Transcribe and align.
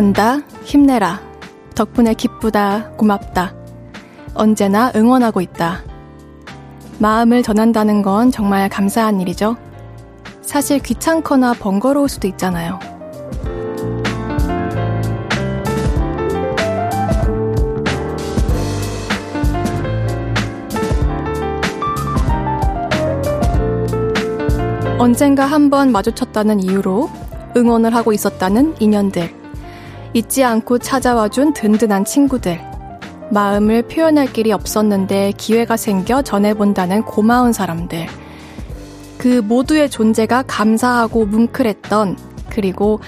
좋아한다. 0.00 0.38
힘내라. 0.64 1.20
덕분에 1.74 2.14
기쁘다. 2.14 2.90
고맙다. 2.96 3.54
언제나 4.34 4.90
응원하고 4.96 5.42
있다. 5.42 5.82
마음을 6.98 7.42
전한다는 7.42 8.00
건 8.02 8.30
정말 8.30 8.68
감사한 8.70 9.20
일이죠. 9.20 9.56
사실 10.40 10.78
귀찮거나 10.78 11.52
번거로울 11.54 12.08
수도 12.08 12.26
있잖아요. 12.28 12.78
언젠가 24.98 25.46
한 25.46 25.70
번 25.70 25.92
마주쳤다는 25.92 26.60
이유로 26.62 27.08
응원을 27.56 27.94
하고 27.94 28.12
있었다는 28.12 28.74
인연들. 28.80 29.39
잊지 30.12 30.42
않고 30.42 30.78
찾아와준 30.78 31.52
든든한 31.52 32.04
친구들. 32.04 32.60
마음을 33.30 33.82
표현할 33.82 34.32
길이 34.32 34.50
없었는데 34.52 35.32
기회가 35.36 35.76
생겨 35.76 36.22
전해본다는 36.22 37.02
고마운 37.02 37.52
사람들. 37.52 38.06
그 39.18 39.40
모두의 39.40 39.88
존재가 39.88 40.44
감사하고 40.48 41.26
뭉클했던, 41.26 42.16
그리고 42.48 43.00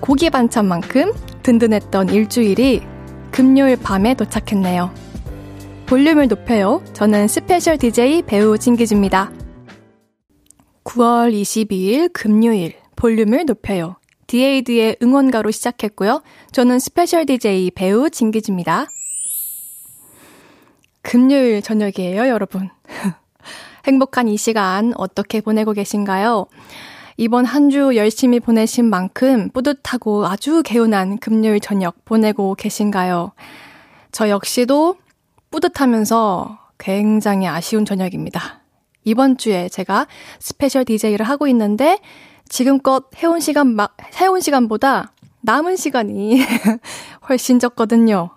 고기 0.00 0.30
반찬만큼 0.30 1.12
든든했던 1.42 2.08
일주일이 2.08 2.82
금요일 3.30 3.76
밤에 3.76 4.14
도착했네요. 4.14 4.90
볼륨을 5.84 6.28
높여요. 6.28 6.82
저는 6.94 7.28
스페셜 7.28 7.76
DJ 7.76 8.22
배우 8.22 8.56
진기주입니다. 8.56 9.30
9월 10.84 11.32
22일 11.32 12.10
금요일 12.12 12.74
볼륨을 12.96 13.44
높여요. 13.44 13.96
디에이드의 14.26 14.96
응원가로 15.02 15.50
시작했고요. 15.50 16.22
저는 16.52 16.78
스페셜 16.78 17.26
DJ 17.26 17.70
배우 17.72 18.10
진기주입니다. 18.10 18.86
금요일 21.02 21.62
저녁이에요, 21.62 22.28
여러분. 22.28 22.68
행복한 23.86 24.26
이 24.28 24.36
시간 24.36 24.92
어떻게 24.96 25.40
보내고 25.40 25.72
계신가요? 25.72 26.46
이번 27.18 27.44
한 27.46 27.70
주 27.70 27.96
열심히 27.96 28.40
보내신 28.40 28.84
만큼 28.84 29.48
뿌듯하고 29.50 30.26
아주 30.26 30.62
개운한 30.62 31.18
금요일 31.18 31.60
저녁 31.60 32.04
보내고 32.04 32.54
계신가요? 32.56 33.32
저 34.12 34.28
역시도 34.28 34.96
뿌듯하면서 35.50 36.58
굉장히 36.78 37.46
아쉬운 37.46 37.84
저녁입니다. 37.86 38.60
이번 39.04 39.38
주에 39.38 39.68
제가 39.68 40.08
스페셜 40.40 40.84
DJ를 40.84 41.24
하고 41.24 41.46
있는데 41.46 42.00
지금껏 42.48 43.04
해온 43.16 43.40
시간 43.40 43.74
막 43.74 43.96
해온 44.20 44.40
시간보다 44.40 45.12
남은 45.42 45.76
시간이 45.76 46.40
훨씬 47.28 47.58
적거든요. 47.58 48.30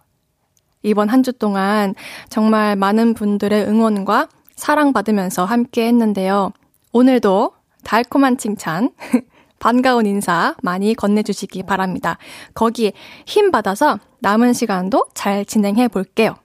이번 0.83 1.09
한 1.09 1.23
주 1.23 1.33
동안 1.33 1.93
정말 2.29 2.75
많은 2.75 3.13
분들의 3.13 3.65
응원과 3.67 4.29
사랑받으면서 4.55 5.45
함께 5.45 5.87
했는데요. 5.87 6.51
오늘도 6.93 7.51
달콤한 7.83 8.37
칭찬, 8.37 8.91
반가운 9.59 10.05
인사 10.05 10.55
많이 10.61 10.93
건네주시기 10.93 11.63
바랍니다. 11.63 12.17
거기에 12.53 12.93
힘 13.25 13.51
받아서 13.51 13.99
남은 14.19 14.53
시간도 14.53 15.07
잘 15.13 15.45
진행해 15.45 15.87
볼게요. 15.87 16.35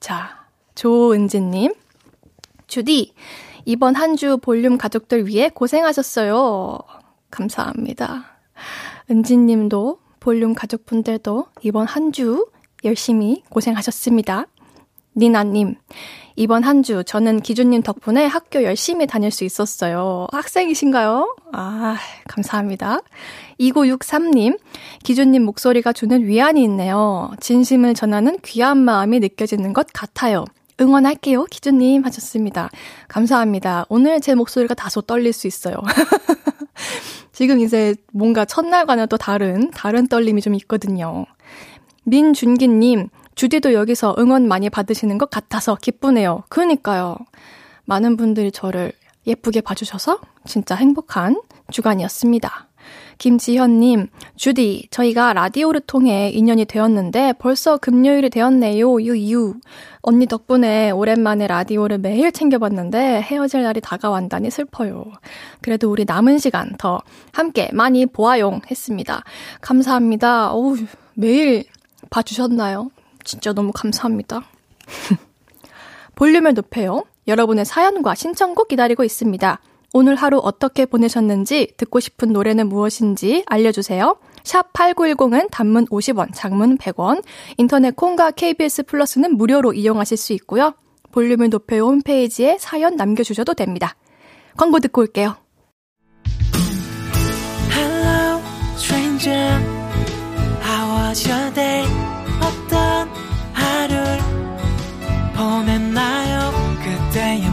자, 0.00 0.46
조은지님. 0.74 1.74
주디, 2.66 3.14
이번 3.64 3.94
한 3.94 4.16
주 4.16 4.38
볼륨 4.38 4.78
가족들 4.78 5.26
위해 5.26 5.50
고생하셨어요. 5.50 6.78
감사합니다. 7.30 8.24
은지님도 9.10 9.98
볼륨 10.20 10.54
가족분들도 10.54 11.46
이번 11.62 11.86
한 11.86 12.10
주 12.12 12.46
열심히 12.84 13.42
고생하셨습니다. 13.48 14.46
니나님, 15.16 15.76
이번 16.36 16.62
한 16.62 16.82
주 16.82 17.02
저는 17.04 17.40
기준님 17.40 17.82
덕분에 17.82 18.26
학교 18.26 18.62
열심히 18.62 19.06
다닐 19.06 19.30
수 19.30 19.44
있었어요. 19.44 20.26
학생이신가요? 20.32 21.36
아, 21.52 21.96
감사합니다. 22.28 23.00
2963님, 23.58 24.58
기준님 25.02 25.42
목소리가 25.44 25.92
주는 25.94 26.26
위안이 26.26 26.62
있네요. 26.64 27.30
진심을 27.40 27.94
전하는 27.94 28.38
귀한 28.44 28.76
마음이 28.78 29.20
느껴지는 29.20 29.72
것 29.72 29.86
같아요. 29.92 30.44
응원할게요, 30.78 31.44
기준님 31.44 32.04
하셨습니다. 32.04 32.68
감사합니다. 33.08 33.86
오늘 33.88 34.20
제 34.20 34.34
목소리가 34.34 34.74
다소 34.74 35.00
떨릴 35.00 35.32
수 35.32 35.46
있어요. 35.46 35.76
지금 37.32 37.60
이제 37.60 37.94
뭔가 38.12 38.44
첫날과는 38.44 39.08
또 39.08 39.16
다른, 39.16 39.70
다른 39.70 40.06
떨림이 40.06 40.40
좀 40.40 40.54
있거든요. 40.54 41.26
민준기님, 42.04 43.08
주디도 43.34 43.74
여기서 43.74 44.14
응원 44.18 44.48
많이 44.48 44.70
받으시는 44.70 45.18
것 45.18 45.30
같아서 45.30 45.76
기쁘네요. 45.76 46.44
그러니까요. 46.48 47.16
많은 47.84 48.16
분들이 48.16 48.50
저를 48.50 48.92
예쁘게 49.26 49.60
봐주셔서 49.60 50.20
진짜 50.46 50.74
행복한 50.74 51.40
주간이었습니다. 51.70 52.65
김지현님, 53.18 54.08
주디, 54.36 54.88
저희가 54.90 55.32
라디오를 55.32 55.80
통해 55.80 56.30
인연이 56.30 56.64
되었는데 56.64 57.34
벌써 57.38 57.76
금요일이 57.78 58.30
되었네요. 58.30 59.00
유유. 59.00 59.54
언니 60.02 60.26
덕분에 60.26 60.90
오랜만에 60.90 61.46
라디오를 61.46 61.98
매일 61.98 62.30
챙겨봤는데 62.30 63.22
헤어질 63.22 63.62
날이 63.62 63.80
다가왔다니 63.80 64.50
슬퍼요. 64.50 65.04
그래도 65.62 65.90
우리 65.90 66.04
남은 66.04 66.38
시간 66.38 66.74
더 66.78 67.00
함께 67.32 67.70
많이 67.72 68.06
보아용 68.06 68.60
했습니다. 68.70 69.24
감사합니다. 69.60 70.52
어우, 70.52 70.76
매일 71.14 71.64
봐주셨나요? 72.10 72.90
진짜 73.24 73.52
너무 73.52 73.72
감사합니다. 73.72 74.42
볼륨을 76.14 76.54
높여요. 76.54 77.04
여러분의 77.26 77.64
사연과 77.64 78.14
신청곡 78.14 78.68
기다리고 78.68 79.02
있습니다. 79.02 79.60
오늘 79.92 80.14
하루 80.16 80.38
어떻게 80.38 80.86
보내셨는지, 80.86 81.72
듣고 81.76 82.00
싶은 82.00 82.32
노래는 82.32 82.68
무엇인지 82.68 83.44
알려주세요. 83.46 84.18
샵 84.44 84.72
8910은 84.72 85.48
단문 85.50 85.86
50원, 85.86 86.30
장문 86.34 86.78
100원, 86.78 87.22
인터넷 87.56 87.96
콩과 87.96 88.32
KBS 88.32 88.84
플러스는 88.84 89.36
무료로 89.36 89.72
이용하실 89.72 90.16
수 90.16 90.32
있고요. 90.34 90.74
볼륨을 91.12 91.50
높여 91.50 91.78
홈페이지에 91.78 92.56
사연 92.60 92.96
남겨주셔도 92.96 93.54
됩니다. 93.54 93.96
광고 94.56 94.78
듣고 94.78 95.00
올게요. 95.00 95.36
Hello, 97.72 98.40
stranger. 98.76 99.60
How 100.62 101.08
was 101.08 101.28
your 101.28 101.54
day? 101.54 101.86
어떤 102.40 103.08
하루를? 103.52 104.16
그때의 105.36 106.15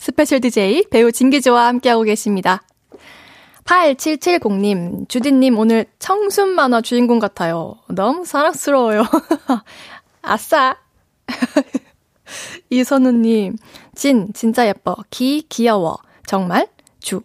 스페셜 0.00 0.40
DJ 0.40 0.84
배우 0.90 1.12
진기주와 1.12 1.66
함께하고 1.66 2.04
계십니다. 2.04 2.62
8770님, 3.64 5.06
주디님 5.10 5.58
오늘 5.58 5.84
청순 5.98 6.48
만화 6.48 6.80
주인공 6.80 7.18
같아요. 7.18 7.76
너무 7.86 8.24
사랑스러워요. 8.24 9.04
아싸! 10.22 10.78
이선우님, 12.70 13.58
진, 13.94 14.32
진짜 14.32 14.66
예뻐. 14.66 14.96
기, 15.10 15.44
귀여워. 15.50 15.98
정말? 16.24 16.68
주. 17.00 17.20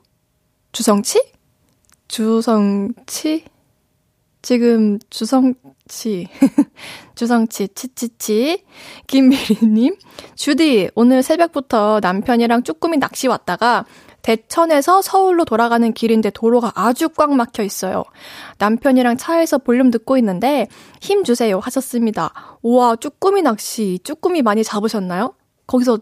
주성치? 0.74 1.32
주성치? 2.10 3.46
지금 4.46 5.00
주성치, 5.10 6.28
주성치, 7.16 7.70
치치치, 7.70 8.64
김미리님, 9.08 9.96
주디, 10.36 10.92
오늘 10.94 11.24
새벽부터 11.24 12.00
남편이랑 12.00 12.62
쭈꾸미 12.62 12.98
낚시 12.98 13.28
왔다가 13.28 13.86
대천에서 14.22 15.02
서울로 15.02 15.46
돌아가는 15.46 15.92
길인데 15.92 16.30
도로가 16.30 16.74
아주 16.76 17.10
꽉 17.10 17.34
막혀 17.34 17.64
있어요. 17.64 18.04
남편이랑 18.60 19.18
차에서 19.18 19.58
볼륨 19.58 19.90
듣고 19.90 20.16
있는데 20.20 20.68
힘 21.02 21.24
주세요 21.24 21.58
하셨습니다. 21.58 22.60
우와, 22.62 22.98
쭈꾸미 22.98 23.42
낚시, 23.42 23.98
쭈꾸미 24.04 24.44
많이 24.44 24.64
잡으셨나요? 24.64 25.34
거기서 25.66 25.98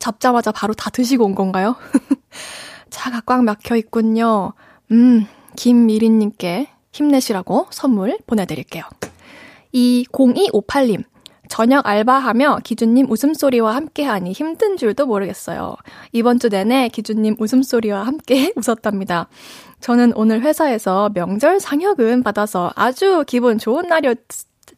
잡자마자 0.00 0.50
바로 0.50 0.74
다 0.74 0.90
드시고 0.90 1.24
온 1.24 1.36
건가요? 1.36 1.76
차가 2.90 3.20
꽉 3.24 3.44
막혀 3.44 3.76
있군요. 3.76 4.54
음, 4.90 5.28
김미리님께 5.54 6.73
힘내시라고 6.94 7.66
선물 7.70 8.18
보내드릴게요. 8.26 8.84
이 9.72 10.06
0258님. 10.12 11.04
저녁 11.48 11.86
알바하며 11.86 12.60
기준님 12.64 13.10
웃음소리와 13.10 13.74
함께하니 13.74 14.32
힘든 14.32 14.76
줄도 14.78 15.06
모르겠어요. 15.06 15.76
이번 16.12 16.38
주 16.38 16.48
내내 16.48 16.88
기준님 16.88 17.36
웃음소리와 17.38 18.06
함께 18.06 18.52
웃었답니다. 18.56 19.28
저는 19.80 20.12
오늘 20.16 20.40
회사에서 20.40 21.10
명절 21.14 21.60
상여금 21.60 22.22
받아서 22.22 22.72
아주 22.76 23.24
기분 23.26 23.58
좋은 23.58 23.88
날이었, 23.88 24.16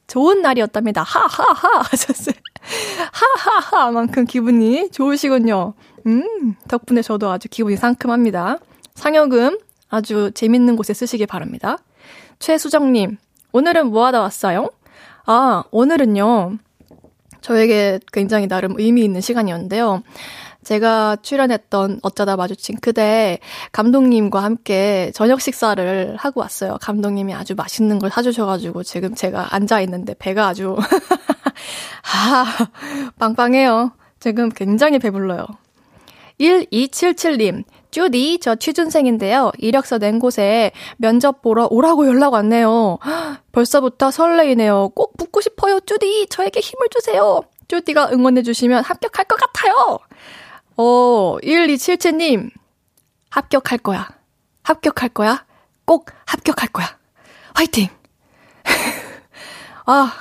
좋은 0.08 0.42
날이었답니다. 0.42 1.04
하하하 1.04 1.82
하셨어요. 1.90 2.34
하하하만큼 3.12 4.24
기분이 4.24 4.90
좋으시군요. 4.90 5.74
음, 6.06 6.56
덕분에 6.66 7.02
저도 7.02 7.30
아주 7.30 7.48
기분이 7.48 7.76
상큼합니다. 7.76 8.58
상여금 8.94 9.58
아주 9.88 10.32
재밌는 10.34 10.74
곳에 10.74 10.94
쓰시기 10.94 11.26
바랍니다. 11.26 11.78
최수정님, 12.38 13.18
오늘은 13.52 13.88
뭐 13.88 14.06
하다 14.06 14.20
왔어요? 14.20 14.70
아, 15.24 15.64
오늘은요, 15.70 16.58
저에게 17.40 18.00
굉장히 18.12 18.48
나름 18.48 18.74
의미 18.78 19.04
있는 19.04 19.20
시간이었는데요. 19.20 20.02
제가 20.66 21.16
출연했던 21.22 22.00
어쩌다 22.02 22.36
마주친 22.36 22.76
그대 22.80 23.38
감독님과 23.70 24.42
함께 24.42 25.12
저녁 25.14 25.40
식사를 25.40 26.16
하고 26.18 26.40
왔어요. 26.40 26.78
감독님이 26.80 27.34
아주 27.34 27.54
맛있는 27.54 28.00
걸 28.00 28.10
사주셔가지고 28.10 28.82
지금 28.82 29.14
제가 29.14 29.54
앉아 29.54 29.80
있는데 29.82 30.14
배가 30.18 30.48
아주 30.48 30.76
아 32.02 32.44
빵빵해요. 33.20 33.92
지금 34.18 34.48
굉장히 34.48 34.98
배불러요. 34.98 35.46
1277님, 36.40 37.64
쭈디, 37.90 38.38
저 38.40 38.54
취준생인데요. 38.56 39.52
이력서 39.58 39.98
낸 39.98 40.18
곳에 40.18 40.72
면접 40.98 41.40
보러 41.40 41.66
오라고 41.70 42.06
연락 42.06 42.34
왔네요. 42.34 42.98
벌써부터 43.52 44.10
설레이네요. 44.10 44.90
꼭 44.90 45.16
붙고 45.16 45.40
싶어요, 45.40 45.80
쭈디. 45.80 46.26
저에게 46.28 46.60
힘을 46.60 46.88
주세요. 46.90 47.42
쭈디가 47.68 48.10
응원해주시면 48.12 48.84
합격할 48.84 49.24
것 49.24 49.36
같아요. 49.36 49.98
어, 50.76 51.36
1277님, 51.42 52.50
합격할 53.30 53.78
거야. 53.78 54.08
합격할 54.62 55.08
거야. 55.10 55.46
꼭 55.84 56.10
합격할 56.26 56.68
거야. 56.68 56.98
화이팅! 57.54 57.88
아, 59.86 60.12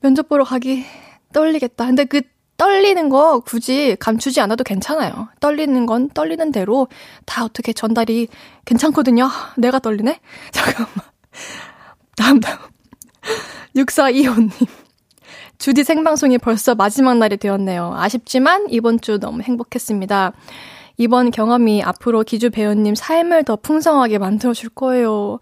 면접 0.00 0.28
보러 0.28 0.44
가기 0.44 0.84
떨리겠다. 1.32 1.86
근데 1.86 2.04
그 2.04 2.22
떨리는 2.56 3.08
거 3.08 3.40
굳이 3.40 3.96
감추지 3.98 4.40
않아도 4.40 4.64
괜찮아요. 4.64 5.28
떨리는 5.40 5.86
건 5.86 6.08
떨리는 6.10 6.52
대로 6.52 6.88
다 7.26 7.44
어떻게 7.44 7.72
전달이 7.72 8.28
괜찮거든요. 8.64 9.28
내가 9.58 9.78
떨리네? 9.78 10.20
잠깐만. 10.52 10.94
다음, 12.16 12.40
다음. 12.40 12.58
6425님. 13.76 14.68
주디 15.58 15.84
생방송이 15.84 16.38
벌써 16.38 16.74
마지막 16.74 17.16
날이 17.16 17.36
되었네요. 17.36 17.94
아쉽지만 17.96 18.66
이번 18.70 19.00
주 19.00 19.18
너무 19.18 19.42
행복했습니다. 19.42 20.32
이번 20.96 21.30
경험이 21.30 21.82
앞으로 21.82 22.22
기주 22.22 22.50
배우님 22.50 22.94
삶을 22.94 23.44
더 23.44 23.56
풍성하게 23.56 24.18
만들어줄 24.18 24.70
거예요. 24.70 25.38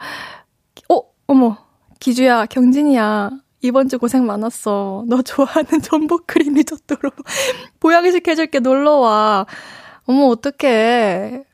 어, 0.88 1.00
어머. 1.26 1.58
기주야, 2.00 2.46
경진이야. 2.46 3.30
이번 3.62 3.88
주 3.88 3.98
고생 3.98 4.26
많았어. 4.26 5.04
너 5.08 5.22
좋아하는 5.22 5.80
전복 5.82 6.26
크림 6.26 6.54
리조또로 6.54 7.10
보양식 7.80 8.26
해줄게 8.26 8.58
놀러 8.58 8.96
와. 8.96 9.46
어머, 10.04 10.26
어떡해. 10.26 11.44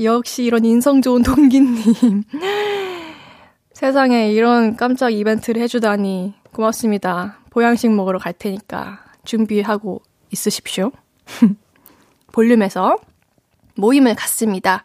역시 0.00 0.44
이런 0.44 0.64
인성 0.64 1.02
좋은 1.02 1.22
동기님. 1.22 2.24
세상에 3.74 4.32
이런 4.32 4.76
깜짝 4.76 5.10
이벤트를 5.10 5.60
해주다니 5.62 6.34
고맙습니다. 6.52 7.38
보양식 7.50 7.90
먹으러 7.92 8.18
갈 8.18 8.32
테니까 8.32 9.04
준비하고 9.24 10.00
있으십시오. 10.30 10.90
볼륨에서 12.32 12.96
모임을 13.76 14.14
갖습니다. 14.14 14.82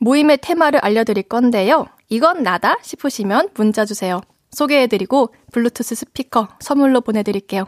모임의 0.00 0.38
테마를 0.42 0.80
알려드릴 0.80 1.24
건데요. 1.24 1.86
이건 2.08 2.42
나다 2.42 2.76
싶으시면 2.82 3.50
문자 3.54 3.84
주세요. 3.84 4.20
소개해드리고 4.52 5.34
블루투스 5.52 5.94
스피커 5.94 6.48
선물로 6.60 7.00
보내드릴게요. 7.00 7.66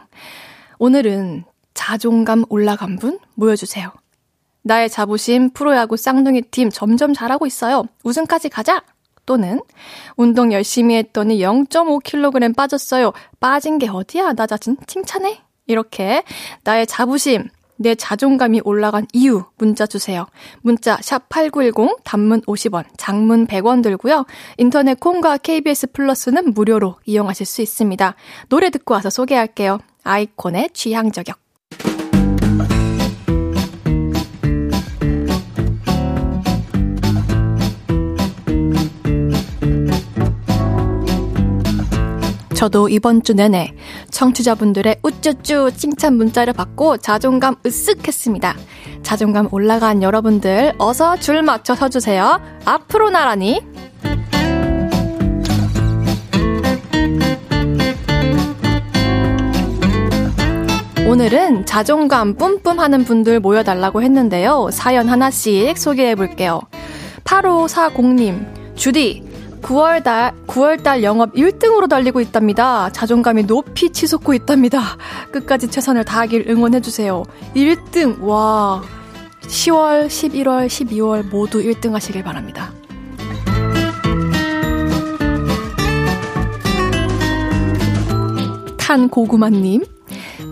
오늘은 0.79 1.45
자존감 1.73 2.45
올라간 2.49 2.97
분 2.97 3.19
모여주세요. 3.35 3.91
나의 4.63 4.89
자부심 4.89 5.51
프로야구 5.51 5.97
쌍둥이 5.97 6.43
팀 6.43 6.69
점점 6.69 7.13
잘하고 7.13 7.45
있어요. 7.45 7.83
우승까지 8.03 8.49
가자! 8.49 8.83
또는 9.25 9.61
운동 10.17 10.51
열심히 10.51 10.95
했더니 10.95 11.39
0.5kg 11.39 12.55
빠졌어요. 12.55 13.13
빠진 13.39 13.77
게 13.77 13.87
어디야? 13.87 14.33
나 14.33 14.45
자신 14.47 14.75
칭찬해? 14.85 15.41
이렇게 15.65 16.23
나의 16.63 16.85
자부심, 16.85 17.47
내 17.83 17.95
자존감이 17.95 18.61
올라간 18.63 19.07
이유 19.13 19.43
문자 19.57 19.85
주세요. 19.85 20.25
문자 20.61 20.97
샵 21.01 21.27
8910 21.29 21.97
단문 22.03 22.41
50원, 22.41 22.85
장문 22.97 23.45
100원 23.45 23.83
들고요. 23.83 24.25
인터넷 24.57 24.99
콩과 24.99 25.37
KBS 25.37 25.91
플러스는 25.91 26.53
무료로 26.53 26.95
이용하실 27.05 27.45
수 27.45 27.61
있습니다. 27.61 28.15
노래 28.47 28.69
듣고 28.69 28.93
와서 28.93 29.09
소개할게요. 29.09 29.79
아이콘의 30.03 30.69
취향 30.73 31.11
저격. 31.11 31.42
저도 42.63 42.87
이번 42.87 43.23
주 43.23 43.33
내내 43.33 43.75
청취자분들의 44.09 44.99
우쭈쭈 45.03 45.71
칭찬 45.75 46.15
문자를 46.15 46.53
받고 46.53 46.95
자존감 46.95 47.55
으쓱했습니다. 47.55 48.55
자존감 49.03 49.49
올라간 49.51 50.01
여러분들 50.01 50.71
어서 50.77 51.17
줄 51.17 51.41
맞춰 51.41 51.75
서주세요. 51.75 52.39
앞으로 52.63 53.09
나라니. 53.09 53.59
오늘은 61.05 61.65
자존감 61.65 62.35
뿜뿜 62.35 62.79
하는 62.79 63.03
분들 63.03 63.41
모여달라고 63.41 64.01
했는데요. 64.01 64.69
사연 64.71 65.09
하나씩 65.09 65.77
소개해 65.77 66.15
볼게요. 66.15 66.61
8540님, 67.25 68.75
주디, 68.77 69.32
9월달, 69.63 70.33
9월달 70.45 71.03
영업 71.03 71.33
1등으로 71.33 71.89
달리고 71.89 72.19
있답니다. 72.21 72.91
자존감이 72.91 73.43
높이 73.47 73.89
치솟고 73.89 74.33
있답니다. 74.33 74.81
끝까지 75.31 75.69
최선을 75.69 76.03
다하길 76.03 76.45
응원해주세요. 76.49 77.23
1등, 77.55 78.21
와. 78.21 78.83
10월, 79.41 80.07
11월, 80.07 80.67
12월 80.67 81.23
모두 81.23 81.63
1등 81.63 81.93
하시길 81.93 82.23
바랍니다. 82.23 82.71
탄 88.77 89.09
고구마님, 89.09 89.85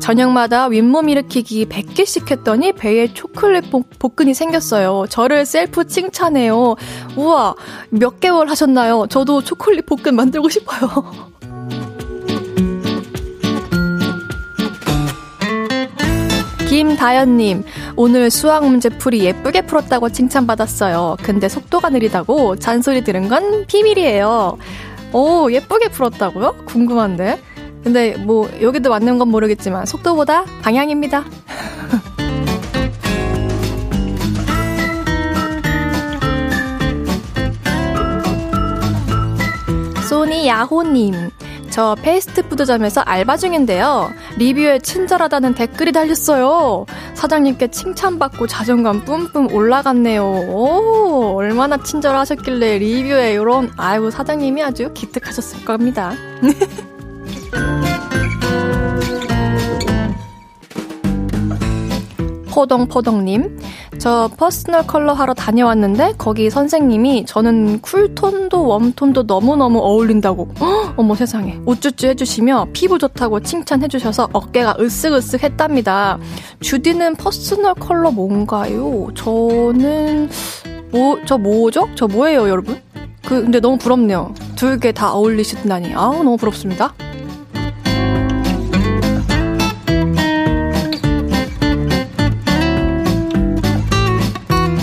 저녁마다 0.02 0.66
윗몸 0.66 1.10
일으키기 1.10 1.68
100개씩 1.68 2.30
했더니 2.32 2.74
배에 2.74 3.14
초콜릿 3.14 3.66
복근이 4.00 4.34
생겼어요. 4.34 5.06
저를 5.10 5.46
셀프 5.46 5.86
칭찬해요. 5.88 6.76
우와, 7.16 7.56
몇 7.92 8.20
개월 8.20 8.50
하셨나요? 8.50 9.06
저도 9.08 9.44
초콜릿 9.44 9.86
복근 9.86 10.16
만들고 10.16 10.50
싶어요. 10.50 10.90
김다연님, 16.68 17.64
오늘 17.96 18.32
수학 18.32 18.66
문제 18.68 18.90
풀이 18.90 19.20
예쁘게 19.26 19.66
풀었다고 19.68 20.10
칭찬받았어요. 20.10 21.18
근데 21.22 21.48
속도가 21.48 21.90
느리다고 21.90 22.56
잔소리 22.56 23.04
들은 23.04 23.28
건 23.28 23.66
비밀이에요. 23.68 24.58
오, 25.14 25.52
예쁘게 25.52 25.90
풀었다고요? 25.90 26.64
궁금한데? 26.66 27.51
근데 27.84 28.16
뭐 28.18 28.50
여기도 28.62 28.90
맞는 28.90 29.18
건 29.18 29.30
모르겠지만 29.30 29.86
속도보다 29.86 30.46
방향입니다. 30.62 31.26
소니 40.08 40.48
야호님. 40.48 41.32
저 41.72 41.96
패스트푸드점에서 42.02 43.00
알바 43.02 43.38
중인데요. 43.38 44.12
리뷰에 44.38 44.80
친절하다는 44.80 45.56
댓글이 45.56 45.94
달렸어요. 45.94 46.86
사장님께 47.14 47.70
칭찬받고 47.72 48.48
자존감 48.48 49.06
뿜뿜 49.06 49.54
올라갔네요. 49.54 50.22
오, 50.24 51.36
얼마나 51.38 51.78
친절하셨길래 51.82 52.80
리뷰에 52.80 53.32
이런, 53.34 53.72
아이고, 53.78 54.12
사장님이 54.12 54.62
아주 54.64 54.92
기특하셨을 54.94 55.64
겁니다. 55.64 56.12
포동포동님, 62.52 63.58
저 63.98 64.30
퍼스널 64.38 64.86
컬러 64.86 65.14
하러 65.14 65.34
다녀왔는데 65.34 66.16
거기 66.18 66.50
선생님이 66.50 67.26
저는 67.26 67.80
쿨톤도 67.82 68.68
웜톤도 68.68 69.24
너무너무 69.24 69.80
어울린다고 69.80 70.50
헉, 70.60 70.94
어머 71.00 71.16
세상에 71.16 71.58
우쭈쭈 71.66 72.08
해주시며 72.08 72.68
피부 72.74 73.00
좋다고 73.00 73.40
칭찬해주셔서 73.40 74.30
어깨가 74.34 74.76
으쓱으쓱 74.76 75.44
했답니다. 75.44 76.20
주디는 76.60 77.16
퍼스널 77.16 77.74
컬러 77.76 78.12
뭔가요? 78.12 79.08
저는 79.16 80.30
뭐, 80.92 81.18
저 81.26 81.38
뭐죠? 81.38 81.88
저 81.96 82.06
뭐예요 82.08 82.50
여러분? 82.50 82.82
그 83.26 83.42
근데 83.44 83.60
너무 83.62 83.78
부럽네요. 83.78 84.34
두 84.58 84.78
개 84.78 84.92
다 84.92 85.14
어울리시다니 85.14 85.94
아우 85.96 86.18
너무 86.18 86.36
부럽습니다. 86.38 86.94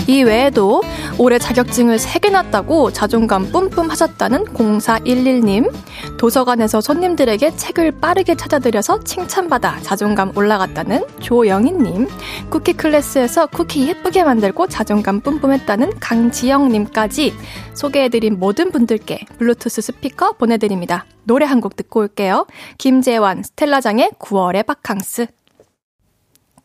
이 0.09 0.23
외에도 0.23 0.81
올해 1.19 1.37
자격증을 1.37 1.97
3개나 1.97 2.49
따고 2.49 2.91
자존감 2.91 3.51
뿜뿜 3.51 3.91
하셨다는 3.91 4.45
0411님, 4.45 5.71
도서관에서 6.17 6.81
손님들에게 6.81 7.55
책을 7.55 7.91
빠르게 8.01 8.33
찾아드려서 8.33 9.03
칭찬받아 9.03 9.81
자존감 9.81 10.35
올라갔다는 10.35 11.05
조영희님, 11.19 12.07
쿠키 12.49 12.73
클래스에서 12.73 13.45
쿠키 13.47 13.87
예쁘게 13.87 14.23
만들고 14.23 14.65
자존감 14.65 15.21
뿜뿜했다는 15.21 15.99
강지영님까지 15.99 17.35
소개해드린 17.75 18.39
모든 18.39 18.71
분들께 18.71 19.25
블루투스 19.37 19.81
스피커 19.83 20.33
보내드립니다. 20.33 21.05
노래 21.23 21.45
한 21.45 21.59
곡 21.61 21.75
듣고 21.75 21.99
올게요. 21.99 22.47
김재환, 22.79 23.43
스텔라장의 23.43 24.13
9월의 24.17 24.65
바캉스. 24.65 25.27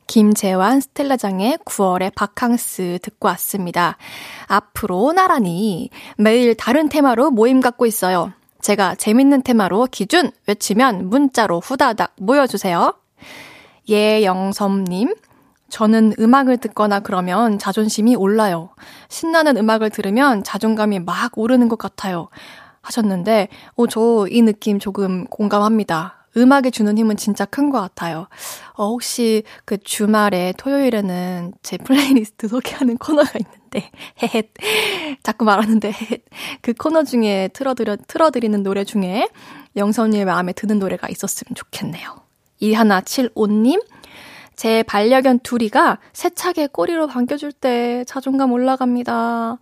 김재환 0.06 0.80
스텔라장의 0.80 1.58
9월의 1.64 2.14
바캉스 2.14 2.98
듣고 3.02 3.28
왔습니다. 3.28 3.96
앞으로 4.46 5.12
나란히 5.12 5.90
매일 6.16 6.54
다른 6.54 6.88
테마로 6.88 7.30
모임 7.30 7.60
갖고 7.60 7.86
있어요. 7.86 8.32
제가 8.60 8.94
재밌는 8.94 9.42
테마로 9.42 9.88
기준 9.90 10.30
외치면 10.46 11.10
문자로 11.10 11.60
후다닥 11.60 12.14
모여주세요. 12.18 12.94
예영섬님, 13.88 15.14
저는 15.68 16.14
음악을 16.18 16.56
듣거나 16.58 17.00
그러면 17.00 17.58
자존심이 17.58 18.16
올라요. 18.16 18.70
신나는 19.08 19.56
음악을 19.56 19.90
들으면 19.90 20.44
자존감이 20.44 21.00
막 21.00 21.36
오르는 21.36 21.68
것 21.68 21.78
같아요. 21.78 22.28
하셨는데, 22.80 23.48
어, 23.76 23.86
저 23.86 24.26
이 24.30 24.42
느낌 24.42 24.78
조금 24.78 25.24
공감합니다. 25.26 26.23
음악이 26.36 26.70
주는 26.70 26.96
힘은 26.98 27.16
진짜 27.16 27.44
큰 27.44 27.70
것 27.70 27.80
같아요. 27.80 28.28
어, 28.74 28.88
혹시 28.88 29.42
그 29.64 29.78
주말에 29.78 30.52
토요일에는 30.58 31.54
제 31.62 31.76
플레이리스트 31.78 32.46
소개하는 32.48 32.98
코너가 32.98 33.30
있는데, 33.38 33.90
헤헷. 34.22 34.50
자꾸 35.22 35.44
말하는데. 35.44 35.92
그 36.60 36.72
코너 36.74 37.02
중에 37.04 37.48
틀어드려, 37.52 37.96
틀어드리는 38.06 38.62
노래 38.62 38.84
중에 38.84 39.28
영선이의 39.76 40.24
마음에 40.24 40.52
드는 40.52 40.78
노래가 40.78 41.08
있었으면 41.08 41.54
좋겠네요. 41.54 42.16
이하나75님, 42.62 43.84
제 44.56 44.82
반려견 44.84 45.40
둘이가 45.40 45.98
세차게 46.12 46.68
꼬리로 46.68 47.06
반겨줄 47.08 47.52
때 47.52 48.04
자존감 48.06 48.52
올라갑니다. 48.52 49.58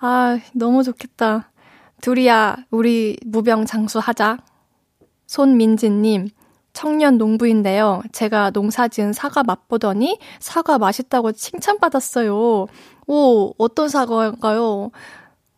아, 0.00 0.38
너무 0.54 0.82
좋겠다. 0.84 1.50
둘이야, 2.02 2.56
우리 2.70 3.16
무병장수하자. 3.26 4.38
손민지님, 5.28 6.30
청년 6.72 7.18
농부인데요. 7.18 8.02
제가 8.12 8.50
농사 8.50 8.88
지은 8.88 9.12
사과 9.12 9.42
맛보더니 9.42 10.18
사과 10.40 10.78
맛있다고 10.78 11.32
칭찬받았어요. 11.32 12.66
오, 13.06 13.54
어떤 13.58 13.88
사과인가요? 13.88 14.90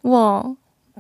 와, 0.03 0.43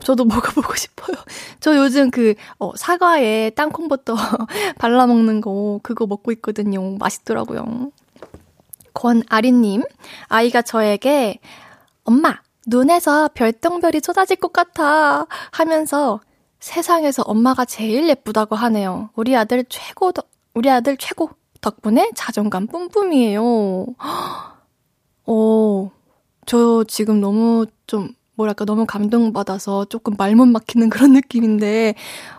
저도 0.02 0.24
먹어보고 0.26 0.74
싶어요. 0.76 1.16
저 1.58 1.76
요즘 1.76 2.10
그, 2.10 2.34
어, 2.58 2.72
사과에 2.76 3.50
땅콩버터 3.50 4.14
발라먹는 4.78 5.40
거, 5.40 5.80
그거 5.82 6.06
먹고 6.06 6.32
있거든요. 6.32 6.96
맛있더라고요. 6.98 7.90
권아리님, 8.94 9.82
아이가 10.28 10.62
저에게, 10.62 11.40
엄마, 12.04 12.38
눈에서 12.66 13.30
별똥별이 13.34 14.00
쏟아질 14.02 14.36
것 14.36 14.52
같아. 14.52 15.26
하면서 15.50 16.20
세상에서 16.60 17.22
엄마가 17.22 17.64
제일 17.64 18.08
예쁘다고 18.08 18.54
하네요. 18.56 19.10
우리 19.16 19.34
아들 19.36 19.64
최고, 19.68 20.12
우리 20.54 20.70
아들 20.70 20.96
최고. 20.96 21.30
덕분에 21.60 22.10
자존감 22.14 22.66
뿜뿜이에요. 22.68 23.84
어, 25.26 25.90
저 26.46 26.84
지금 26.84 27.20
너무 27.20 27.66
좀, 27.86 28.14
뭐랄까, 28.34 28.64
너무 28.64 28.86
감동받아서 28.86 29.84
조금 29.86 30.14
말 30.16 30.34
못 30.34 30.46
막히는 30.46 30.88
그런 30.88 31.12
느낌인데, 31.12 31.94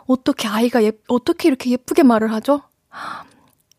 어떻게 0.07 0.47
아이가 0.47 0.83
예, 0.83 0.91
어떻게 1.07 1.49
이렇게 1.49 1.69
예쁘게 1.69 2.01
말을 2.01 2.33
하죠? 2.33 2.61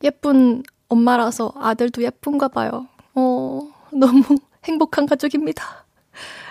예쁜 0.05 0.63
엄마라서 0.89 1.53
아들도 1.57 2.03
예쁜가 2.05 2.49
봐요. 2.49 2.87
어, 3.15 3.69
너무 3.93 4.23
행복한 4.65 5.07
가족입니다. 5.07 5.85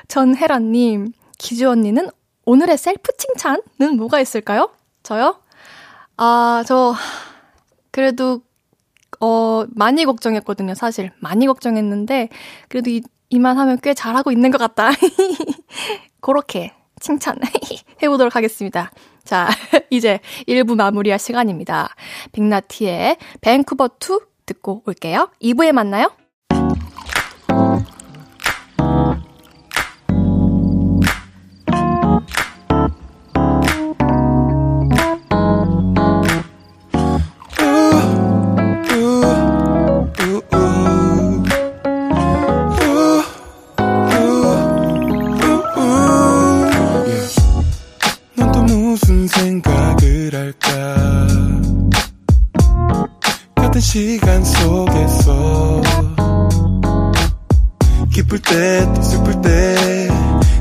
전혜라님, 0.10 1.13
기주 1.38 1.69
언니는 1.69 2.10
오늘의 2.45 2.77
셀프 2.77 3.12
칭찬은 3.17 3.98
뭐가 3.98 4.19
있을까요? 4.19 4.71
저요? 5.03 5.41
아, 6.17 6.63
저, 6.67 6.95
그래도, 7.91 8.41
어, 9.19 9.65
많이 9.69 10.05
걱정했거든요, 10.05 10.74
사실. 10.75 11.12
많이 11.19 11.45
걱정했는데, 11.45 12.29
그래도 12.69 12.89
이, 12.89 13.01
이만 13.29 13.57
하면 13.57 13.77
꽤 13.81 13.93
잘하고 13.93 14.31
있는 14.31 14.51
것 14.51 14.57
같다. 14.57 14.89
그렇게 16.19 16.74
칭찬 17.00 17.39
해보도록 18.03 18.36
하겠습니다. 18.36 18.91
자, 19.24 19.48
이제 19.89 20.19
1부 20.48 20.75
마무리할 20.75 21.19
시간입니다. 21.19 21.89
빅나티의 22.31 23.17
밴쿠버 23.41 23.89
2 24.00 24.19
듣고 24.45 24.83
올게요. 24.86 25.29
2부에 25.41 25.71
만나요. 25.71 26.12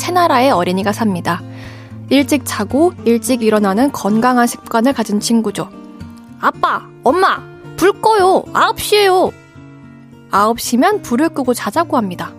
새나라의 0.00 0.50
어린이가 0.50 0.92
삽니다. 0.92 1.42
일찍 2.08 2.42
자고 2.44 2.92
일찍 3.04 3.42
일어나는 3.42 3.92
건강한 3.92 4.46
습관을 4.46 4.92
가진 4.92 5.20
친구죠. 5.20 5.68
아빠, 6.40 6.82
엄마, 7.04 7.38
불 7.76 7.92
꺼요. 8.00 8.42
9시에요. 8.52 9.32
9시면 10.30 11.02
불을 11.02 11.28
끄고 11.30 11.54
자자고 11.54 11.96
합니다. 11.96 12.32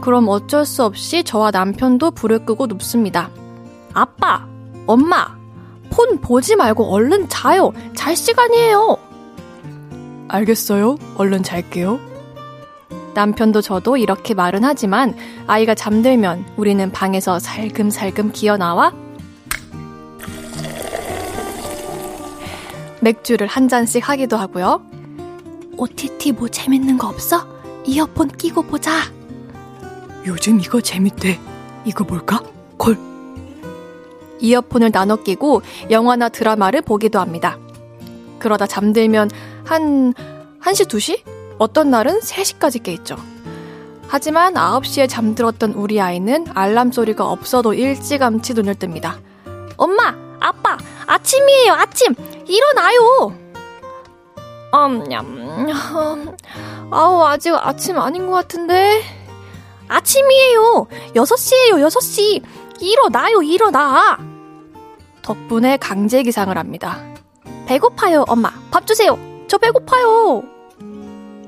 그럼 0.00 0.28
어쩔 0.28 0.64
수 0.64 0.84
없이 0.84 1.24
저와 1.24 1.50
남편도 1.50 2.12
불을 2.12 2.44
끄고 2.44 2.66
눕습니다. 2.66 3.30
아빠, 3.92 4.46
엄마, 4.86 5.36
폰 5.90 6.20
보지 6.20 6.56
말고 6.56 6.84
얼른 6.84 7.28
자요. 7.28 7.72
잘 7.94 8.14
시간이에요. 8.14 8.96
알겠어요. 10.28 10.96
얼른 11.16 11.42
잘게요. 11.42 12.09
남편도 13.14 13.60
저도 13.60 13.96
이렇게 13.96 14.34
말은 14.34 14.64
하지만 14.64 15.14
아이가 15.46 15.74
잠들면 15.74 16.44
우리는 16.56 16.90
방에서 16.92 17.38
살금살금 17.38 18.32
기어 18.32 18.56
나와 18.56 18.92
맥주를 23.00 23.46
한 23.46 23.68
잔씩 23.68 24.08
하기도 24.08 24.36
하고요. 24.36 24.82
OTT 25.76 26.32
뭐 26.32 26.48
재밌는 26.48 26.98
거 26.98 27.08
없어? 27.08 27.46
이어폰 27.86 28.28
끼고 28.28 28.62
보자. 28.62 28.92
요즘 30.26 30.60
이거 30.60 30.80
재밌대. 30.80 31.40
이거 31.86 32.04
뭘까? 32.04 32.42
콜. 32.76 32.98
이어폰을 34.40 34.90
나눠 34.92 35.16
끼고 35.16 35.62
영화나 35.90 36.28
드라마를 36.28 36.82
보기도 36.82 37.18
합니다. 37.20 37.58
그러다 38.38 38.66
잠들면 38.66 39.30
한 39.64 40.12
1시, 40.60 40.88
2시? 40.88 41.39
어떤 41.60 41.90
날은 41.90 42.20
3시까지 42.20 42.82
깨있죠. 42.82 43.16
하지만 44.08 44.54
9시에 44.54 45.06
잠들었던 45.06 45.74
우리 45.74 46.00
아이는 46.00 46.46
알람 46.54 46.90
소리가 46.90 47.26
없어도 47.26 47.74
일찌감치 47.74 48.54
눈을 48.54 48.76
뜹니다. 48.76 49.18
엄마! 49.76 50.14
아빠! 50.40 50.78
아침이에요, 51.06 51.74
아침! 51.74 52.14
일어나요! 52.48 53.34
음, 54.72 55.02
음, 55.12 56.36
아우, 56.90 57.24
아직 57.26 57.52
아침 57.54 57.98
아닌 57.98 58.26
것 58.26 58.32
같은데? 58.32 59.02
아침이에요! 59.86 60.86
6시에요, 61.14 61.86
6시! 61.86 62.42
일어나요, 62.80 63.42
일어나! 63.42 64.18
덕분에 65.20 65.76
강제 65.76 66.22
기상을 66.22 66.56
합니다. 66.56 66.98
배고파요, 67.66 68.24
엄마. 68.28 68.50
밥 68.70 68.86
주세요. 68.86 69.18
저 69.46 69.58
배고파요. 69.58 70.59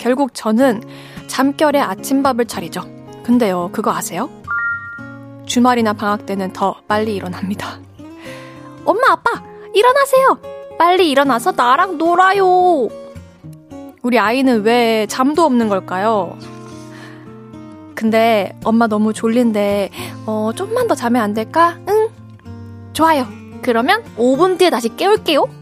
결국 0.02 0.34
저는 0.34 0.82
잠결에 1.28 1.78
아침밥을 1.78 2.46
차리죠. 2.46 2.82
근데요, 3.22 3.70
그거 3.70 3.92
아세요? 3.92 4.28
주말이나 5.46 5.92
방학 5.92 6.26
때는 6.26 6.52
더 6.52 6.74
빨리 6.88 7.14
일어납니다. 7.14 7.78
엄마, 8.84 9.12
아빠, 9.12 9.30
일어나세요! 9.72 10.40
빨리 10.76 11.08
일어나서 11.08 11.52
나랑 11.52 11.98
놀아요! 11.98 12.88
우리 14.02 14.18
아이는 14.18 14.64
왜 14.64 15.06
잠도 15.06 15.44
없는 15.44 15.68
걸까요? 15.68 16.36
근데 17.94 18.58
엄마 18.64 18.88
너무 18.88 19.12
졸린데, 19.12 19.90
어, 20.26 20.50
좀만 20.56 20.88
더 20.88 20.96
자면 20.96 21.22
안 21.22 21.32
될까? 21.32 21.78
응? 21.88 22.08
좋아요. 22.92 23.28
그러면 23.62 24.02
5분 24.18 24.58
뒤에 24.58 24.68
다시 24.68 24.88
깨울게요. 24.96 25.61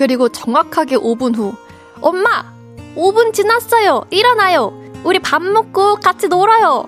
그리고 0.00 0.30
정확하게 0.30 0.96
5분 0.96 1.36
후, 1.36 1.54
엄마! 2.00 2.54
5분 2.96 3.34
지났어요! 3.34 4.06
일어나요! 4.08 4.72
우리 5.04 5.18
밥 5.18 5.42
먹고 5.42 5.96
같이 5.96 6.26
놀아요! 6.26 6.86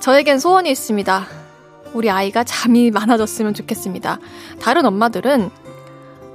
저에겐 0.00 0.40
소원이 0.40 0.68
있습니다. 0.68 1.26
우리 1.92 2.10
아이가 2.10 2.42
잠이 2.42 2.90
많아졌으면 2.90 3.54
좋겠습니다. 3.54 4.18
다른 4.60 4.84
엄마들은, 4.84 5.48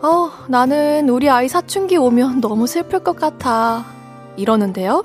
어, 0.02 0.32
나는 0.48 1.10
우리 1.10 1.30
아이 1.30 1.50
사춘기 1.50 1.98
오면 1.98 2.40
너무 2.40 2.66
슬플 2.66 3.04
것 3.04 3.18
같아. 3.18 3.84
이러는데요. 4.38 5.04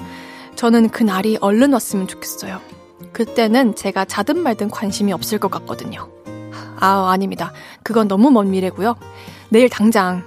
저는 0.54 0.90
그 0.90 1.02
날이 1.02 1.38
얼른 1.40 1.72
왔으면 1.72 2.06
좋겠어요. 2.06 2.60
그때는 3.12 3.75
제가 3.75 4.04
자든 4.04 4.38
말든 4.38 4.70
관심이 4.70 5.12
없을 5.12 5.40
것 5.40 5.50
같거든요. 5.50 6.08
아, 6.80 7.10
아닙니다. 7.10 7.52
그건 7.82 8.08
너무 8.08 8.30
먼 8.30 8.50
미래고요. 8.50 8.96
내일 9.50 9.69
당장 9.69 10.23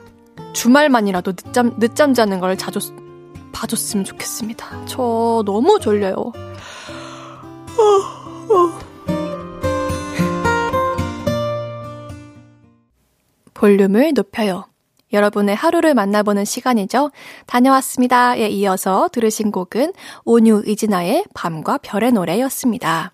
주말만이라도 0.54 1.34
늦잠, 1.34 1.80
늦잠 1.80 2.14
자는 2.14 2.40
걸 2.40 2.58
자주 2.58 2.80
봐줬으면 3.54 4.04
좋겠습니다. 4.04 4.86
저 4.86 5.44
너무 5.46 5.80
졸려요. 5.80 6.34
볼륨을 13.54 14.12
높여요. 14.14 14.66
여러분의 15.14 15.56
하루를 15.56 15.94
만나보는 15.94 16.44
시간이죠. 16.44 17.12
다녀왔습니다에 17.46 18.50
이어서 18.50 19.08
들으신 19.14 19.52
곡은 19.52 19.94
온유 20.26 20.64
이진아의 20.66 21.26
밤과 21.34 21.78
별의 21.78 22.12
노래였습니다. 22.12 23.14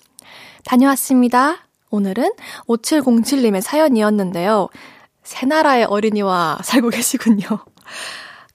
다녀왔습니다. 0.63 1.67
오늘은 1.91 2.32
5707님의 2.67 3.62
사연이었는데요. 3.62 4.69
새 5.30 5.46
나라의 5.46 5.86
어린이와 5.86 6.58
살고 6.63 6.89
계시군요. 6.89 7.46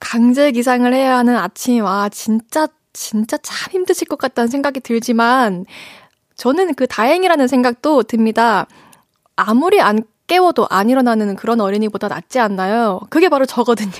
강제 0.01 0.51
기상을 0.51 0.93
해야 0.93 1.17
하는 1.19 1.37
아침, 1.37 1.85
와, 1.85 2.09
진짜, 2.09 2.67
진짜 2.93 3.37
참 3.37 3.71
힘드실 3.71 4.09
것 4.09 4.19
같다는 4.19 4.49
생각이 4.49 4.81
들지만, 4.81 5.67
저는 6.35 6.75
그 6.75 6.89
다행이라는 6.89 7.47
생각도 7.47 8.03
듭니다. 8.03 8.67
아무리 9.37 9.81
안 9.81 10.03
깨워도 10.27 10.67
안 10.69 10.91
일어나는 10.91 11.37
그런 11.37 11.61
어린이보다 11.61 12.09
낫지 12.09 12.41
않나요? 12.41 13.03
그게 13.09 13.29
바로 13.29 13.47
저거든요. 13.47 13.93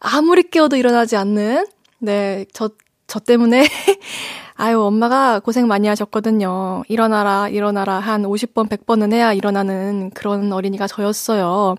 아무리 0.00 0.44
깨워도 0.44 0.76
일어나지 0.76 1.16
않는, 1.16 1.66
네, 1.98 2.46
저, 2.54 2.70
저 3.06 3.18
때문에, 3.18 3.68
아유, 4.62 4.80
엄마가 4.80 5.40
고생 5.40 5.66
많이 5.66 5.88
하셨거든요. 5.88 6.84
일어나라, 6.86 7.48
일어나라, 7.48 7.98
한 7.98 8.22
50번, 8.22 8.68
100번은 8.68 9.12
해야 9.12 9.32
일어나는 9.32 10.10
그런 10.14 10.52
어린이가 10.52 10.86
저였어요. 10.86 11.74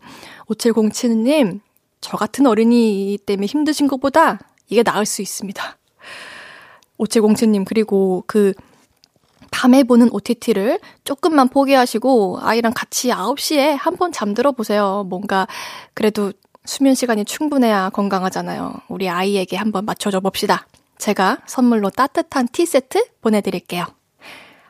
5707님, 0.47 1.61
저 2.01 2.17
같은 2.17 2.45
어린이 2.45 3.17
때문에 3.25 3.45
힘드신 3.45 3.87
것보다 3.87 4.37
이게 4.67 4.83
나을 4.83 5.05
수 5.05 5.21
있습니다. 5.21 5.77
5707님, 6.99 7.63
그리고 7.65 8.25
그, 8.27 8.53
밤에 9.49 9.83
보는 9.83 10.09
OTT를 10.11 10.77
조금만 11.05 11.47
포기하시고 11.47 12.39
아이랑 12.41 12.73
같이 12.75 13.09
9시에 13.09 13.77
한 13.79 13.95
번 13.95 14.11
잠들어 14.11 14.51
보세요. 14.51 15.05
뭔가 15.07 15.47
그래도 15.93 16.33
수면 16.65 16.95
시간이 16.95 17.23
충분해야 17.23 17.91
건강하잖아요. 17.91 18.73
우리 18.89 19.07
아이에게 19.07 19.55
한번 19.55 19.85
맞춰줘 19.85 20.19
봅시다. 20.19 20.65
제가 21.03 21.39
선물로 21.47 21.89
따뜻한 21.89 22.47
티 22.47 22.65
세트 22.65 23.07
보내드릴게요. 23.19 23.85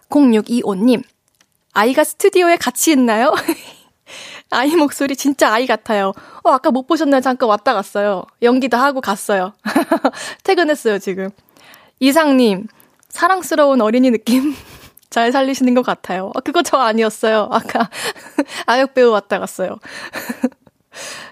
0625님, 0.09 1.03
아이가 1.73 2.03
스튜디오에 2.03 2.57
같이 2.57 2.91
있나요? 2.91 3.31
아이 4.49 4.75
목소리 4.75 5.15
진짜 5.15 5.53
아이 5.53 5.67
같아요. 5.67 6.11
어, 6.43 6.49
아까 6.49 6.71
못 6.71 6.87
보셨나요? 6.87 7.21
잠깐 7.21 7.49
왔다 7.49 7.75
갔어요. 7.75 8.23
연기도 8.41 8.77
하고 8.77 8.99
갔어요. 8.99 9.53
퇴근했어요, 10.43 10.97
지금. 10.97 11.29
이상님, 11.99 12.65
사랑스러운 13.09 13.81
어린이 13.81 14.09
느낌 14.09 14.55
잘 15.11 15.31
살리시는 15.31 15.75
것 15.75 15.83
같아요. 15.85 16.31
아, 16.33 16.39
그거 16.39 16.63
저 16.63 16.77
아니었어요. 16.77 17.47
아까 17.51 17.91
아역 18.65 18.95
배우 18.95 19.11
왔다 19.11 19.37
갔어요. 19.37 19.77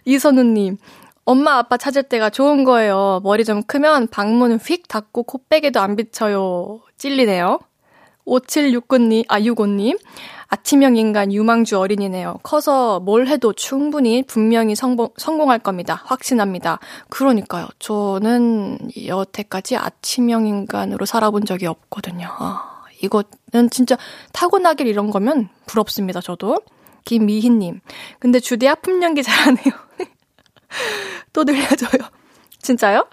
이선우님, 0.05 0.77
엄마 1.31 1.57
아빠 1.57 1.77
찾을 1.77 2.03
때가 2.03 2.29
좋은 2.29 2.65
거예요. 2.65 3.21
머리 3.23 3.45
좀 3.45 3.63
크면 3.63 4.07
방문 4.07 4.57
휙 4.57 4.89
닫고 4.89 5.23
코빼기도 5.23 5.79
안 5.79 5.95
비쳐요. 5.95 6.81
찔리네요. 6.97 7.59
5769님, 8.27 9.23
아, 9.29 9.39
65님. 9.39 9.97
아침형 10.49 10.97
인간 10.97 11.31
유망주 11.31 11.79
어린이네요. 11.79 12.39
커서 12.43 12.99
뭘 12.99 13.27
해도 13.27 13.53
충분히 13.53 14.23
분명히 14.23 14.75
성공, 14.75 15.07
성공할 15.15 15.59
겁니다. 15.59 16.01
확신합니다. 16.03 16.79
그러니까요. 17.07 17.69
저는 17.79 18.79
여태까지 19.05 19.77
아침형 19.77 20.47
인간으로 20.47 21.05
살아본 21.05 21.45
적이 21.45 21.67
없거든요. 21.67 22.27
아, 22.29 22.83
이거는 23.01 23.69
진짜 23.71 23.97
타고나길 24.33 24.85
이런 24.85 25.11
거면 25.11 25.47
부럽습니다. 25.65 26.19
저도. 26.19 26.57
김미희님. 27.05 27.79
근데 28.19 28.41
주디 28.41 28.67
아픔 28.67 29.01
연기 29.01 29.23
잘하네요. 29.23 29.73
또 31.33 31.43
들려줘요. 31.45 32.09
진짜요? 32.61 33.07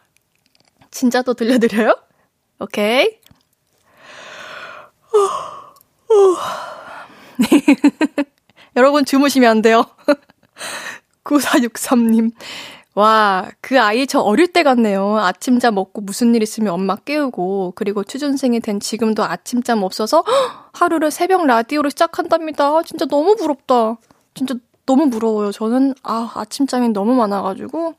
진짜 0.91 1.23
또 1.23 1.35
들려드려요? 1.35 1.95
오케이. 2.61 3.19
여러분 8.77 9.05
주무시면 9.05 9.51
안 9.51 9.63
돼요. 9.63 9.85
9463님. 11.25 12.33
와, 12.95 13.49
그 13.61 13.81
아이 13.81 14.09
저 14.09 14.19
어릴 14.19 14.53
때 14.53 14.65
같네요. 14.65 15.19
아침잠 15.19 15.75
먹고 15.77 16.01
무슨 16.01 16.35
일 16.35 16.43
있으면 16.43 16.73
엄마 16.73 16.97
깨우고, 16.97 17.75
그리고 17.77 18.03
취준생이 18.03 18.59
된 18.59 18.81
지금도 18.81 19.23
아침잠 19.23 19.85
없어서 19.85 20.25
하루를 20.73 21.13
새벽 21.13 21.47
라디오로 21.47 21.91
시작한답니다. 21.91 22.83
진짜 22.83 23.07
너무 23.07 23.37
부럽다. 23.37 23.99
진짜 24.35 24.57
너무 24.89 25.11
부러워요. 25.11 25.53
저는, 25.53 25.95
아, 26.03 26.33
아침잠이 26.35 26.89
너무 26.89 27.15
많아가지고, 27.15 27.95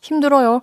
힘들어요. 0.00 0.62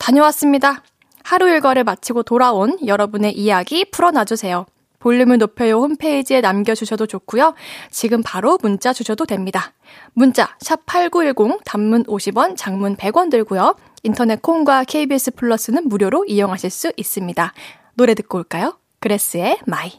다녀왔습니다. 0.00 0.82
하루 1.22 1.48
일과를 1.48 1.84
마치고 1.84 2.24
돌아온 2.24 2.76
여러분의 2.84 3.38
이야기 3.38 3.84
풀어놔주세요. 3.88 4.66
볼륨을 4.98 5.38
높여요 5.38 5.76
홈페이지에 5.76 6.40
남겨주셔도 6.40 7.06
좋고요. 7.06 7.54
지금 7.92 8.20
바로 8.24 8.58
문자 8.60 8.92
주셔도 8.92 9.26
됩니다. 9.26 9.74
문자 10.12 10.48
샵8910 10.58 11.60
단문 11.64 12.02
50원, 12.04 12.56
장문 12.56 12.96
100원 12.96 13.30
들고요. 13.30 13.76
인터넷 14.02 14.42
콩과 14.42 14.84
KBS 14.84 15.32
플러스는 15.36 15.88
무료로 15.88 16.24
이용하실 16.24 16.70
수 16.70 16.92
있습니다. 16.96 17.52
노래 17.94 18.14
듣고 18.14 18.38
올까요? 18.38 18.76
그레스의 18.98 19.58
My. 19.66 19.92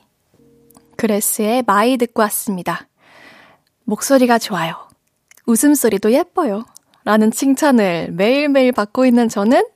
그레스의 0.98 1.64
My 1.66 1.96
듣고 1.96 2.24
왔습니다. 2.24 2.89
목소리가 3.90 4.38
좋아요. 4.38 4.76
웃음소리도 5.46 6.14
예뻐요. 6.14 6.66
라는 7.04 7.32
칭찬을 7.32 8.12
매일매일 8.12 8.72
받고 8.72 9.06
있는 9.06 9.28
저는 9.30 9.68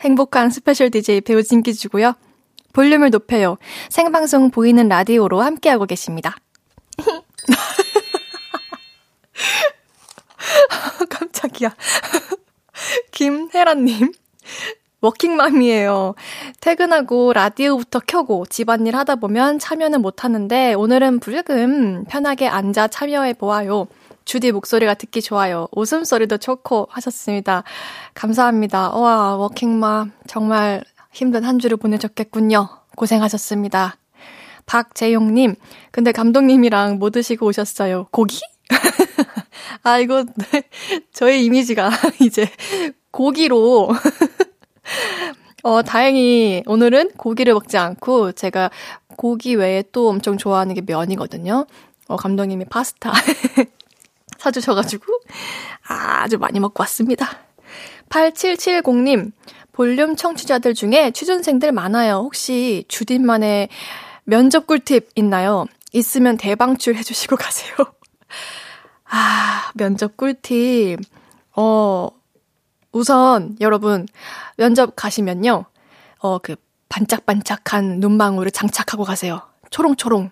행복한 0.00 0.48
스페셜 0.50 0.90
DJ 0.90 1.20
배우 1.22 1.42
진기주고요. 1.42 2.14
볼륨을 2.72 3.10
높여요. 3.10 3.56
생방송 3.88 4.52
보이는 4.52 4.88
라디오로 4.88 5.42
함께하고 5.42 5.86
계십니다. 5.86 6.36
깜짝이야. 11.10 11.74
김혜란님. 13.10 14.12
워킹맘이에요. 15.00 16.14
퇴근하고 16.60 17.32
라디오부터 17.32 18.00
켜고 18.06 18.46
집안일 18.46 18.96
하다 18.96 19.16
보면 19.16 19.58
참여는 19.58 20.02
못 20.02 20.24
하는데 20.24 20.74
오늘은 20.74 21.20
불금 21.20 22.04
편하게 22.04 22.48
앉아 22.48 22.88
참여해 22.88 23.34
보아요. 23.34 23.86
주디 24.24 24.52
목소리가 24.52 24.94
듣기 24.94 25.22
좋아요. 25.22 25.66
웃음소리도 25.72 26.38
좋고 26.38 26.88
하셨습니다. 26.90 27.64
감사합니다. 28.14 28.90
와, 28.90 29.36
워킹맘. 29.36 30.12
정말 30.26 30.84
힘든 31.10 31.44
한 31.44 31.58
주를 31.58 31.76
보내셨겠군요. 31.76 32.68
고생하셨습니다. 32.96 33.96
박재용님, 34.66 35.56
근데 35.90 36.12
감독님이랑 36.12 36.98
뭐 37.00 37.10
드시고 37.10 37.46
오셨어요? 37.46 38.06
고기? 38.12 38.38
아, 39.82 39.98
이거, 39.98 40.24
저의 41.12 41.44
이미지가 41.44 41.90
이제 42.20 42.48
고기로. 43.10 43.88
어, 45.62 45.82
다행히 45.82 46.62
오늘은 46.66 47.12
고기를 47.16 47.54
먹지 47.54 47.76
않고 47.76 48.32
제가 48.32 48.70
고기 49.16 49.54
외에 49.54 49.82
또 49.92 50.08
엄청 50.08 50.38
좋아하는 50.38 50.74
게 50.74 50.80
면이거든요. 50.80 51.66
어, 52.08 52.16
감독님이 52.16 52.64
파스타 52.66 53.12
사주셔가지고 54.38 55.04
아주 55.86 56.38
많이 56.38 56.60
먹고 56.60 56.82
왔습니다. 56.82 57.28
8770님, 58.08 59.32
볼륨 59.72 60.16
청취자들 60.16 60.74
중에 60.74 61.10
취준생들 61.12 61.72
많아요. 61.72 62.16
혹시 62.16 62.84
주딘만의 62.88 63.68
면접 64.24 64.66
꿀팁 64.66 65.10
있나요? 65.14 65.66
있으면 65.92 66.36
대방출 66.36 66.96
해주시고 66.96 67.36
가세요. 67.36 67.74
아, 69.10 69.70
면접 69.74 70.16
꿀팁. 70.16 71.00
어, 71.56 72.08
우선 72.92 73.56
여러분, 73.60 74.06
면접 74.56 74.94
가시면요. 74.96 75.64
어, 76.18 76.38
그 76.38 76.56
반짝반짝한 76.88 78.00
눈망울을 78.00 78.50
장착하고 78.50 79.04
가세요. 79.04 79.42
초롱초롱. 79.70 80.30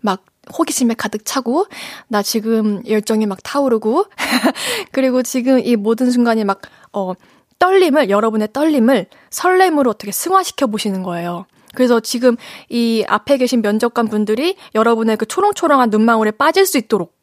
막 0.00 0.24
호기심에 0.56 0.94
가득 0.94 1.24
차고, 1.24 1.66
나 2.08 2.22
지금 2.22 2.80
열정이 2.86 3.26
막 3.26 3.42
타오르고, 3.42 4.06
그리고 4.92 5.22
지금 5.22 5.58
이 5.58 5.74
모든 5.74 6.10
순간이 6.10 6.44
막, 6.44 6.60
어, 6.92 7.14
떨림을, 7.58 8.10
여러분의 8.10 8.48
떨림을 8.52 9.06
설렘으로 9.30 9.90
어떻게 9.90 10.12
승화시켜 10.12 10.68
보시는 10.68 11.02
거예요. 11.02 11.46
그래서 11.74 11.98
지금 12.00 12.36
이 12.68 13.04
앞에 13.08 13.36
계신 13.36 13.60
면접관 13.60 14.08
분들이 14.08 14.56
여러분의 14.74 15.16
그 15.16 15.26
초롱초롱한 15.26 15.90
눈망울에 15.90 16.30
빠질 16.30 16.64
수 16.64 16.78
있도록 16.78 17.15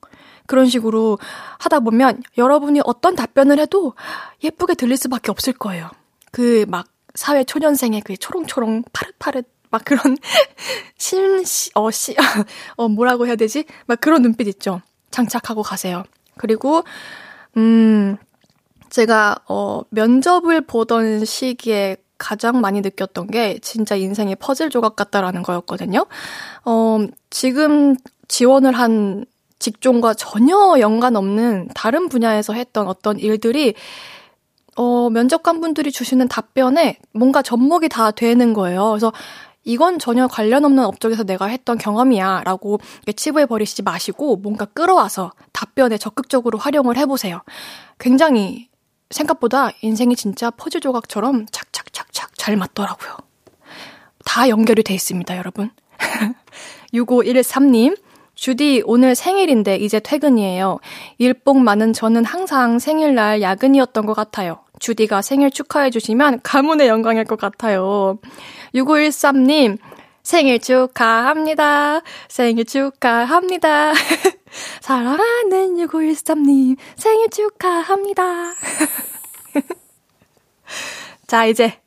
그런 0.47 0.67
식으로 0.67 1.17
하다 1.59 1.79
보면 1.81 2.21
여러분이 2.37 2.81
어떤 2.83 3.15
답변을 3.15 3.59
해도 3.59 3.93
예쁘게 4.43 4.75
들릴 4.75 4.97
수밖에 4.97 5.31
없을 5.31 5.53
거예요. 5.53 5.89
그 6.31 6.65
막 6.67 6.87
사회 7.15 7.43
초년생의 7.43 8.01
그 8.01 8.17
초롱초롱 8.17 8.83
파릇파릇 8.91 9.45
막 9.69 9.83
그런 9.85 10.17
심, 10.97 11.43
시, 11.43 11.71
어, 11.75 11.89
시, 11.91 12.15
어, 12.77 12.87
뭐라고 12.87 13.27
해야 13.27 13.35
되지? 13.35 13.65
막 13.85 13.99
그런 13.99 14.21
눈빛 14.21 14.47
있죠. 14.47 14.81
장착하고 15.11 15.63
가세요. 15.63 16.03
그리고, 16.37 16.83
음, 17.57 18.17
제가, 18.89 19.37
어, 19.47 19.81
면접을 19.89 20.61
보던 20.61 21.25
시기에 21.25 21.97
가장 22.19 22.61
많이 22.61 22.81
느꼈던 22.81 23.27
게 23.27 23.59
진짜 23.59 23.95
인생의 23.95 24.37
퍼즐 24.37 24.69
조각 24.69 24.95
같다라는 24.95 25.41
거였거든요. 25.43 26.05
어, 26.65 26.99
지금 27.31 27.95
지원을 28.27 28.73
한 28.73 29.25
직종과 29.63 30.13
전혀 30.13 30.75
연관 30.79 31.15
없는 31.15 31.69
다른 31.73 32.09
분야에서 32.09 32.53
했던 32.53 32.87
어떤 32.87 33.17
일들이 33.17 33.73
어, 34.75 35.09
면접관 35.09 35.61
분들이 35.61 35.91
주시는 35.91 36.27
답변에 36.27 36.97
뭔가 37.13 37.41
접목이 37.41 37.87
다 37.87 38.11
되는 38.11 38.53
거예요. 38.53 38.89
그래서 38.89 39.13
이건 39.63 39.99
전혀 39.99 40.27
관련 40.27 40.65
없는 40.65 40.83
업적에서 40.83 41.23
내가 41.23 41.45
했던 41.45 41.77
경험이야 41.77 42.41
라고 42.43 42.79
치부해 43.15 43.45
버리시지 43.45 43.83
마시고 43.83 44.35
뭔가 44.37 44.65
끌어와서 44.65 45.31
답변에 45.53 45.97
적극적으로 45.97 46.57
활용을 46.57 46.97
해보세요. 46.97 47.41
굉장히 47.97 48.67
생각보다 49.11 49.69
인생이 49.81 50.17
진짜 50.17 50.49
퍼즐 50.49 50.81
조각처럼 50.81 51.45
착착착착 51.51 52.37
잘 52.37 52.57
맞더라고요. 52.57 53.15
다 54.25 54.49
연결이 54.49 54.83
돼 54.83 54.93
있습니다, 54.93 55.37
여러분. 55.37 55.69
6513님, 56.93 57.95
주디, 58.35 58.83
오늘 58.85 59.15
생일인데 59.15 59.77
이제 59.77 59.99
퇴근이에요. 59.99 60.79
일복 61.17 61.59
많은 61.59 61.93
저는 61.93 62.25
항상 62.25 62.79
생일날 62.79 63.41
야근이었던 63.41 64.05
것 64.05 64.13
같아요. 64.13 64.59
주디가 64.79 65.21
생일 65.21 65.51
축하해주시면 65.51 66.41
가문의 66.43 66.87
영광일 66.87 67.25
것 67.25 67.39
같아요. 67.39 68.17
6513님, 68.73 69.77
생일 70.23 70.59
축하합니다. 70.59 72.01
생일 72.27 72.65
축하합니다. 72.65 73.93
사랑하는 74.81 75.77
6513님, 75.77 76.77
생일 76.95 77.29
축하합니다. 77.29 78.53
자, 81.27 81.45
이제 81.45 81.79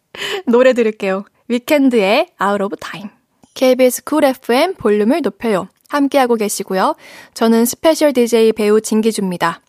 노래 0.46 0.72
들을게요. 0.72 1.24
위켄드의 1.48 2.28
Out 2.42 2.62
of 2.62 2.76
Time. 2.80 3.10
KBS 3.54 4.04
쿨 4.04 4.24
FM 4.24 4.74
볼륨을 4.74 5.22
높여요. 5.22 5.68
함께하고 5.88 6.36
계시고요. 6.36 6.96
저는 7.34 7.64
스페셜 7.64 8.12
DJ 8.12 8.52
배우 8.52 8.80
진기주입니다. 8.80 9.60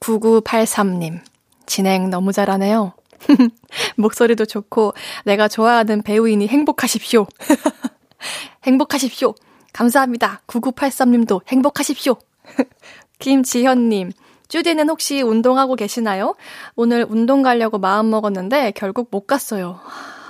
9983님, 0.00 1.20
진행 1.66 2.10
너무 2.10 2.32
잘하네요. 2.32 2.94
목소리도 3.96 4.44
좋고, 4.46 4.94
내가 5.24 5.48
좋아하는 5.48 6.02
배우인데 6.02 6.46
행복하십시오. 6.46 7.26
행복하십시오. 8.64 9.34
감사합니다. 9.72 10.42
9983님도 10.46 11.40
행복하십시오. 11.48 12.16
김지현님, 13.18 14.12
쭈디는 14.48 14.88
혹시 14.88 15.22
운동하고 15.22 15.74
계시나요? 15.74 16.34
오늘 16.76 17.04
운동 17.08 17.42
가려고 17.42 17.78
마음 17.78 18.10
먹었는데 18.10 18.72
결국 18.72 19.08
못 19.10 19.26
갔어요. 19.26 19.80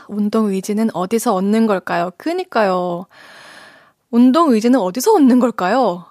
운동 0.08 0.46
의지는 0.46 0.88
어디서 0.94 1.34
얻는 1.34 1.66
걸까요? 1.66 2.10
그니까요. 2.16 3.06
운동 4.10 4.52
의지는 4.52 4.78
어디서 4.80 5.12
얻는 5.14 5.40
걸까요? 5.40 6.04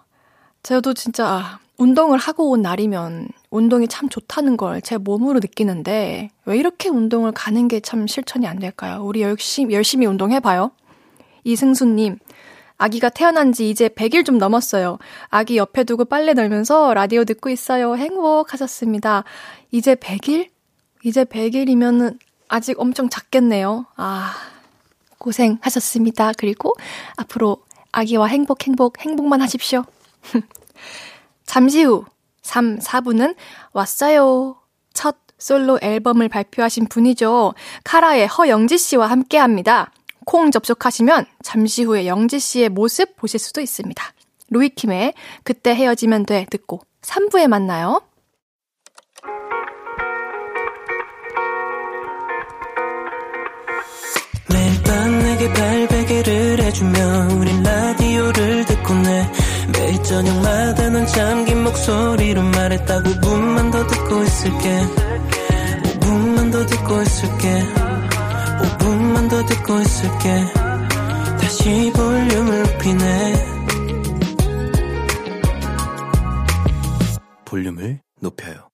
저도 0.63 0.93
진짜 0.93 1.27
아, 1.27 1.59
운동을 1.77 2.17
하고 2.17 2.49
온 2.51 2.61
날이면 2.61 3.27
운동이 3.51 3.87
참 3.87 4.09
좋다는 4.09 4.57
걸 4.57 4.81
제 4.81 4.97
몸으로 4.97 5.39
느끼는데 5.39 6.29
왜 6.45 6.57
이렇게 6.57 6.89
운동을 6.89 7.31
가는 7.31 7.67
게 7.67 7.79
참 7.81 8.07
실천이 8.07 8.47
안 8.47 8.59
될까요? 8.59 9.01
우리 9.03 9.21
열심히, 9.21 9.73
열심히 9.75 10.05
운동해봐요. 10.05 10.71
이승수님, 11.43 12.17
아기가 12.77 13.09
태어난 13.09 13.53
지 13.53 13.69
이제 13.69 13.87
100일 13.87 14.25
좀 14.25 14.37
넘었어요. 14.37 14.97
아기 15.29 15.57
옆에 15.57 15.83
두고 15.83 16.05
빨래 16.05 16.33
널면서 16.33 16.93
라디오 16.93 17.23
듣고 17.23 17.49
있어요. 17.49 17.95
행복하셨습니다. 17.95 19.23
이제 19.71 19.95
100일? 19.95 20.49
이제 21.03 21.23
100일이면은 21.23 22.17
아직 22.47 22.79
엄청 22.79 23.09
작겠네요. 23.09 23.85
아, 23.95 24.33
고생하셨습니다. 25.19 26.33
그리고 26.37 26.73
앞으로 27.15 27.57
아기와 27.95 28.27
행복, 28.27 28.67
행복, 28.67 28.99
행복만 28.99 29.41
하십시오. 29.41 29.83
잠시 31.45 31.83
후 31.83 32.03
3, 32.41 32.79
4분은 32.79 33.35
왔어요. 33.71 34.57
첫 34.93 35.15
솔로 35.37 35.79
앨범을 35.81 36.27
발표하신 36.27 36.87
분이죠. 36.87 37.53
카라의 37.85 38.27
허영지 38.27 38.77
씨와 38.77 39.07
함께 39.07 39.37
합니다. 39.37 39.91
콩 40.25 40.51
접속하시면 40.51 41.25
잠시 41.41 41.83
후에 41.83 42.05
영지 42.05 42.39
씨의 42.39 42.69
모습 42.69 43.15
보실 43.15 43.39
수도 43.39 43.61
있습니다. 43.61 44.03
로이킴의 44.49 45.13
그때 45.43 45.73
헤어지면 45.73 46.25
돼 46.25 46.45
듣고 46.49 46.81
3부에 47.01 47.47
만나요. 47.47 48.01
매일 54.49 54.83
밤 54.83 55.19
내게 55.19 55.53
해주며 56.75 57.35
우린 57.37 57.63
라디오를 57.63 58.65
듣고 58.65 58.93
내 58.95 59.31
매일 59.71 60.03
저녁마다 60.03 60.89
넌 60.89 61.07
잠긴 61.07 61.63
목소리로 61.63 62.41
말했다 62.41 63.01
5분만 63.01 63.71
더 63.71 63.87
듣고 63.87 64.23
있을게 64.23 64.81
5분만 65.83 66.51
더 66.51 66.65
듣고 66.65 67.01
있을게 67.01 67.63
5분만 68.61 69.29
더 69.29 69.45
듣고 69.45 69.79
있을게 69.79 70.45
다시 71.39 71.91
볼륨을 71.95 72.63
높이네 72.63 73.33
볼륨을 77.45 77.99
높여요 78.19 78.69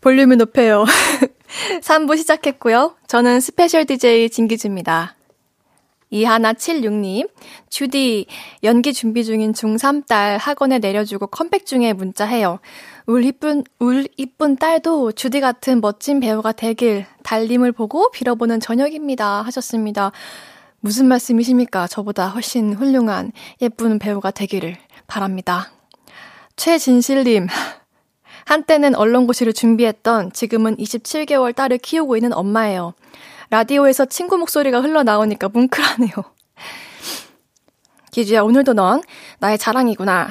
볼륨을 0.00 0.38
높여요. 0.38 0.86
3부 1.82 2.16
시작했고요. 2.16 2.96
저는 3.06 3.40
스페셜 3.40 3.84
DJ 3.84 4.30
진기주입니다. 4.30 5.14
이하나76님, 6.12 7.28
주디, 7.68 8.26
연기 8.64 8.92
준비 8.92 9.24
중인 9.24 9.52
중3 9.52 10.06
딸 10.06 10.38
학원에 10.38 10.78
내려주고 10.78 11.28
컴백 11.28 11.66
중에 11.66 11.92
문자해요. 11.92 12.58
울 13.06 13.24
이쁜, 13.24 13.64
울 13.78 14.06
이쁜 14.16 14.56
딸도 14.56 15.12
주디 15.12 15.40
같은 15.40 15.80
멋진 15.80 16.20
배우가 16.20 16.52
되길 16.52 17.06
달님을 17.22 17.72
보고 17.72 18.10
빌어보는 18.10 18.60
저녁입니다. 18.60 19.42
하셨습니다. 19.42 20.12
무슨 20.80 21.06
말씀이십니까? 21.06 21.86
저보다 21.86 22.28
훨씬 22.28 22.72
훌륭한 22.74 23.32
예쁜 23.60 23.98
배우가 23.98 24.30
되기를 24.30 24.76
바랍니다. 25.06 25.70
최진실님, 26.56 27.48
한때는 28.46 28.94
언론고시를 28.94 29.52
준비했던 29.52 30.32
지금은 30.32 30.76
27개월 30.76 31.54
딸을 31.54 31.78
키우고 31.78 32.16
있는 32.16 32.32
엄마예요. 32.32 32.94
라디오에서 33.50 34.04
친구 34.06 34.38
목소리가 34.38 34.80
흘러나오니까 34.80 35.48
뭉클하네요. 35.48 36.12
기주야, 38.12 38.42
오늘도 38.42 38.74
넌 38.74 39.02
나의 39.40 39.58
자랑이구나. 39.58 40.30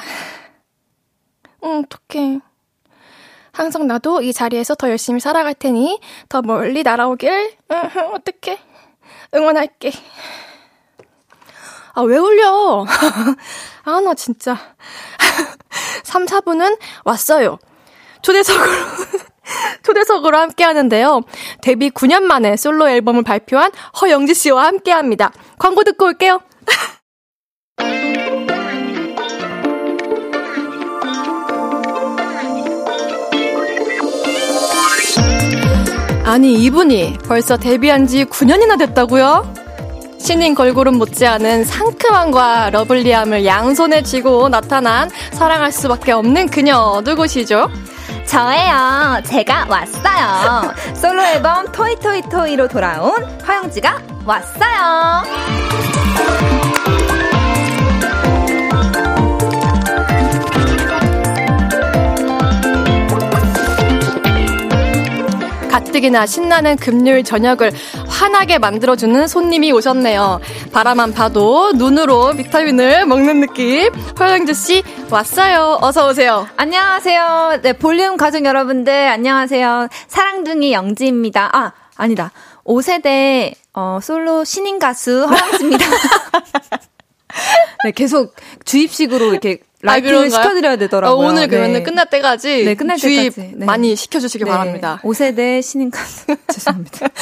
응, 1.65 1.83
어떡해. 1.85 2.39
항상 3.51 3.87
나도 3.87 4.21
이 4.21 4.31
자리에서 4.31 4.75
더 4.75 4.89
열심히 4.89 5.19
살아갈 5.19 5.53
테니 5.53 5.99
더 6.29 6.41
멀리 6.41 6.81
날아오길. 6.81 7.57
응, 7.71 7.77
어떡해. 8.13 8.57
응원할게. 9.35 9.91
아, 11.93 12.01
왜 12.01 12.17
울려? 12.17 12.85
아, 13.83 13.99
나 13.99 14.13
진짜. 14.13 14.57
3, 16.03 16.25
4분은 16.25 16.79
왔어요. 17.03 17.59
초대석으로, 18.21 18.71
초대석으로 19.83 20.37
함께 20.37 20.63
하는데요. 20.63 21.21
데뷔 21.61 21.89
9년 21.89 22.21
만에 22.23 22.55
솔로 22.57 22.89
앨범을 22.89 23.23
발표한 23.23 23.71
허영지 24.01 24.33
씨와 24.33 24.65
함께 24.65 24.91
합니다. 24.91 25.31
광고 25.57 25.83
듣고 25.83 26.05
올게요. 26.05 26.41
아니, 36.25 36.53
이분이 36.53 37.17
벌써 37.25 37.57
데뷔한 37.57 38.05
지 38.05 38.23
9년이나 38.25 38.77
됐다고요? 38.77 39.55
신인 40.19 40.53
걸그룹 40.53 40.95
못지않은 40.97 41.63
상큼함과 41.63 42.69
lovely함을 42.71 43.45
양손에 43.45 44.03
쥐고 44.03 44.49
나타난 44.49 45.09
사랑할 45.31 45.71
수밖에 45.71 46.11
없는 46.11 46.49
그녀 46.49 47.01
누구시죠? 47.03 47.69
저예요. 48.29 49.21
제가 49.25 49.65
왔어요. 49.67 50.71
솔로 50.93 51.23
앨범 51.23 51.71
Toi 51.71 51.98
Toi 51.98 52.24
Toi로 52.24 52.67
돌아온 52.67 53.11
허영지가 53.41 53.99
왔어요. 54.23 55.23
가뜩이나 65.71 66.27
신나는 66.27 66.75
금요일 66.77 67.23
저녁을 67.23 67.71
환하게 68.19 68.57
만들어주는 68.57 69.29
손님이 69.29 69.71
오셨네요. 69.71 70.41
바라만 70.73 71.13
봐도 71.13 71.71
눈으로 71.71 72.33
비타민을 72.33 73.05
먹는 73.05 73.39
느낌. 73.39 73.93
허영주 74.19 74.53
씨 74.53 74.83
왔어요. 75.09 75.77
어서 75.81 76.09
오세요. 76.09 76.45
안녕하세요. 76.57 77.59
네, 77.63 77.71
볼륨 77.71 78.17
가족 78.17 78.43
여러분들 78.43 78.93
안녕하세요. 78.93 79.87
사랑둥이 80.09 80.73
영지입니다. 80.73 81.49
아, 81.57 81.71
아니다. 81.95 82.33
5세대 82.65 83.53
어, 83.73 83.99
솔로 84.03 84.43
신인 84.43 84.79
가수 84.79 85.25
허영지입니다. 85.25 85.85
네, 87.85 87.91
계속 87.91 88.35
주입식으로 88.65 89.31
이렇게 89.31 89.59
라이팅을 89.81 90.25
아, 90.25 90.29
시켜드려야 90.29 90.75
되더라고요. 90.75 91.25
어, 91.25 91.29
오늘 91.29 91.47
그러면 91.47 91.71
네. 91.71 91.83
끝날 91.83 92.09
때까지 92.09 92.65
네, 92.65 92.75
끝날 92.75 92.97
주입 92.97 93.35
때까지. 93.35 93.53
네. 93.55 93.65
많이 93.65 93.95
시켜주시기 93.95 94.43
네. 94.43 94.51
바랍니다. 94.51 94.99
5세대 95.03 95.61
신인 95.61 95.89
가수 95.89 96.25
죄송합니다. 96.51 97.07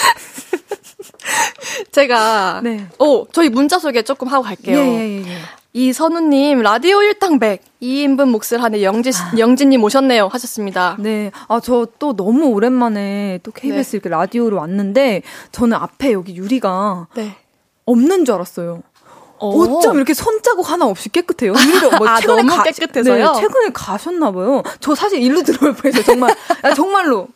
제가 1.91 2.61
네. 2.63 2.87
오 2.99 3.27
저희 3.31 3.49
문자 3.49 3.79
소개 3.79 4.01
조금 4.01 4.27
하고 4.27 4.43
갈게요. 4.43 4.77
예, 4.77 4.81
예, 4.83 5.21
예. 5.23 5.27
예. 5.27 5.37
이선우님 5.73 6.61
라디오 6.61 7.03
일당백 7.03 7.61
2인분 7.81 8.29
몫을 8.29 8.63
하는 8.63 8.81
영지 8.81 9.11
아. 9.13 9.37
영지님 9.37 9.83
오셨네요 9.83 10.27
하셨습니다. 10.27 10.95
네, 10.99 11.31
아 11.47 11.59
저 11.59 11.85
또 11.99 12.15
너무 12.15 12.45
오랜만에 12.47 13.39
또 13.43 13.51
KBS 13.51 13.91
네. 13.91 13.97
이렇게 13.97 14.09
라디오로 14.09 14.57
왔는데 14.57 15.21
저는 15.51 15.77
앞에 15.77 16.13
여기 16.13 16.35
유리가 16.35 17.07
네. 17.15 17.35
없는 17.85 18.25
줄 18.25 18.35
알았어요. 18.35 18.81
어쩜 19.39 19.97
이렇게 19.97 20.15
손자국 20.15 20.71
하나 20.71 20.87
없이 20.87 21.09
깨끗해요? 21.09 21.53
유리를 21.53 21.97
뭐 21.99 22.07
아, 22.09 22.19
최근에 22.19 22.43
가, 22.43 22.63
깨끗해서요? 22.63 23.33
네, 23.33 23.39
최근에 23.39 23.69
가셨나 23.71 24.31
봐요. 24.31 24.63
저 24.79 24.95
사실 24.95 25.21
일로 25.21 25.43
들어올 25.43 25.75
뻔했어요. 25.75 26.03
정말 26.03 26.35
아, 26.63 26.73
정말로. 26.73 27.27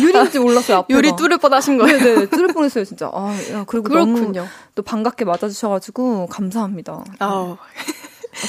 유리인지 0.00 0.38
몰랐어요. 0.38 0.78
앞에가. 0.78 0.96
유리 0.98 1.14
뚫을 1.16 1.38
뻔하신 1.38 1.78
거예요. 1.78 1.98
네네 1.98 2.14
네, 2.20 2.26
뚫을 2.26 2.48
뻔했어요 2.48 2.84
진짜. 2.84 3.10
아 3.12 3.34
야, 3.52 3.64
그리고 3.66 3.88
그렇군요. 3.88 4.32
너무 4.42 4.48
또 4.74 4.82
반갑게 4.82 5.24
맞아주셔가지고 5.24 6.26
감사합니다. 6.28 7.04
아 7.18 7.56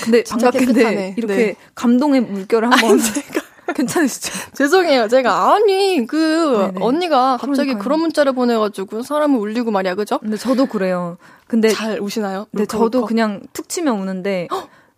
근데 0.04 0.24
반갑게 0.24 1.14
이렇게 1.18 1.36
네. 1.36 1.56
감동의 1.76 2.22
물결을 2.22 2.72
한번 2.72 3.00
괜찮으시죠? 3.76 4.32
죄송해요. 4.54 5.08
제가 5.08 5.54
아니 5.54 6.06
그 6.08 6.68
네네. 6.74 6.86
언니가 6.86 7.32
갑자기 7.38 7.70
그러니까요. 7.70 7.84
그런 7.84 8.00
문자를 8.02 8.34
보내가지고 8.34 9.02
사람을 9.02 9.40
울리고 9.40 9.72
말이야, 9.72 9.96
그죠? 9.96 10.20
근데 10.20 10.38
저도 10.38 10.68
그래요. 10.68 11.18
근데 11.48 11.70
잘 11.70 12.00
우시나요? 12.00 12.46
네, 12.52 12.66
저도. 12.66 13.06
그냥 13.06 13.42
툭 13.54 13.68
치면 13.68 14.00
우는데 14.00 14.48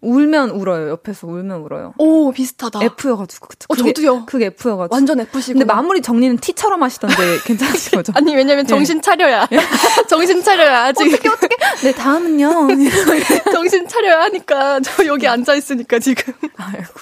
울면 0.02 0.52
울어요. 0.52 0.90
옆에서 0.90 1.28
울면 1.28 1.62
울어요. 1.62 1.94
오, 1.98 2.32
비슷하다. 2.32 2.82
F여가지고. 2.84 3.48
어, 3.68 3.74
그게, 3.76 3.94
저도요. 3.94 4.26
그게 4.26 4.46
F여가지고. 4.48 4.94
완전 4.94 5.20
F시고. 5.20 5.60
근데 5.60 5.66
마무리 5.66 6.02
정리는 6.02 6.38
T처럼 6.38 6.84
하시던데 6.84 7.16
괜찮으신 7.46 7.92
거죠? 7.92 8.14
아니, 8.16 8.36
왜냐면 8.36 8.66
네. 8.66 8.70
정신 8.70 9.02
차려야. 9.02 9.48
정신 10.08 10.44
차려야. 10.44 10.86
아직. 10.86 11.08
어떻게, 11.08 11.30
어떻게. 11.30 11.56
네, 11.82 11.92
다음은요. 11.94 12.68
정신 13.52 13.88
차려야 13.88 14.22
하니까. 14.24 14.80
저 14.82 15.06
여기 15.08 15.28
앉아있으니까 15.28 16.00
지금. 16.00 16.34
아이고. 16.58 16.94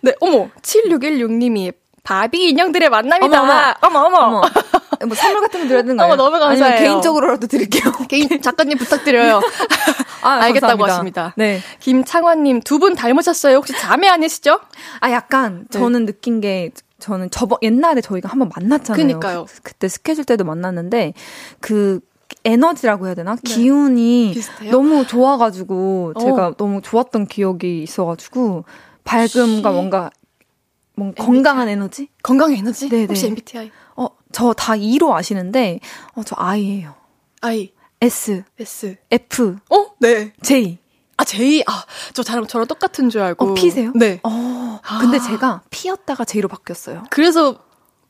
네, 0.00 0.14
어머. 0.20 0.48
7616님이 0.62 1.72
바비 2.02 2.48
인형들의 2.50 2.88
만남이다. 2.88 3.42
어머, 3.82 4.00
어머. 4.00 4.18
어머, 4.18 4.18
어머. 4.38 4.42
뭐 5.06 5.14
선물 5.16 5.40
같은 5.42 5.60
거 5.60 5.66
드려야 5.68 5.82
되는 5.82 5.96
거예요? 5.98 6.12
어머, 6.12 6.22
너무 6.22 6.38
감사해요. 6.38 6.78
개인적으로라도 6.78 7.46
드릴게요. 7.46 7.92
개인 8.08 8.28
작가님 8.42 8.76
부탁드려요. 8.78 9.40
아, 10.22 10.28
알겠다고 10.42 10.78
감사합니다. 10.82 11.24
하십니다. 11.26 11.34
네. 11.36 11.60
김창환님 11.80 12.60
두 12.62 12.78
분 12.78 12.94
닮으셨어요. 12.94 13.56
혹시 13.56 13.72
자매 13.74 14.08
아니시죠? 14.08 14.60
아, 15.00 15.10
약간 15.10 15.66
네. 15.70 15.78
저는 15.78 16.06
느낀 16.06 16.40
게 16.40 16.70
저는 16.98 17.30
저번 17.30 17.58
옛날에 17.62 18.00
저희가 18.02 18.28
한번 18.28 18.50
만났잖아요. 18.54 19.02
그니까요. 19.06 19.46
그, 19.62 19.72
때 19.74 19.88
스케줄 19.88 20.24
때도 20.24 20.44
만났는데 20.44 21.14
그 21.60 22.00
에너지라고 22.44 23.06
해야 23.06 23.14
되나? 23.14 23.36
네. 23.36 23.40
기운이 23.42 24.32
비슷해요? 24.34 24.70
너무 24.70 25.06
좋아가지고 25.06 26.14
제가 26.20 26.48
어. 26.48 26.54
너무 26.56 26.80
좋았던 26.82 27.26
기억이 27.26 27.82
있어가지고 27.82 28.64
밝음과 29.04 29.70
뭔가 29.72 30.10
뭔 31.00 31.14
건강한 31.14 31.68
에너지? 31.68 32.08
건강 32.22 32.52
에너지? 32.52 32.88
네네. 32.88 33.06
혹시 33.06 33.26
MBTI? 33.26 33.70
어, 33.96 34.08
저 34.32 34.52
다 34.52 34.76
E로 34.76 35.16
아시는데, 35.16 35.80
어, 36.14 36.22
저 36.24 36.36
I예요. 36.38 36.94
I. 37.40 37.72
S. 38.02 38.44
S. 38.58 38.96
F. 39.10 39.56
어? 39.70 39.86
네. 39.98 40.32
J. 40.42 40.78
아, 41.16 41.24
J. 41.24 41.62
아, 41.66 41.84
저 42.14 42.22
저랑, 42.22 42.46
저랑 42.46 42.66
똑같은 42.66 43.08
줄 43.10 43.20
알고. 43.22 43.50
어, 43.50 43.54
P세요? 43.54 43.92
네. 43.94 44.20
어, 44.22 44.80
근데 45.00 45.16
아. 45.18 45.20
제가 45.20 45.62
P였다가 45.70 46.24
J로 46.24 46.48
바뀌었어요. 46.48 47.04
그래서 47.10 47.58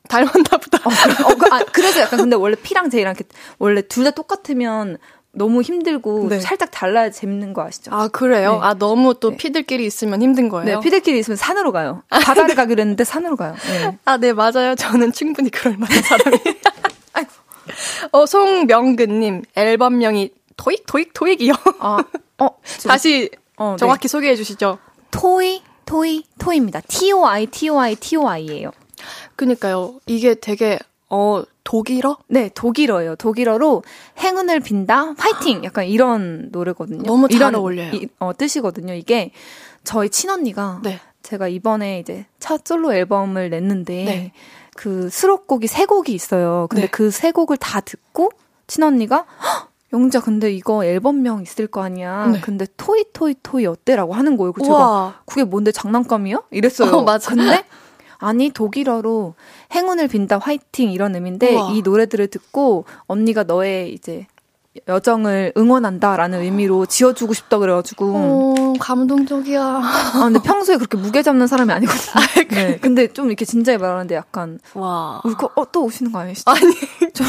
닮았나 0.09 0.57
보다. 0.61 0.77
어, 0.79 0.89
그래, 1.03 1.13
어, 1.25 1.35
그, 1.37 1.45
아, 1.53 1.63
그래서 1.71 2.01
약간 2.01 2.19
근데 2.19 2.35
원래 2.35 2.55
P랑 2.55 2.89
J랑 2.89 3.15
이렇게 3.15 3.25
원래 3.59 3.81
둘 3.81 4.03
다 4.03 4.11
똑같으면 4.11 4.97
너무 5.33 5.61
힘들고 5.61 6.27
네. 6.29 6.39
살짝 6.39 6.71
달라야 6.71 7.09
재밌는 7.09 7.53
거 7.53 7.63
아시죠? 7.63 7.91
아 7.93 8.07
그래요? 8.09 8.53
네. 8.53 8.59
아 8.61 8.73
너무 8.73 9.13
또 9.19 9.31
네. 9.31 9.37
피들끼리 9.37 9.85
있으면 9.85 10.21
힘든 10.21 10.49
거예요? 10.49 10.65
네, 10.65 10.79
피들끼리 10.83 11.19
있으면 11.19 11.37
산으로 11.37 11.71
가요. 11.71 12.03
바다를 12.09 12.55
가기로 12.55 12.81
했는데 12.81 13.03
산으로 13.03 13.37
가요. 13.37 13.55
네. 13.67 13.97
아네 14.05 14.33
맞아요. 14.33 14.75
저는 14.75 15.13
충분히 15.13 15.49
그럴 15.49 15.77
만한 15.77 16.01
사람이에요. 16.01 16.43
어 18.11 18.25
송명근님 18.25 19.43
앨범명이 19.55 20.31
토익 20.57 20.85
토익 20.85 21.13
토익이요. 21.13 21.53
아, 21.79 22.03
어 22.39 22.49
다시 22.87 23.29
어, 23.55 23.71
네. 23.71 23.77
정확히 23.77 24.07
소개해 24.07 24.35
주시죠. 24.35 24.79
토이 25.11 25.61
토이 25.85 26.23
토입니다. 26.39 26.81
T 26.87 27.11
O 27.13 27.25
I 27.25 27.45
T 27.47 27.69
O 27.69 27.79
I 27.79 27.95
T 27.95 28.17
O 28.17 28.27
I예요. 28.27 28.71
그니까요. 29.35 29.99
이게 30.07 30.35
되게 30.35 30.77
어, 31.13 31.43
독일어? 31.65 32.17
네, 32.27 32.49
독일어예요. 32.55 33.17
독일어로 33.17 33.83
행운을 34.17 34.61
빈다, 34.61 35.13
화이팅! 35.17 35.63
약간 35.65 35.85
이런 35.85 36.47
노래거든요. 36.51 37.03
너무 37.03 37.27
잘 37.27 37.35
이런, 37.35 37.55
어울려요. 37.55 37.91
이, 37.93 38.07
어, 38.17 38.31
뜻이거든요. 38.35 38.93
이게 38.93 39.31
저희 39.83 40.09
친언니가 40.09 40.79
네. 40.83 41.01
제가 41.21 41.49
이번에 41.49 41.99
이제 41.99 42.25
첫 42.39 42.61
솔로 42.65 42.93
앨범을 42.93 43.49
냈는데 43.49 44.05
네. 44.05 44.31
그 44.75 45.09
수록곡이 45.09 45.67
세 45.67 45.85
곡이 45.85 46.13
있어요. 46.13 46.67
근데 46.69 46.83
네. 46.83 46.87
그세 46.89 47.31
곡을 47.31 47.57
다 47.57 47.81
듣고 47.81 48.31
친언니가 48.67 49.25
영자 49.91 50.21
근데 50.21 50.51
이거 50.53 50.85
앨범명 50.85 51.41
있을 51.41 51.67
거 51.67 51.83
아니야. 51.83 52.27
네. 52.27 52.39
근데 52.39 52.65
토이 52.77 53.03
토이 53.11 53.35
토이 53.43 53.65
어때라고 53.65 54.13
하는 54.13 54.37
거예요. 54.37 54.53
그 54.53 54.63
제가 54.63 55.21
그게 55.25 55.43
뭔데 55.43 55.73
장난감이야? 55.73 56.43
이랬어요. 56.51 56.91
어, 56.93 57.03
맞아. 57.03 57.31
근데 57.35 57.65
아니 58.21 58.51
독일어로 58.51 59.33
행운을 59.73 60.07
빈다 60.07 60.37
화이팅 60.37 60.91
이런 60.91 61.15
의미인데 61.15 61.55
우와. 61.55 61.71
이 61.73 61.81
노래들을 61.81 62.27
듣고 62.27 62.85
언니가 63.07 63.43
너의 63.43 63.91
이제 63.93 64.27
여정을 64.87 65.51
응원한다라는 65.57 66.41
의미로 66.41 66.85
지어주고 66.85 67.33
싶다 67.33 67.57
그래가지고. 67.57 68.05
어, 68.15 68.73
감동적이야. 68.79 69.61
아, 69.61 70.11
근데 70.23 70.39
평소에 70.41 70.77
그렇게 70.77 70.97
무게 70.97 71.21
잡는 71.21 71.47
사람이 71.47 71.71
아니거든요. 71.73 72.11
아, 72.15 72.43
네. 72.55 72.77
근데 72.77 73.07
좀 73.11 73.27
이렇게 73.27 73.43
진지하게 73.43 73.81
말하는데 73.81 74.15
약간. 74.15 74.59
와. 74.73 75.21
울고, 75.25 75.51
어, 75.55 75.69
또 75.71 75.83
오시는 75.83 76.11
거 76.13 76.19
아니시죠? 76.19 76.49
아니. 76.51 76.61
좀. 77.13 77.27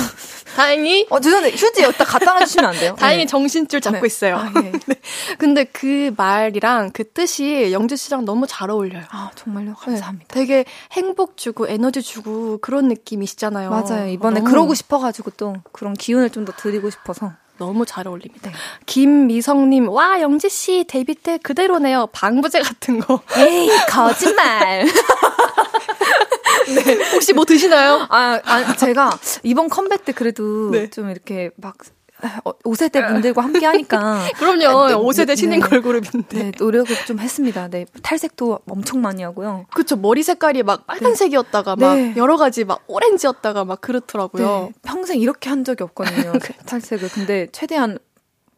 다행히. 0.55 1.07
어, 1.11 1.19
죄송한데 1.19 1.57
휴지 1.57 1.83
여기다 1.83 2.05
갖다 2.05 2.35
놔주시면 2.35 2.71
안 2.71 2.77
돼요? 2.79 2.95
다행히 2.99 3.25
네. 3.25 3.27
정신줄 3.27 3.81
잡고 3.81 4.01
네. 4.01 4.07
있어요. 4.07 4.37
아, 4.37 4.51
네. 4.61 4.71
네. 4.87 4.95
근데 5.39 5.65
그 5.65 6.13
말이랑 6.17 6.91
그 6.93 7.11
뜻이 7.11 7.73
영주 7.73 7.97
씨랑 7.97 8.25
너무 8.25 8.47
잘 8.47 8.71
어울려요. 8.71 9.03
아, 9.11 9.31
정말요? 9.35 9.75
감사합니다. 9.75 10.27
네. 10.29 10.41
되게 10.41 10.65
행복 10.93 11.37
주고 11.37 11.67
에너지 11.67 12.03
주고 12.03 12.59
그런 12.59 12.87
느낌이시잖아요. 12.89 13.71
맞아요. 13.71 14.09
이번에 14.09 14.41
어, 14.41 14.45
그러고 14.45 14.75
싶어가지고 14.75 15.33
또 15.37 15.57
그런 15.73 15.95
기운을 15.95 16.31
좀 16.31 16.43
더 16.43 16.53
드리고 16.53 16.91
싶어서. 16.91 17.32
너무 17.63 17.87
잘 17.87 18.09
어울립니다. 18.09 18.51
네. 18.51 18.57
김미성님, 18.87 19.89
와, 19.89 20.21
영지씨, 20.21 20.87
데뷔 20.89 21.15
때 21.15 21.39
그대로네요. 21.39 22.09
방부제 22.13 22.61
같은 22.61 22.99
거. 22.99 23.21
에이, 23.37 23.71
거짓말. 23.89 24.85
네. 26.75 27.11
혹시 27.13 27.33
뭐 27.33 27.45
드시나요? 27.45 28.07
아, 28.11 28.41
아, 28.45 28.77
제가 28.77 29.17
이번 29.45 29.69
컴백 29.69 30.05
때 30.05 30.13
그래도 30.13 30.71
네. 30.71 30.91
좀 30.91 31.09
이렇게 31.11 31.51
막 31.57 31.77
5세대 32.23 33.03
어, 33.03 33.09
분들과 33.09 33.43
함께 33.43 33.67
하니까. 33.67 34.27
그럼요. 34.39 34.89
네, 34.89 34.95
5세대 34.95 35.37
신인 35.37 35.61
네, 35.61 35.67
걸그룹인데. 35.67 36.39
네, 36.39 36.53
노력을 36.59 36.95
좀 37.07 37.19
했습니다. 37.19 37.69
네. 37.69 37.87
탈색도 38.03 38.61
엄청 38.69 39.01
많이 39.01 39.23
하고요. 39.23 39.67
그쵸. 39.75 39.97
머리 39.97 40.23
색깔이 40.23 40.63
막 40.63 40.87
빨간색이었다가 40.87 41.77
네. 41.77 41.85
막 41.87 41.95
네. 41.97 42.15
여러 42.17 42.37
가지 42.37 42.65
막 42.65 42.83
오렌지였다가 42.87 43.65
막 43.65 43.81
그렇더라고요. 43.81 44.71
네, 44.73 44.73
평생 44.83 45.19
이렇게 45.21 45.51
한 45.51 45.65
적이 45.65 45.85
없거든요. 45.85 46.33
탈색을. 46.67 47.09
근데 47.11 47.49
최대한 47.53 47.99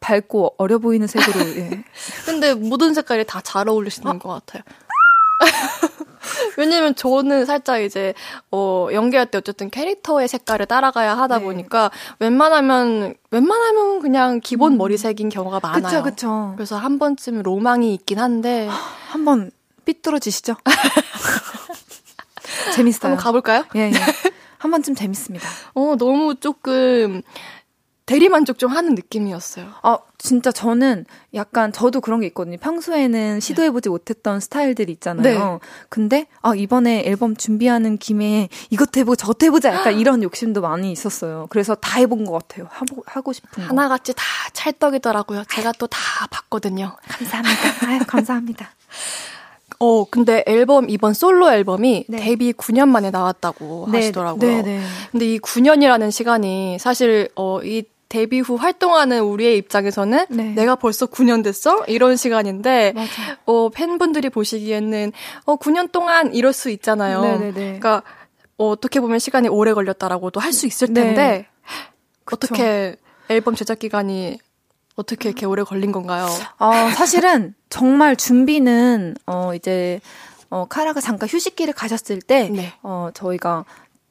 밝고 0.01 0.57
어려 0.59 0.79
보이는 0.79 1.07
색으로, 1.07 1.41
예. 1.57 1.85
근데 2.27 2.53
모든 2.53 2.93
색깔이 2.93 3.25
다 3.25 3.41
잘 3.43 3.69
어울리시는 3.71 4.11
아. 4.11 4.19
것 4.19 4.29
같아요. 4.29 4.63
왜냐면 6.57 6.95
저는 6.95 7.47
살짝 7.47 7.83
이제 7.83 8.15
어 8.51 8.89
연기할 8.93 9.27
때 9.31 9.39
어쨌든 9.39 9.71
캐릭터의 9.71 10.29
색깔을 10.29 10.67
따라가야 10.67 11.17
하다 11.17 11.39
네. 11.39 11.45
보니까 11.45 11.91
웬만하면 12.19 13.15
웬만하면 13.31 14.01
그냥 14.01 14.41
기본 14.41 14.73
음. 14.73 14.79
머리색인 14.79 15.29
경우가 15.29 15.61
많아요. 15.63 15.83
그쵸, 15.83 16.03
그쵸. 16.03 16.53
그래서 16.57 16.77
한 16.77 16.99
번쯤 16.99 17.43
로망이 17.43 17.95
있긴 17.95 18.19
한데 18.19 18.69
한 19.11 19.25
번 19.25 19.51
삐뚤어지시죠? 19.85 20.57
재밌어요. 22.75 23.11
한번 23.13 23.23
가볼까요? 23.23 23.65
예, 23.77 23.91
예. 23.91 23.93
한 24.59 24.71
번쯤 24.71 24.95
재밌습니다. 24.95 25.47
어, 25.75 25.95
너무 25.99 26.35
조금 26.37 27.21
대리만족 28.07 28.59
좀 28.59 28.71
하는 28.71 28.95
느낌이었어요. 28.95 29.67
아, 29.83 29.99
진짜 30.19 30.53
저는 30.53 31.07
약간 31.33 31.73
저도 31.73 32.03
그런 32.03 32.21
게 32.21 32.27
있거든요. 32.27 32.59
평소에는 32.59 33.41
시도해보지 33.41 33.89
못했던 33.89 34.41
스타일들이 34.41 34.93
있잖아요. 34.93 35.53
네. 35.53 35.59
근데, 35.89 36.27
아, 36.43 36.55
이번에 36.55 37.05
앨범 37.07 37.35
준비하는 37.35 37.97
김에 37.97 38.49
이것도 38.69 39.01
해보고 39.01 39.17
저것도 39.17 39.47
해보자. 39.47 39.73
약간 39.75 39.99
이런 39.99 40.23
욕심도 40.25 40.61
많이 40.61 40.93
있었어요. 40.93 41.47
그래서 41.49 41.75
다 41.75 41.99
해본 41.99 42.27
것 42.27 42.33
같아요. 42.33 42.69
하고, 42.71 43.03
하고 43.07 43.33
싶은 43.33 43.63
거. 43.63 43.69
하나같이 43.71 44.13
다 44.15 44.23
찰떡이더라고요. 44.53 45.45
제가 45.51 45.73
또 45.73 45.87
다 45.87 46.27
봤거든요. 46.31 46.97
감사합니다. 47.09 47.87
아유, 47.89 48.01
감사합니다. 48.07 48.71
어, 49.81 50.05
근데 50.05 50.45
앨범, 50.47 50.89
이번 50.89 51.15
솔로 51.15 51.51
앨범이 51.51 52.05
네. 52.09 52.19
데뷔 52.19 52.53
9년 52.53 52.89
만에 52.89 53.11
나왔다고 53.11 53.89
네, 53.91 53.99
하시더라고요. 53.99 54.39
네, 54.41 54.63
네. 54.63 54.83
근데 55.11 55.27
이 55.35 55.39
9년이라는 55.41 56.11
시간이 56.11 56.79
사실, 56.79 57.29
어, 57.35 57.61
이 57.63 57.83
데뷔 58.09 58.41
후 58.41 58.55
활동하는 58.57 59.21
우리의 59.23 59.57
입장에서는 59.59 60.27
네. 60.31 60.43
내가 60.55 60.77
벌써 60.77 61.07
9년 61.07 61.43
됐어? 61.43 61.85
이런 61.87 62.17
시간인데 62.17 62.93
맞아. 62.95 63.39
어 63.47 63.69
팬분들이 63.71 64.29
보시기에는 64.31 65.13
어 65.47 65.57
9년 65.57 65.91
동안 65.91 66.33
이럴 66.35 66.53
수 66.53 66.71
있잖아요. 66.71 67.21
네네네. 67.23 67.53
그러니까 67.53 68.03
어, 68.57 68.69
어떻게 68.69 69.01
보면 69.01 69.19
시간이 69.19 69.49
오래 69.49 69.73
걸렸다라고도 69.73 70.39
할 70.41 70.53
수 70.53 70.67
있을 70.67 70.95
텐데 70.95 71.15
네. 71.15 71.47
어떻게 72.31 72.97
앨범 73.29 73.55
제작 73.55 73.79
기간이 73.79 74.39
어떻게 74.97 75.29
이렇게 75.29 75.45
오래 75.47 75.63
걸린 75.65 75.91
건가요? 75.91 76.27
어, 76.59 76.73
사실은 76.95 77.55
정말 77.69 78.15
준비는 78.17 79.17
어 79.27 79.53
이제 79.55 80.01
어 80.51 80.67
카라가 80.69 81.01
잠깐 81.01 81.29
휴식기를 81.29 81.75
가셨을 81.75 82.21
때 82.23 82.49
네. 82.49 82.73
어 82.83 83.11
저희가 83.13 83.65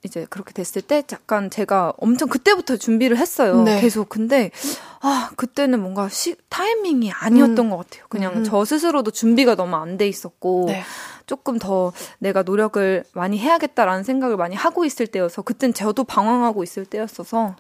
이제 0.04 0.26
그렇게 0.30 0.52
됐을 0.54 0.82
때 0.82 1.04
약간 1.12 1.50
제가 1.50 1.94
엄청 1.98 2.28
그때부터 2.28 2.78
준비를 2.78 3.18
했어요. 3.18 3.62
네. 3.64 3.80
계속. 3.80 4.10
근데 4.10 4.52
아, 5.00 5.30
그때는 5.36 5.82
뭔가 5.82 6.10
시, 6.10 6.36
타이밍이 6.50 7.12
아니었던 7.12 7.58
음. 7.58 7.70
것 7.70 7.78
같아요. 7.78 8.06
그냥 8.10 8.34
음. 8.38 8.44
저 8.44 8.66
스스로도 8.66 9.12
준비가 9.12 9.56
너무 9.56 9.76
안 9.76 9.98
돼 9.98 10.08
있었고 10.08 10.66
네. 10.68 10.84
조금 11.26 11.58
더 11.60 11.94
내가 12.20 12.42
노력을 12.44 13.04
많이 13.14 13.38
해야겠다라는 13.38 14.04
생각을 14.04 14.38
많이 14.38 14.56
하고 14.56 14.86
있을 14.86 15.08
때여서 15.08 15.42
그땐 15.44 15.74
저도 15.74 16.04
방황하고 16.04 16.64
있을 16.64 16.86
때였어서 16.86 17.56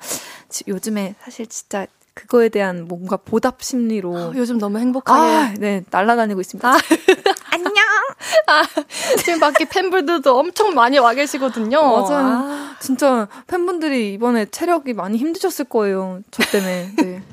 요즘에 0.67 1.15
사실 1.23 1.47
진짜 1.47 1.87
그거에 2.13 2.49
대한 2.49 2.85
뭔가 2.87 3.17
보답 3.17 3.63
심리로 3.63 4.17
아, 4.17 4.31
요즘 4.35 4.59
너무 4.59 4.77
행복하게 4.77 5.35
아, 5.35 5.53
네 5.57 5.83
날아다니고 5.89 6.41
있습니다. 6.41 6.69
아. 6.69 6.77
안녕. 7.51 7.73
아, 8.47 8.63
지금 9.17 9.39
밖에 9.39 9.65
팬분들도 9.65 10.37
엄청 10.37 10.73
많이 10.73 10.97
와 10.99 11.13
계시거든요. 11.13 11.81
맞아요. 11.81 12.25
아. 12.25 12.75
진짜 12.79 13.27
팬분들이 13.47 14.13
이번에 14.13 14.45
체력이 14.45 14.93
많이 14.93 15.17
힘드셨을 15.17 15.65
거예요. 15.65 16.21
저 16.31 16.43
때문에. 16.51 16.91
네. 16.97 17.23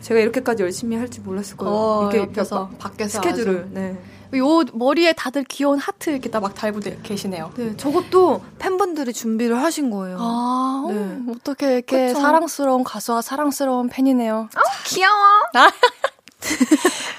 제가 0.00 0.20
이렇게까지 0.20 0.62
열심히 0.62 0.96
할지 0.96 1.20
몰랐을 1.20 1.56
거예요. 1.56 1.74
어, 1.74 2.02
이렇게 2.02 2.18
옆에서 2.18 2.70
밖에서 2.78 3.20
스케줄을. 3.20 3.60
아주. 3.60 3.68
네. 3.72 3.98
요 4.38 4.62
머리에 4.72 5.12
다들 5.12 5.44
귀여운 5.44 5.78
하트 5.78 6.10
이렇게 6.10 6.30
딱 6.30 6.54
달고 6.54 6.80
계시네요. 7.02 7.52
네, 7.56 7.76
저것도 7.76 8.42
팬분들이 8.58 9.12
준비를 9.12 9.56
하신 9.62 9.90
거예요. 9.90 10.18
아, 10.20 10.86
네. 10.90 11.18
어떻게 11.32 11.74
이렇게 11.76 12.08
그쵸? 12.08 12.20
사랑스러운 12.20 12.84
가수와 12.84 13.22
사랑스러운 13.22 13.88
팬이네요. 13.88 14.48
어, 14.54 14.60
귀여워. 14.86 15.16
아. 15.54 15.70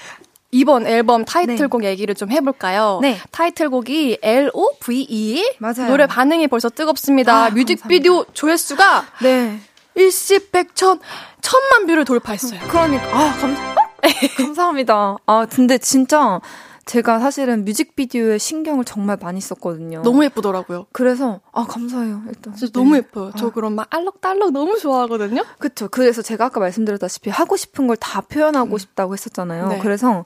이번 0.52 0.86
앨범 0.86 1.24
타이틀곡 1.24 1.82
네. 1.82 1.88
얘기를 1.88 2.14
좀 2.14 2.30
해볼까요? 2.30 3.00
네. 3.02 3.18
타이틀곡이 3.30 4.18
L-O-V-E. 4.22 5.56
맞아요. 5.58 5.88
노래 5.88 6.06
반응이 6.06 6.46
벌써 6.48 6.70
뜨겁습니다. 6.70 7.46
아, 7.46 7.50
뮤직비디오 7.50 8.24
감사합니다. 8.24 8.32
조회수가 8.32 9.04
네. 9.22 9.60
일십백천 9.96 11.00
천만 11.42 11.86
뷰를 11.86 12.04
돌파했어요. 12.04 12.60
그러니까 12.68 13.06
아 13.06 13.32
감, 13.40 13.56
감사합니다. 14.36 15.16
아 15.26 15.46
근데 15.50 15.78
진짜 15.78 16.40
제가 16.86 17.18
사실은 17.18 17.64
뮤직비디오에 17.64 18.38
신경을 18.38 18.84
정말 18.84 19.18
많이 19.20 19.40
썼거든요. 19.40 20.02
너무 20.02 20.24
예쁘더라고요. 20.24 20.86
그래서 20.92 21.40
아 21.52 21.66
감사해요. 21.66 22.22
일단 22.28 22.54
진짜 22.54 22.66
네. 22.66 22.72
너무 22.72 22.96
예뻐요. 22.96 23.32
저 23.36 23.48
아. 23.48 23.50
그런 23.50 23.74
막 23.74 23.88
알록달록 23.90 24.52
너무 24.52 24.78
좋아하거든요. 24.78 25.42
그렇죠. 25.58 25.88
그래서 25.88 26.22
제가 26.22 26.46
아까 26.46 26.60
말씀드렸다시피 26.60 27.28
하고 27.30 27.56
싶은 27.56 27.88
걸 27.88 27.96
다 27.98 28.20
표현하고 28.20 28.76
음. 28.76 28.78
싶다고 28.78 29.14
했었잖아요. 29.14 29.68
네. 29.68 29.78
그래서 29.80 30.24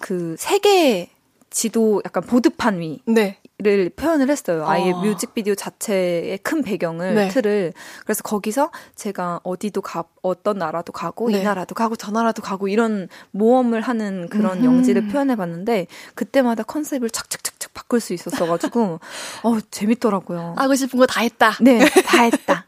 그 0.00 0.36
세계 0.38 1.10
지도 1.50 2.02
약간 2.04 2.22
보드판 2.22 2.78
위 2.78 3.00
네. 3.06 3.38
를 3.58 3.88
표현을 3.88 4.28
했어요. 4.28 4.66
아예 4.66 4.92
아. 4.92 4.96
뮤직비디오 4.98 5.54
자체의 5.54 6.36
큰 6.42 6.62
배경을 6.62 7.14
네. 7.14 7.28
틀을 7.28 7.72
그래서 8.04 8.22
거기서 8.22 8.70
제가 8.96 9.40
어디도 9.44 9.80
가 9.80 10.04
어떤 10.20 10.58
나라도 10.58 10.92
가고 10.92 11.30
네. 11.30 11.40
이 11.40 11.42
나라도 11.42 11.74
가고 11.74 11.96
저 11.96 12.10
나라도 12.10 12.42
가고 12.42 12.68
이런 12.68 13.08
모험을 13.30 13.80
하는 13.80 14.28
그런 14.28 14.58
음. 14.58 14.64
영지를 14.66 15.08
표현해 15.08 15.36
봤는데 15.36 15.86
그때마다 16.14 16.64
컨셉을 16.64 17.08
착착착착 17.08 17.72
바꿀 17.72 18.00
수 18.00 18.12
있었어 18.12 18.44
가지고 18.46 19.00
어 19.42 19.58
재밌더라고요. 19.70 20.54
하고 20.58 20.74
싶은 20.74 20.98
거 20.98 21.06
다 21.06 21.22
했다. 21.22 21.52
네, 21.62 21.78
다 22.04 22.24
했다. 22.24 22.66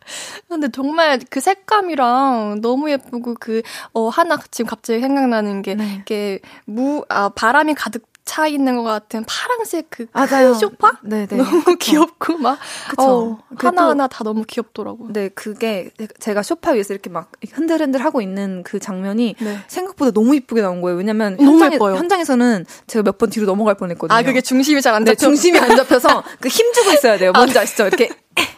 근데 0.49 0.68
정말 0.70 1.20
그 1.28 1.41
색감이랑 1.41 2.61
너무 2.62 2.91
예쁘고 2.91 3.34
그 3.39 3.61
어 3.93 4.09
하나 4.09 4.39
지금 4.51 4.70
갑자기 4.70 5.01
생각나는 5.01 5.61
게 5.61 5.74
네. 5.74 5.99
이게 6.01 6.41
무아 6.64 7.28
바람이 7.34 7.74
가득 7.74 8.08
차 8.29 8.47
있는 8.47 8.76
것 8.76 8.83
같은 8.83 9.24
파랑색 9.26 9.87
그 9.89 10.07
맞아요. 10.12 10.53
쇼파? 10.53 10.99
네네. 11.03 11.29
너무 11.39 11.64
그쵸. 11.64 11.76
귀엽고 11.79 12.37
막 12.37 12.59
어, 12.99 13.39
하나하나 13.57 14.07
다 14.07 14.22
너무 14.22 14.45
귀엽더라고. 14.47 15.09
네, 15.14 15.31
그게 15.31 15.91
제가 16.20 16.43
쇼파 16.43 16.72
위에서 16.72 16.93
이렇게 16.93 17.09
막 17.09 17.33
흔들흔들 17.53 18.05
하고 18.05 18.20
있는 18.20 18.62
그 18.64 18.79
장면이 18.79 19.35
네. 19.41 19.59
생각보다 19.66 20.11
너무 20.11 20.35
이쁘게 20.37 20.61
나온 20.61 20.83
거예요. 20.83 20.99
왜냐면 20.99 21.39
현장에. 21.41 21.76
현장에서는 21.79 22.66
제가 22.87 23.03
몇 23.03 23.16
번 23.18 23.31
뒤로 23.31 23.47
넘어갈 23.47 23.74
뻔했거든요. 23.76 24.16
아, 24.16 24.22
그게 24.22 24.41
중심이 24.43 24.83
잘 24.83 24.95
안 24.95 25.05
잡혀. 25.07 25.14
네, 25.14 25.16
중심이 25.16 25.59
안 25.59 25.74
잡혀서 25.76 26.22
그 26.41 26.49
힘 26.51 26.70
주고 26.74 26.93
있어야 26.93 27.16
돼요. 27.18 27.33
뭔지 27.35 27.59
아, 27.59 27.62
아시죠? 27.62 27.87
이렇게 27.87 28.11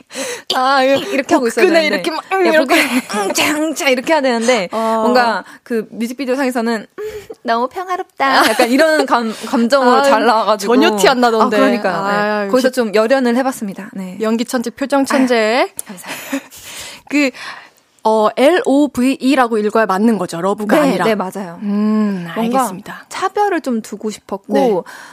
아, 0.55 0.83
이렇게 0.83 1.35
하고 1.35 1.47
있어야 1.47 1.65
되는데. 1.67 1.87
이렇게 1.87 2.11
막, 2.11 2.25
응, 2.33 2.47
이렇게. 2.47 2.75
응, 3.15 3.33
짱짱 3.33 3.91
이렇게 3.91 4.13
해야 4.13 4.21
되는데, 4.21 4.69
어. 4.73 5.01
뭔가 5.03 5.45
그 5.63 5.87
뮤직비디오 5.91 6.35
상에서는, 6.35 6.87
음, 6.99 7.23
너무 7.43 7.69
평화롭다. 7.69 8.49
약간 8.49 8.71
이런 8.71 9.07
감, 9.07 9.33
감정으로 9.47 9.99
아, 9.99 10.03
잘 10.03 10.27
나와가지고. 10.27 10.75
전혀 10.75 10.97
티 10.97 11.09
안 11.09 11.21
나던데. 11.21 11.57
아, 11.57 11.61
그러니까. 11.61 11.91
아, 11.91 12.45
네. 12.45 12.51
거기서 12.51 12.71
좀 12.71 12.95
열연을 12.95 13.37
해봤습니다. 13.37 13.91
네. 13.95 14.19
연기 14.21 14.45
천재, 14.45 14.71
표정 14.71 15.05
천재. 15.05 15.71
아, 15.71 15.85
감사합니다. 15.87 16.39
그, 17.09 17.31
어, 18.03 18.29
L-O-V-E라고 18.37 19.59
읽어야 19.59 19.87
맞는 19.87 20.17
거죠. 20.19 20.41
Love가 20.41 20.77
네, 20.77 20.83
아니라. 20.89 21.05
네, 21.05 21.15
맞아요. 21.15 21.59
음, 21.63 22.27
알겠습니다. 22.35 23.07
차별을 23.09 23.61
좀 23.61 23.83
두고 23.83 24.11
싶었고, 24.11 24.53
네. 24.55 24.73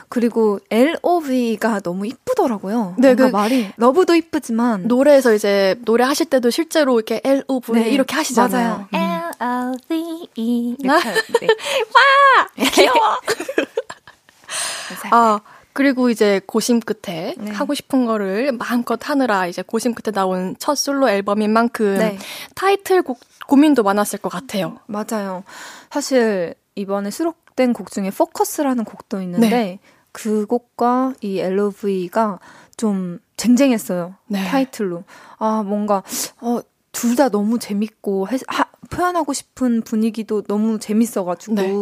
그리고 0.09 0.59
L-O-V-E가 0.71 1.81
너무 1.81 2.07
이쁘더라고요. 2.07 2.95
네, 2.97 3.15
그 3.15 3.23
말이. 3.23 3.69
Love도 3.75 4.15
이쁘지만. 4.15 4.87
노래에서 4.87 5.33
이제, 5.33 5.75
노래 5.85 6.03
하실 6.05 6.27
때도 6.27 6.49
실제로 6.49 6.95
이렇게 6.95 7.19
L-O-V 7.23 7.73
네, 7.73 7.89
이렇게 7.89 8.15
하시잖아요. 8.15 8.67
맞아요. 8.69 8.87
음. 8.93 8.97
L-O-V-E. 9.41 10.77
네. 10.79 10.87
와! 10.87 12.67
귀여워! 12.71 13.17
아, 15.11 15.39
그리고 15.77 16.09
이제 16.09 16.41
고심 16.47 16.79
끝에 16.79 17.35
네. 17.37 17.51
하고 17.51 17.75
싶은 17.75 18.07
거를 18.07 18.51
마음껏 18.51 18.99
하느라 19.07 19.45
이제 19.45 19.61
고심 19.61 19.93
끝에 19.93 20.11
나온 20.11 20.55
첫 20.57 20.73
솔로 20.73 21.07
앨범인 21.07 21.53
만큼 21.53 21.99
네. 21.99 22.17
타이틀곡 22.55 23.19
고민도 23.45 23.83
많았을 23.83 24.17
것 24.17 24.29
같아요. 24.29 24.79
맞아요. 24.87 25.43
사실 25.91 26.55
이번에 26.73 27.11
수록된 27.11 27.73
곡 27.73 27.91
중에 27.91 28.09
포커스라는 28.09 28.85
곡도 28.85 29.21
있는데 29.21 29.49
네. 29.49 29.79
그 30.11 30.47
곡과 30.47 31.13
이 31.21 31.37
LOV가 31.37 32.39
좀 32.75 33.19
쟁쟁했어요. 33.37 34.15
네. 34.25 34.43
타이틀로. 34.45 35.03
아, 35.37 35.61
뭔가, 35.61 36.01
어, 36.41 36.59
둘다 36.91 37.29
너무 37.29 37.59
재밌고, 37.59 38.29
해, 38.29 38.39
하, 38.47 38.65
표현하고 38.89 39.33
싶은 39.33 39.81
분위기도 39.81 40.41
너무 40.43 40.79
재밌어가지고 40.79 41.55
네. 41.55 41.73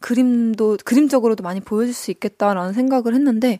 그림도 0.00 0.78
그림적으로도 0.84 1.42
많이 1.42 1.60
보여줄 1.60 1.94
수 1.94 2.10
있겠다라는 2.10 2.72
생각을 2.72 3.14
했는데 3.14 3.58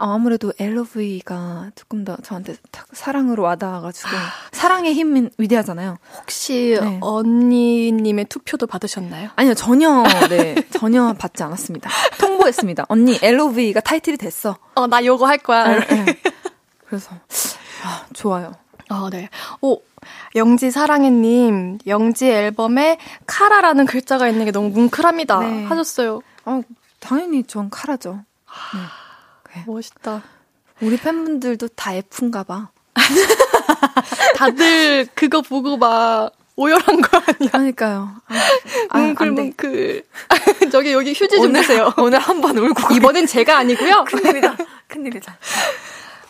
아무래도 0.00 0.52
LOV가 0.58 1.72
조금 1.74 2.04
더 2.04 2.16
저한테 2.22 2.54
사랑으로 2.92 3.42
와닿아가지고 3.42 4.08
아. 4.08 4.20
사랑의 4.52 4.94
힘은 4.94 5.30
위대하잖아요. 5.38 5.98
혹시 6.20 6.78
네. 6.80 6.98
언니님의 7.00 8.26
투표도 8.26 8.68
받으셨나요? 8.68 9.30
아니요 9.34 9.54
전혀 9.54 10.04
네 10.28 10.54
전혀 10.70 11.12
받지 11.14 11.42
않았습니다. 11.42 11.90
통보했습니다. 12.20 12.86
언니 12.88 13.18
LOV가 13.20 13.80
타이틀이 13.80 14.16
됐어. 14.16 14.56
어나 14.74 15.04
요거 15.04 15.26
할 15.26 15.38
거야. 15.38 15.80
네, 15.80 16.04
네. 16.04 16.18
그래서 16.86 17.10
아, 17.84 18.06
좋아요. 18.12 18.52
아 18.88 19.08
네. 19.10 19.28
오 19.60 19.80
영지 20.34 20.70
사랑해님, 20.70 21.78
영지 21.86 22.28
앨범에 22.30 22.98
카라라는 23.26 23.86
글자가 23.86 24.28
있는 24.28 24.44
게 24.44 24.50
너무 24.52 24.68
뭉클합니다. 24.70 25.40
네. 25.40 25.64
하셨어요. 25.64 26.20
어, 26.44 26.62
당연히 27.00 27.44
전 27.44 27.70
카라죠. 27.70 28.24
네. 28.74 28.80
네. 29.54 29.64
멋있다. 29.66 30.22
우리 30.80 30.96
팬분들도 30.96 31.68
다 31.68 31.92
F인가 31.94 32.42
봐. 32.44 32.68
다들 34.36 35.06
그거 35.14 35.40
보고 35.42 35.76
막 35.76 36.30
오열한 36.56 37.00
거 37.00 37.18
아니야? 37.18 37.50
그러니까요. 37.52 38.10
아, 38.90 38.98
뭉클 38.98 39.30
뭉클. 39.30 40.02
저기 40.72 40.92
여기 40.92 41.12
휴지 41.12 41.36
좀 41.36 41.46
오늘, 41.50 41.62
주세요. 41.62 41.92
오늘 41.98 42.18
한 42.18 42.40
번 42.40 42.56
울고. 42.58 42.94
이번엔 42.94 43.26
제가 43.26 43.58
아니고요. 43.58 44.04
큰일이다. 44.04 44.56
큰일이다. 44.88 45.36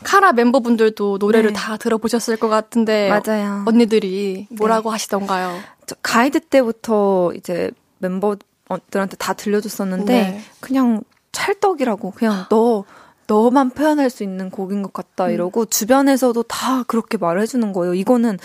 카라 0.04 0.30
member분들도 0.30 1.18
노래를 1.18 1.52
네. 1.52 1.58
다 1.58 1.76
들어보셨을 1.76 2.36
것 2.36 2.48
같은데 2.48 3.08
맞아요. 3.08 3.64
언니들이 3.66 4.46
뭐라고 4.50 4.90
네. 4.90 4.94
하시던가요? 4.94 5.58
가이드 6.02 6.40
때부터 6.40 7.32
이제 7.34 7.70
멤버들한테 7.98 9.16
다 9.18 9.32
들려줬었는데 9.32 10.12
네. 10.12 10.40
그냥 10.60 11.02
찰떡이라고 11.32 12.12
그냥 12.12 12.46
너 12.48 12.84
너만 13.26 13.70
표현할 13.70 14.08
수 14.10 14.22
있는 14.22 14.50
곡인 14.50 14.82
것 14.82 14.92
같다 14.92 15.26
음. 15.26 15.30
이러고 15.32 15.66
주변에서도 15.66 16.42
다 16.44 16.82
그렇게 16.84 17.18
말을 17.18 17.42
해주는 17.42 17.72
거예요. 17.72 17.94
이거는 17.94 18.38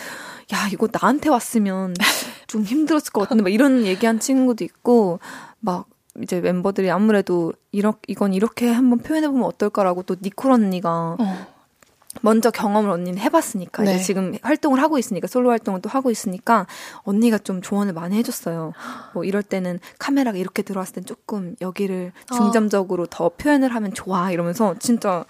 야 0.54 0.68
이거 0.72 0.88
나한테 0.92 1.30
왔으면 1.30 1.94
좀 2.48 2.64
힘들었을 2.64 3.12
것 3.14 3.22
같은데 3.22 3.44
막 3.44 3.50
이런 3.50 3.86
얘기한 3.86 4.20
친구도 4.20 4.64
있고 4.64 5.20
막 5.60 5.86
이제 6.22 6.42
멤버들이 6.42 6.92
아무래도 6.92 7.54
이렇 7.72 7.96
이건 8.08 8.34
이렇게 8.34 8.70
한번 8.70 9.00
표현해 9.00 9.28
보면 9.28 9.44
어떨까라고 9.46 10.04
또 10.04 10.16
니콜 10.22 10.52
언니가 10.52 11.18
어. 11.20 11.48
먼저 12.22 12.52
경험을 12.52 12.92
언니는 12.92 13.18
해봤으니까 13.20 13.84
네. 13.84 13.96
이제 13.96 14.04
지금 14.04 14.38
활동을 14.44 14.82
하고 14.82 15.00
있으니까 15.00 15.28
솔로 15.28 15.50
활동을 15.50 15.82
또 15.82 15.90
하고 15.90 16.12
있으니까 16.12 16.68
언니가 17.02 17.38
좀 17.40 17.62
조언을 17.62 17.94
많이 17.94 18.16
해줬어요. 18.18 18.74
뭐 19.14 19.24
이럴 19.24 19.42
때는 19.42 19.80
카메라가 19.98 20.38
이렇게 20.38 20.62
들어왔을 20.62 20.94
땐 20.94 21.06
조금 21.06 21.56
여기를 21.60 22.12
어. 22.32 22.36
중점적으로 22.36 23.04
어. 23.04 23.08
더 23.10 23.30
표현을 23.30 23.74
하면 23.74 23.94
좋아 23.94 24.32
이러면서 24.32 24.76
진짜 24.78 25.26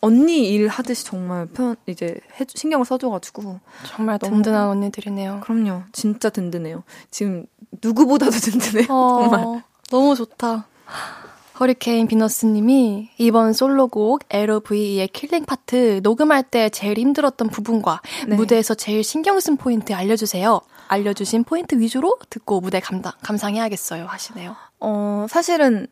언니 0.00 0.48
일 0.48 0.68
하듯이 0.68 1.04
정말 1.04 1.46
표현 1.46 1.76
이제 1.86 2.18
해, 2.40 2.46
신경을 2.48 2.86
써줘가지고 2.86 3.60
정말 3.86 4.18
든든한 4.18 4.68
언니들이네요. 4.68 5.40
그럼요, 5.42 5.82
진짜 5.92 6.30
든든해요. 6.30 6.84
지금 7.10 7.44
누구보다도 7.82 8.30
든든해요. 8.40 8.86
어. 8.88 9.28
정말. 9.28 9.62
너무 9.90 10.14
좋다. 10.14 10.66
허리케인 11.58 12.06
비너스님이 12.06 13.10
이번 13.18 13.52
솔로곡 13.52 14.22
L-O-V-E의 14.30 15.08
killing 15.08 15.44
part 15.44 16.00
녹음할 16.02 16.44
때 16.44 16.70
제일 16.70 16.96
힘들었던 16.98 17.48
부분과 17.48 18.00
네. 18.26 18.36
무대에서 18.36 18.74
제일 18.74 19.04
신경 19.04 19.38
쓴 19.40 19.56
포인트 19.58 19.92
알려주세요. 19.92 20.60
알려주신 20.88 21.44
포인트 21.44 21.78
위주로 21.78 22.18
듣고 22.30 22.60
무대 22.60 22.80
감당, 22.80 23.12
감상해야겠어요 23.22 24.06
하시네요. 24.06 24.56
어, 24.80 25.26
사실은 25.28 25.86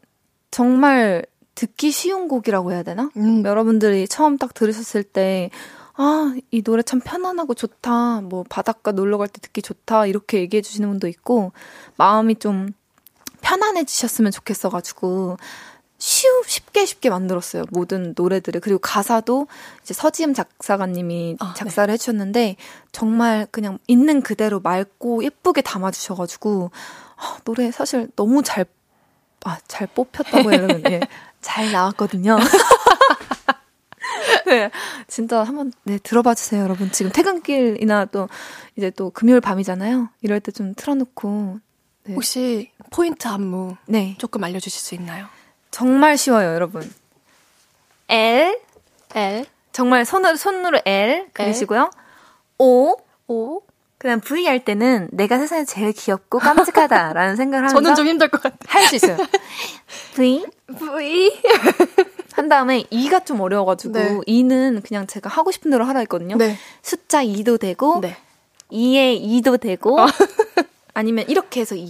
정말 0.51 1.27
듣기 1.55 1.91
쉬운 1.91 2.29
곡이라고 2.29 2.73
해야 2.73 2.83
되나? 2.83 3.11
음. 3.17 3.45
여러분들이 3.45 4.09
처음 4.09 4.39
딱 4.39 4.55
들으셨을 4.55 5.03
때, 5.03 5.51
아, 5.95 6.35
이 6.53 6.63
노래 6.63 6.83
참 6.83 7.01
편안하고 7.01 7.55
좋다. 7.55 8.21
뭐, 8.23 8.45
바닷가 8.49 8.93
놀러 8.93 9.19
갈 9.19 9.27
때 9.29 9.41
듣기 9.41 9.61
좋다. 9.63 10.07
이렇게 10.07 10.39
얘기해 10.39 10.63
주시는 10.63 10.89
분도 10.89 11.09
있고, 11.09 11.53
마음이 11.97 12.37
좀 12.37 12.69
편안해지셨으면 13.41 14.33
좋겠어가지고 14.33 15.37
쉬우, 16.01 16.31
쉽게 16.47 16.87
쉽게 16.87 17.11
만들었어요. 17.11 17.65
모든 17.71 18.15
노래들을. 18.17 18.61
그리고 18.61 18.79
가사도 18.79 19.49
이제 19.83 19.93
서지음 19.95 20.33
작사가님이 20.33 21.39
아, 21.41 21.55
작사를 21.57 21.89
네. 21.89 21.95
해주셨는데, 21.95 22.55
정말 22.93 23.49
그냥 23.51 23.79
있는 23.89 24.23
그대로 24.23 24.61
맑고 24.61 25.25
예쁘게 25.25 25.61
담아주셔가지고, 25.63 26.71
아, 27.17 27.39
노래 27.45 27.73
사실 27.73 28.09
너무 28.15 28.45
잘, 28.45 28.65
아, 29.45 29.59
잘 29.67 29.89
뽑혔다고 29.89 30.53
해야 30.53 30.69
되나? 30.69 30.81
예, 30.93 31.01
잘 31.41 31.73
나왔거든요. 31.73 32.39
네, 34.47 34.71
진짜 35.09 35.43
한번 35.43 35.73
네 35.85 35.99
들어봐 35.99 36.35
주세요, 36.35 36.63
여러분. 36.63 36.91
지금 36.93 37.11
퇴근길이나 37.13 38.07
또 38.07 38.29
이제 38.77 38.91
또 38.91 39.11
금요일 39.11 39.41
밤이잖아요. 39.41 40.09
이럴 40.23 40.41
때 40.41 40.53
좀 40.53 40.75
틀어놓고 40.75 41.59
네. 42.09 42.15
혹시 42.15 42.71
포인트 42.91 43.29
안무 43.29 43.77
네. 43.87 44.15
조금 44.19 44.43
알려주실 44.43 44.81
수 44.81 44.95
있나요? 44.95 45.27
정말 45.71 46.17
쉬워요, 46.17 46.55
여러분. 46.55 46.91
L, 48.09 48.59
L. 49.15 49.45
정말 49.73 50.05
손으로, 50.05 50.37
손으로 50.37 50.81
L 50.85 51.29
그리시고요. 51.33 51.91
O, 52.59 52.97
O. 53.29 53.61
그다음 53.99 54.21
V 54.21 54.47
할 54.47 54.65
때는 54.65 55.09
내가 55.13 55.39
세상에 55.39 55.65
제일 55.65 55.93
귀엽고 55.93 56.39
깜찍하다라는 56.39 57.35
생각을 57.37 57.69
하면서 57.69 57.81
저는 57.83 57.97
좀 57.97 58.07
힘들 58.07 58.29
것 58.29 58.41
같아요. 58.41 58.59
할 58.69 58.87
수 58.87 58.95
있어요. 58.97 59.17
V, 60.15 60.47
V. 60.79 61.43
한 62.33 62.49
다음에 62.49 62.85
2가 62.85 63.27
좀 63.27 63.41
어려워가지고 63.41 63.93
네. 63.93 64.19
2는 64.27 64.87
그냥 64.87 65.07
제가 65.09 65.29
하고 65.29 65.51
싶은 65.51 65.71
대로 65.73 65.85
하라 65.85 65.99
했거든요. 66.01 66.37
네. 66.37 66.57
숫자 66.83 67.25
2도 67.25 67.59
되고 67.59 68.01
네. 68.01 68.17
2에 68.71 69.21
2도 69.43 69.61
되고 69.61 69.99
아니면 70.99 71.25
이렇게 71.29 71.61
해서 71.61 71.77
이. 71.77 71.89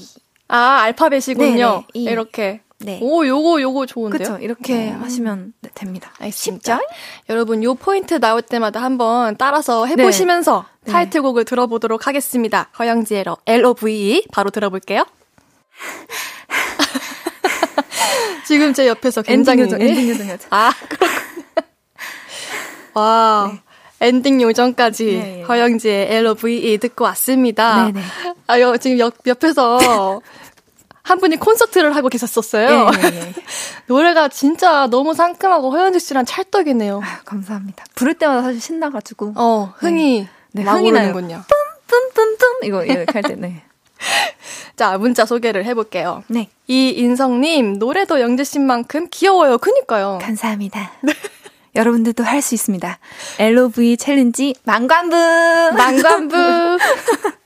아, 0.48 0.80
알파벳이군요. 0.82 1.56
네네, 1.56 1.86
이. 1.94 2.04
이렇게. 2.04 2.60
네. 2.80 3.00
오, 3.02 3.26
요거, 3.26 3.62
요거 3.62 3.86
좋은데요? 3.86 4.18
그쵸. 4.18 4.38
이렇게 4.38 4.90
음. 4.90 5.02
하시면 5.02 5.54
네, 5.62 5.70
됩니다. 5.74 6.12
쉽죠? 6.30 6.78
여러분, 7.30 7.64
요 7.64 7.74
포인트 7.74 8.20
나올 8.20 8.42
때마다 8.42 8.82
한번 8.82 9.36
따라서 9.38 9.86
해보시면서 9.86 10.66
네. 10.84 10.92
타이틀곡을 10.92 11.46
들어보도록 11.46 12.06
하겠습니다. 12.06 12.68
허영지의 12.78 13.24
L-O-V-E. 13.46 14.26
바로 14.30 14.50
들어볼게요. 14.50 15.06
지금 18.46 18.74
제 18.74 18.86
옆에서 18.88 19.22
굉장히. 19.22 19.62
엔딩 19.62 19.74
요정, 19.74 19.88
엔딩 19.88 20.10
요정 20.10 20.36
아, 20.50 20.70
그렇군요. 20.86 21.44
와. 22.92 23.52
네. 23.54 23.67
엔딩 24.00 24.40
요정까지 24.40 25.04
네, 25.04 25.38
예. 25.40 25.42
허영지의 25.42 26.14
LOVE 26.16 26.78
듣고 26.78 27.04
왔습니다. 27.04 27.86
네네. 27.86 28.00
아, 28.46 28.60
여, 28.60 28.76
지금 28.76 28.98
옆, 28.98 29.14
옆에서 29.26 30.20
한 31.02 31.18
분이 31.18 31.36
콘서트를 31.36 31.96
하고 31.96 32.08
계셨었어요. 32.08 32.68
예, 32.68 33.08
예, 33.08 33.16
예. 33.16 33.34
노래가 33.88 34.28
진짜 34.28 34.86
너무 34.88 35.14
상큼하고 35.14 35.70
허현주 35.70 35.98
씨랑 35.98 36.26
찰떡이네요. 36.26 37.00
아 37.02 37.20
감사합니다. 37.24 37.84
부를 37.94 38.14
때마다 38.14 38.42
사실 38.42 38.60
신나가지고. 38.60 39.32
어, 39.36 39.72
흥이 39.78 40.28
네. 40.52 40.64
네, 40.64 40.70
흥이 40.70 40.92
나는군요. 40.92 41.42
뿜뿜뿜뿜 41.88 42.64
이거 42.64 42.84
이렇게 42.84 43.12
할 43.12 43.22
때, 43.22 43.34
네. 43.36 43.62
자, 44.76 44.98
문자 44.98 45.24
소개를 45.24 45.64
해볼게요. 45.64 46.24
네. 46.28 46.50
이인성님, 46.66 47.78
노래도 47.78 48.20
영재 48.20 48.44
씨만큼 48.44 49.08
귀여워요. 49.10 49.58
그니까요. 49.58 50.18
감사합니다. 50.20 50.92
네. 51.78 51.80
여러분들도 51.80 52.24
할 52.24 52.42
수 52.42 52.54
있습니다. 52.54 52.98
LOV 53.38 53.96
챌린지 53.96 54.54
망관부! 54.64 55.16
망관부! 55.76 56.78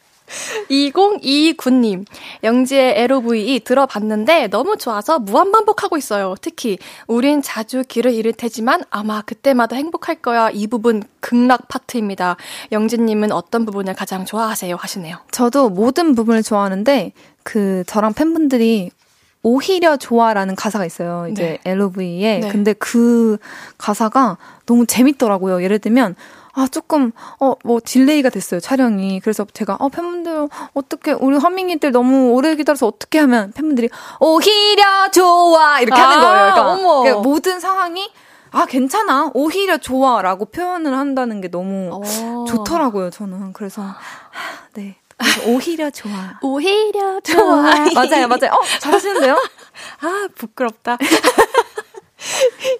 2029님, 0.70 2.07
영지의 2.43 2.95
LOVE 3.03 3.61
들어봤는데 3.61 4.49
너무 4.49 4.78
좋아서 4.78 5.18
무한반복하고 5.18 5.99
있어요. 5.99 6.35
특히, 6.41 6.78
우린 7.07 7.43
자주 7.43 7.83
길을 7.87 8.14
잃을 8.14 8.33
테지만 8.33 8.83
아마 8.91 9.20
그때마다 9.20 9.76
행복할 9.76 10.16
거야. 10.16 10.49
이 10.51 10.66
부분 10.66 11.03
극락 11.20 11.68
파트입니다. 11.68 12.37
영지님은 12.70 13.33
어떤 13.33 13.66
부분을 13.66 13.95
가장 13.95 14.24
좋아하세요? 14.24 14.74
하시네요. 14.74 15.18
저도 15.30 15.68
모든 15.68 16.14
부분을 16.14 16.43
좋아하는데, 16.43 17.12
그, 17.43 17.85
저랑 17.87 18.14
팬분들이 18.14 18.91
오히려 19.43 19.97
좋아라는 19.97 20.55
가사가 20.55 20.84
있어요. 20.86 21.26
이제 21.30 21.59
네. 21.64 21.70
L-O-V-E. 21.70 22.39
네. 22.40 22.49
근데 22.49 22.72
그 22.74 23.38
가사가 23.78 24.38
너무 24.66 24.86
재밌더라고요. 24.86 25.62
예를 25.62 25.78
들면, 25.78 26.14
아, 26.55 26.68
조금, 26.70 27.12
어, 27.40 27.55
뭐, 27.64 27.80
delay가 27.85 28.30
됐어요, 28.30 28.61
촬영이. 28.61 29.20
그래서 29.20 29.47
제가, 29.53 29.76
어, 29.80 29.88
팬분들, 29.88 30.49
어떻게, 30.74 31.12
우리 31.12 31.36
허밍이들 31.38 31.90
너무 31.93 32.30
오래 32.32 32.55
기다려서 32.55 32.86
어떻게 32.86 33.18
하면 33.18 33.53
팬분들이, 33.53 33.88
오히려 34.20 35.11
좋아! 35.11 35.80
이렇게 35.80 36.01
아, 36.01 36.09
하는 36.09 36.20
거예요. 36.20 36.53
그러니까, 36.53 36.76
그러니까 36.76 37.20
모든 37.22 37.59
상황이, 37.59 38.09
아, 38.53 38.66
괜찮아. 38.66 39.30
오히려 39.32 39.78
좋아. 39.78 40.20
라고 40.20 40.45
표현을 40.45 40.97
한다는 40.97 41.40
게 41.40 41.49
너무 41.49 41.88
오. 41.90 42.03
어. 42.05 42.45
좋더라고요, 42.47 43.09
저는. 43.11 43.55
그래서, 43.55 43.82
네. 44.74 44.97
오히려 45.47 45.91
좋아. 45.91 46.39
오히려 46.43 47.20
좋아. 47.25 47.62
맞아요, 47.95 48.29
맞아요. 48.29 48.53
어, 48.53 48.79
잘하시는데요? 48.81 49.35
아, 50.01 50.29
부끄럽다. 50.37 50.99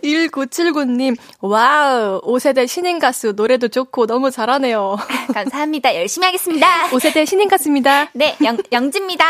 1979님, 0.05 1.17
wow, 1.41 2.21
5세대 2.21 2.69
신인 2.69 2.99
가수, 3.01 3.33
노래도 3.33 3.69
좋고 3.69 4.07
너무 4.07 4.31
잘하네요. 4.31 4.97
감사합니다. 5.35 5.97
열심히 5.97 6.27
하겠습니다. 6.27 6.89
5세대 6.91 7.27
신인 7.27 7.49
가수입니다. 7.49 8.11
네, 8.13 8.37
영, 8.45 8.57
영지입니다. 8.71 9.25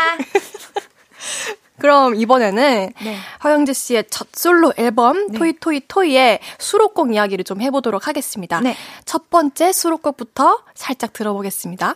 그럼 1.79 2.15
이번에는 2.15 2.93
네. 3.03 3.17
허영지 3.43 3.73
씨의 3.73 4.05
첫 4.09 4.27
솔로 4.33 4.71
앨범 4.77 5.27
네. 5.27 5.37
토이 5.39 5.53
토이 5.59 5.81
토이의 5.87 6.39
수록곡 6.59 7.13
이야기를 7.13 7.43
좀 7.43 7.61
해보도록 7.61 8.07
하겠습니다. 8.07 8.61
네. 8.61 8.75
첫 9.05 9.29
번째 9.29 9.71
수록곡부터 9.71 10.63
살짝 10.75 11.13
들어보겠습니다. 11.13 11.95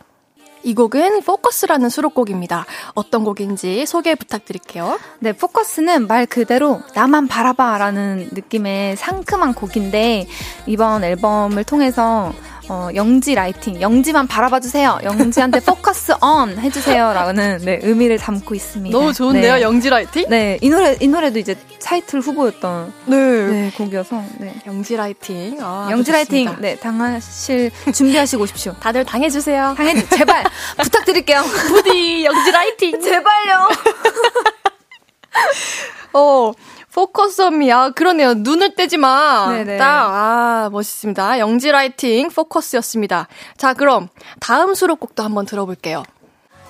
이 0.62 0.74
곡은 0.74 1.22
포커스라는 1.22 1.88
수록곡입니다. 1.88 2.66
어떤 2.94 3.24
곡인지 3.24 3.86
소개 3.86 4.14
부탁드릴게요. 4.14 4.98
네, 5.20 5.32
포커스는 5.32 6.06
말 6.06 6.26
그대로 6.26 6.80
나만 6.94 7.28
바라봐라는 7.28 8.30
느낌의 8.32 8.96
상큼한 8.96 9.54
곡인데 9.54 10.26
이번 10.66 11.04
앨범을 11.04 11.64
통해서 11.64 12.32
어, 12.70 12.90
영지 12.94 13.34
라이팅, 13.34 13.80
영지만 13.80 14.26
바라봐 14.26 14.60
주세요. 14.60 14.98
영지한테 15.02 15.60
focus 15.60 16.12
on 16.20 16.58
해주세요라는 16.58 17.60
네, 17.64 17.78
의미를 17.82 18.18
담고 18.18 18.54
있습니다. 18.54 18.96
너무 18.96 19.12
좋은데요, 19.14 19.54
네. 19.54 19.62
영지 19.62 19.88
라이팅? 19.88 20.26
네, 20.28 20.58
이 20.60 20.68
노래 20.68 20.96
이 21.00 21.08
노래도 21.08 21.38
이제 21.38 21.54
타이틀 21.82 22.20
후보였던 22.20 22.92
네, 23.06 23.16
네 23.16 23.70
곡이어서 23.74 24.22
네. 24.38 24.54
영지 24.66 24.96
라이팅, 24.96 25.56
아, 25.62 25.88
영지 25.90 26.12
라이팅, 26.12 26.56
네 26.60 26.76
당하실 26.76 27.70
준비하시고 27.94 28.42
오십시오. 28.42 28.74
다들 28.80 29.04
당해주세요. 29.04 29.74
당해 29.76 29.94
제발 30.08 30.44
부탁드릴게요. 30.82 31.42
부디 31.68 32.24
영지 32.26 32.50
라이팅, 32.50 33.00
제발요. 33.00 33.68
어. 36.12 36.52
Focus 36.98 37.34
on이야. 37.34 37.78
아, 37.78 37.90
그러네요. 37.90 38.34
눈을 38.34 38.74
떼지 38.74 38.96
마. 38.96 39.52
네네. 39.52 39.76
딱, 39.78 40.08
아, 40.10 40.68
멋있습니다. 40.72 41.38
영지 41.38 41.70
라이팅 41.70 42.28
포커스였습니다. 42.30 43.28
자, 43.56 43.72
그럼 43.74 44.08
다음 44.40 44.74
수록곡도 44.74 45.22
한번 45.22 45.46
들어볼게요. 45.46 46.02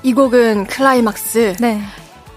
이 0.03 0.13
곡은 0.13 0.67
클라이맥스. 0.67 1.57
네. 1.61 1.81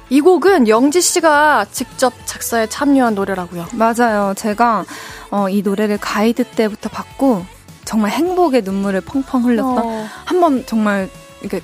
이 0.09 0.21
곡은 0.21 0.69
영지 0.69 1.01
씨가 1.01 1.65
직접 1.71 2.13
작사에 2.25 2.67
참여한 2.67 3.13
노래라고요. 3.15 3.67
맞아요. 3.73 4.33
제가 4.37 4.85
어, 5.29 5.49
이 5.49 5.61
노래를 5.61 5.97
가이드 5.97 6.45
때부터 6.45 6.89
받고 6.89 7.45
정말 7.83 8.11
행복의 8.11 8.61
눈물을 8.61 9.01
펑펑 9.01 9.43
흘렸던 9.43 9.77
어. 9.77 10.07
한번 10.25 10.65
정말 10.65 11.09
이게 11.43 11.61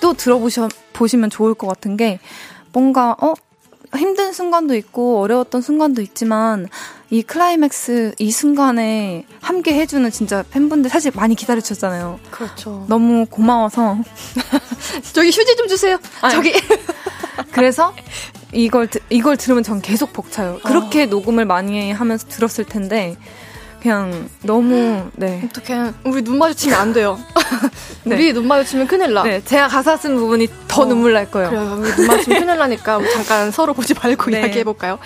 또 0.00 0.14
들어보셔 0.14 0.68
보시면 0.92 1.30
좋을 1.30 1.54
것 1.54 1.66
같은 1.66 1.96
게 1.96 2.20
뭔가 2.72 3.16
어 3.20 3.34
힘든 3.96 4.32
순간도 4.32 4.74
있고 4.76 5.20
어려웠던 5.20 5.62
순간도 5.62 6.02
있지만 6.02 6.68
이 7.10 7.22
클라이맥스 7.22 8.14
이 8.18 8.30
순간에 8.30 9.24
함께 9.40 9.74
해주는 9.74 10.08
진짜 10.12 10.44
팬분들 10.50 10.90
사실 10.90 11.10
많이 11.14 11.34
기다려 11.34 11.60
주셨잖아요. 11.60 12.20
그렇죠. 12.30 12.84
너무 12.88 13.26
고마워서 13.26 13.98
저기 15.12 15.28
휴지 15.30 15.56
좀 15.56 15.66
주세요. 15.66 15.98
아니, 16.20 16.34
저기 16.34 16.52
그래서 17.50 17.92
이걸 18.52 18.88
이걸 19.08 19.36
들으면 19.36 19.64
전 19.64 19.80
계속 19.80 20.12
벅차요. 20.12 20.60
그렇게 20.64 21.04
어. 21.04 21.06
녹음을 21.06 21.44
많이 21.44 21.90
하면서 21.90 22.28
들었을 22.28 22.64
텐데 22.64 23.16
그냥 23.80 24.28
너무 24.42 25.10
네 25.14 25.42
어떻게 25.44 25.74
우리 26.04 26.22
눈 26.22 26.38
마주치면 26.38 26.78
안 26.78 26.92
돼요. 26.92 27.18
네. 28.04 28.14
우리 28.16 28.32
눈 28.32 28.46
마주치면 28.46 28.86
큰일 28.86 29.14
나. 29.14 29.22
네, 29.22 29.42
제가 29.44 29.68
가사 29.68 29.96
쓴 29.96 30.16
부분이 30.16 30.48
더 30.68 30.82
어, 30.82 30.84
눈물 30.86 31.12
날 31.12 31.30
거예요. 31.30 31.50
그래요. 31.50 31.76
우리 31.80 31.90
눈 31.92 32.06
마주치면 32.06 32.40
큰일 32.40 32.58
나니까 32.58 33.00
잠깐 33.14 33.50
서로 33.52 33.72
보지 33.74 33.94
말고 33.94 34.30
네. 34.30 34.40
이야기해 34.40 34.64
볼까요? 34.64 34.98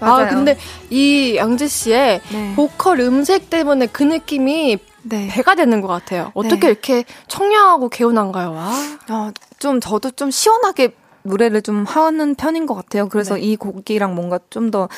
아 0.00 0.28
근데 0.28 0.56
이 0.90 1.36
양재 1.36 1.68
씨의 1.68 2.20
네. 2.32 2.52
보컬 2.56 3.00
음색 3.00 3.50
때문에 3.50 3.86
그 3.86 4.02
느낌이 4.02 4.78
네. 5.02 5.28
배가 5.32 5.54
되는 5.54 5.80
것 5.80 5.88
같아요. 5.88 6.30
어떻게 6.34 6.60
네. 6.60 6.66
이렇게 6.68 7.04
청량하고 7.28 7.88
개운한가요? 7.88 8.52
와. 8.52 8.72
어, 9.10 9.30
좀 9.58 9.80
저도 9.80 10.12
좀 10.12 10.30
시원하게 10.30 10.94
노래를 11.24 11.62
좀 11.62 11.84
하는 11.84 12.34
편인 12.34 12.66
것 12.66 12.74
같아요. 12.74 13.08
그래서 13.08 13.34
네. 13.34 13.40
이 13.42 13.56
곡이랑 13.56 14.14
뭔가 14.14 14.38
좀 14.50 14.70
더 14.70 14.88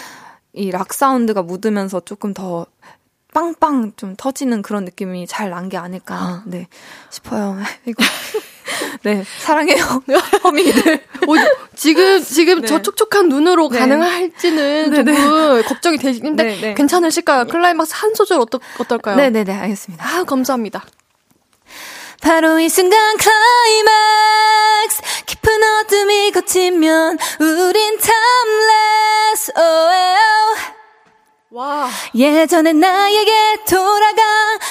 이 0.57 0.70
락 0.70 0.93
사운드가 0.95 1.43
묻으면서 1.43 1.99
조금 1.99 2.33
더 2.33 2.64
빵빵 3.35 3.93
좀 3.97 4.14
터지는 4.16 4.62
그런 4.62 4.85
느낌이 4.87 5.26
잘 5.26 5.51
난 5.51 5.68
게 5.68 5.76
아닐까 5.76 6.14
아. 6.14 6.43
네 6.47 6.68
싶어요. 7.11 7.59
이거 7.85 8.03
네 9.03 9.22
사랑해요 9.41 10.03
허미들. 10.45 10.95
어, 10.95 11.32
지금 11.76 12.22
지금 12.24 12.61
네. 12.62 12.66
저 12.66 12.80
촉촉한 12.80 13.28
눈으로 13.28 13.68
네. 13.68 13.78
가능할지는 13.80 14.91
네, 14.91 15.03
네. 15.03 15.14
조금 15.14 15.62
걱정이 15.64 15.99
되는데 15.99 16.45
네, 16.45 16.61
네. 16.61 16.74
괜찮으실까요? 16.74 17.47
클라이맥스 17.47 17.93
한 17.95 18.14
소절 18.14 18.41
어떠, 18.41 18.59
어떨까요? 18.78 19.16
네네네 19.16 19.53
알겠습니다. 19.53 20.05
아 20.07 20.24
감사합니다. 20.24 20.85
바로 22.22 22.59
이 22.59 22.68
순간 22.70 23.16
클라이맥스 23.18 25.03
깊은 25.26 25.53
어둠이 25.62 26.30
걷히면 26.32 27.18
우린 27.41 27.95
oh, 27.95 28.01
예전의 32.15 32.75
나에게 32.75 33.65
돌아가 33.69 34.23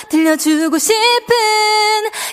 들려주고 0.07 0.77
싶은 0.77 0.95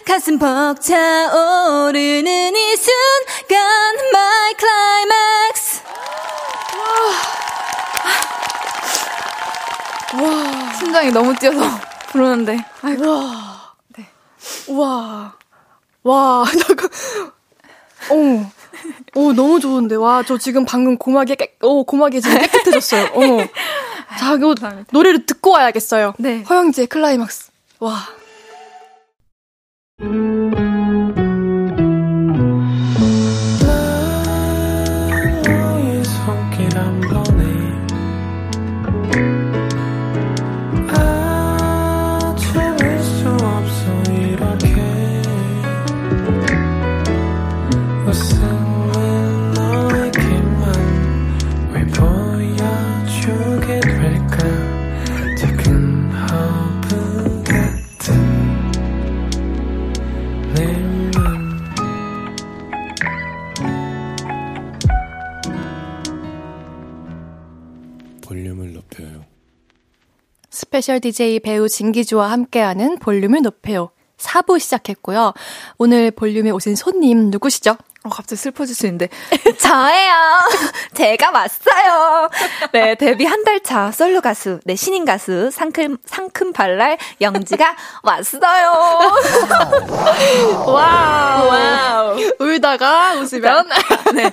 가슴 0.07 0.39
벅차오르는 0.39 2.23
이 2.55 2.77
순간 2.77 3.97
my 4.15 4.55
climax. 4.57 5.83
와. 10.15 10.23
와. 10.23 10.73
심장이 10.75 11.11
너무 11.11 11.35
뛰어서 11.35 11.59
부르는데. 12.11 12.59
아이고. 12.83 13.11
와. 13.11 13.75
네. 13.97 14.07
와. 14.69 15.35
와. 16.05 16.45
잠깐. 16.67 16.89
어. 18.11 18.51
오, 19.17 19.33
너무 19.33 19.59
좋은데. 19.59 19.97
와, 19.97 20.23
저 20.23 20.39
지금 20.39 20.65
방금 20.65 20.97
고막이 20.97 21.35
깨, 21.35 21.57
오, 21.63 21.83
고막이 21.85 22.21
지금 22.21 22.39
깨끗해졌어요. 22.39 23.11
어머. 23.15 23.45
자, 24.19 24.35
이거 24.35 24.55
노래를 24.93 25.27
듣고 25.27 25.53
와야겠어요. 25.53 26.15
네. 26.19 26.43
허영지의 26.43 26.87
클라이막스. 26.89 27.51
와. 27.81 27.99
Special 70.71 71.01
DJ 71.01 71.41
배우 71.41 71.69
진기주와 71.69 72.31
함께하는 72.31 73.01
볼륨을 73.01 73.43
높여요. 73.43 73.91
4부 74.19 74.61
시작했고요. 74.61 75.35
오늘 75.79 76.13
볼륨에 76.13 76.51
오신 76.51 76.77
손님 76.77 77.29
누구시죠? 77.31 77.73
어, 78.05 78.09
갑자기 78.09 78.37
슬퍼질 78.37 78.77
수 78.77 78.87
있는데. 78.87 79.09
저예요. 79.59 80.15
제가 80.95 81.33
왔어요. 81.33 82.31
네, 82.73 82.95
데뷔 82.95 83.25
한 83.25 83.43
달 83.43 83.59
차 83.65 83.91
솔로 83.91 84.21
가수, 84.21 84.61
네, 84.65 84.77
신인 84.77 85.05
가수, 85.05 85.51
상큼, 85.51 85.97
상큼 86.07 86.53
발랄 86.53 86.99
영지가 87.21 87.75
왔어요. 88.05 88.73
Wow. 90.67 91.49
Wow. 91.49 92.17
울다가 92.39 93.15
웃으면. 93.17 93.69
네. 94.15 94.31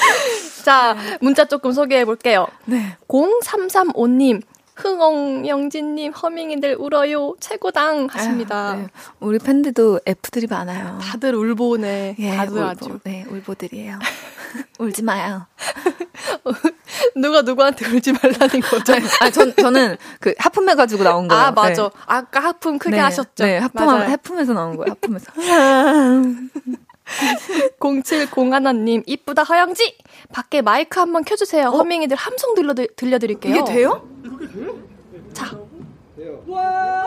자, 0.64 0.96
문자 1.20 1.44
조금 1.44 1.72
소개해 1.72 2.04
볼게요. 2.04 2.46
네. 2.64 2.96
0335님. 3.08 4.42
흥엉 4.76 5.48
영진님 5.48 6.12
허밍이들 6.12 6.76
울어요 6.78 7.34
최고당 7.40 8.08
하십니다. 8.10 8.72
아유, 8.72 8.80
네. 8.82 8.86
우리 9.20 9.38
팬들도 9.38 10.00
F들이 10.04 10.46
많아요. 10.48 10.98
다들 11.00 11.34
울보네. 11.34 12.16
예, 12.18 12.36
다들 12.36 12.58
울보, 12.58 12.64
아주. 12.64 12.98
네, 13.04 13.24
울보들이에요. 13.28 13.98
울지 14.78 15.02
마요. 15.02 15.46
누가 17.16 17.42
누구한테 17.42 17.86
울지 17.86 18.12
말라는 18.12 18.60
거죠? 18.60 18.94
아, 19.20 19.30
전, 19.30 19.54
저는 19.56 19.96
그 20.20 20.34
하품해 20.38 20.74
가지고 20.74 21.04
나온 21.04 21.26
거예요. 21.26 21.42
아, 21.42 21.50
맞아. 21.52 21.82
네. 21.84 21.88
아까 22.06 22.40
하품 22.40 22.78
크게 22.78 22.96
네, 22.96 23.02
하셨죠? 23.02 23.44
네, 23.44 23.58
하품 23.58 23.88
하품해서 23.88 24.52
나온 24.52 24.76
거예요. 24.76 24.90
하품해서. 24.90 25.32
0701님, 27.80 29.02
이쁘다 29.06 29.42
허영지! 29.44 29.96
밖에 30.32 30.62
마이크 30.62 30.98
한번 31.00 31.24
켜주세요. 31.24 31.68
어? 31.68 31.70
허밍이들 31.70 32.16
함성 32.16 32.54
들려, 32.54 32.74
들려드릴게요. 32.74 33.54
이게 33.54 33.64
돼요? 33.64 34.06
이렇게 34.24 34.46
돼요? 34.52 34.74
자. 35.32 35.50
돼요. 36.16 36.42
와! 36.46 37.04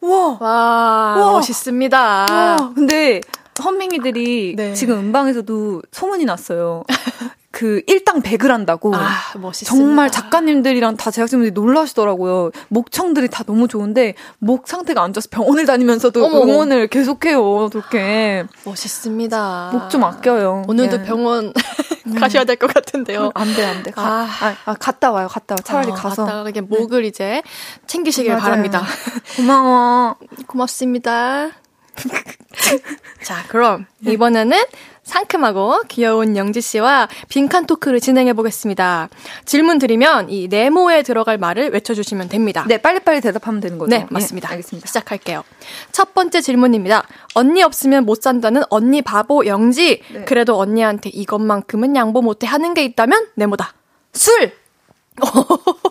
와, 0.00 0.36
와, 0.40 1.32
멋있습니다. 1.32 1.98
와, 1.98 2.56
근데 2.74 3.20
선맹이들이 3.62 4.54
네. 4.56 4.74
지금 4.74 4.98
음방에서도 4.98 5.82
소문이 5.92 6.24
났어요. 6.24 6.84
그 7.52 7.80
일당 7.86 8.20
백을 8.20 8.50
한다고. 8.52 8.94
아, 8.94 9.08
멋있습니다. 9.38 9.74
정말 9.74 10.10
작가님들이랑 10.10 10.98
다 10.98 11.10
제작진들이 11.10 11.52
놀라시더라고요. 11.52 12.50
목청들이 12.68 13.28
다 13.28 13.44
너무 13.44 13.66
좋은데 13.66 14.14
목 14.38 14.68
상태가 14.68 15.02
안 15.02 15.14
좋아서 15.14 15.28
병원을 15.30 15.64
다니면서도 15.64 16.22
어머. 16.22 16.42
응원을 16.42 16.88
계속해요. 16.88 17.70
그렇게. 17.70 18.44
멋있습니다. 18.64 19.70
목 19.72 19.88
좀 19.88 20.04
아껴요. 20.04 20.64
오늘도 20.68 20.98
예. 20.98 21.02
병원 21.04 21.54
가셔야 22.20 22.44
될 22.44 22.56
것 22.56 22.72
같은데요. 22.74 23.30
안 23.34 23.54
돼, 23.54 23.64
안 23.64 23.82
돼. 23.82 23.90
가, 23.90 24.02
아, 24.02 24.28
아, 24.42 24.56
아, 24.66 24.74
갔다 24.74 25.10
와요, 25.10 25.26
갔다 25.30 25.54
와. 25.54 25.56
차라리 25.64 25.90
어, 25.92 25.94
가서. 25.94 26.24
갔다 26.26 26.48
이게 26.50 26.60
목을 26.60 27.02
네. 27.02 27.08
이제 27.08 27.42
챙기시길 27.86 28.32
맞아요. 28.32 28.42
바랍니다. 28.42 28.84
고마워. 29.36 30.16
고맙습니다. 30.46 31.52
자, 33.22 33.44
그럼 33.48 33.86
네. 33.98 34.12
이번에는 34.12 34.56
상큼하고 35.06 35.82
귀여운 35.88 36.36
영지 36.36 36.60
씨와 36.60 37.08
빈칸 37.28 37.66
토크를 37.66 38.00
진행해 38.00 38.32
보겠습니다. 38.32 39.08
질문 39.44 39.78
드리면 39.78 40.30
이 40.30 40.48
네모에 40.48 41.02
들어갈 41.02 41.38
말을 41.38 41.70
외쳐주시면 41.70 42.28
됩니다. 42.28 42.64
네, 42.68 42.78
빨리빨리 42.78 43.20
대답하면 43.20 43.60
되는 43.60 43.78
거죠? 43.78 43.90
네, 43.90 44.06
맞습니다. 44.10 44.48
네, 44.48 44.54
알겠습니다. 44.54 44.86
시작할게요. 44.88 45.44
첫 45.92 46.12
번째 46.12 46.40
질문입니다. 46.40 47.06
언니 47.34 47.62
없으면 47.62 48.04
못 48.04 48.20
산다는 48.20 48.62
언니 48.68 49.00
바보 49.00 49.46
영지. 49.46 50.02
네. 50.12 50.24
그래도 50.24 50.58
언니한테 50.58 51.10
이것만큼은 51.10 51.94
양보 51.94 52.20
못해 52.20 52.46
하는 52.48 52.74
게 52.74 52.84
있다면 52.84 53.28
네모다. 53.36 53.74
술! 54.12 54.52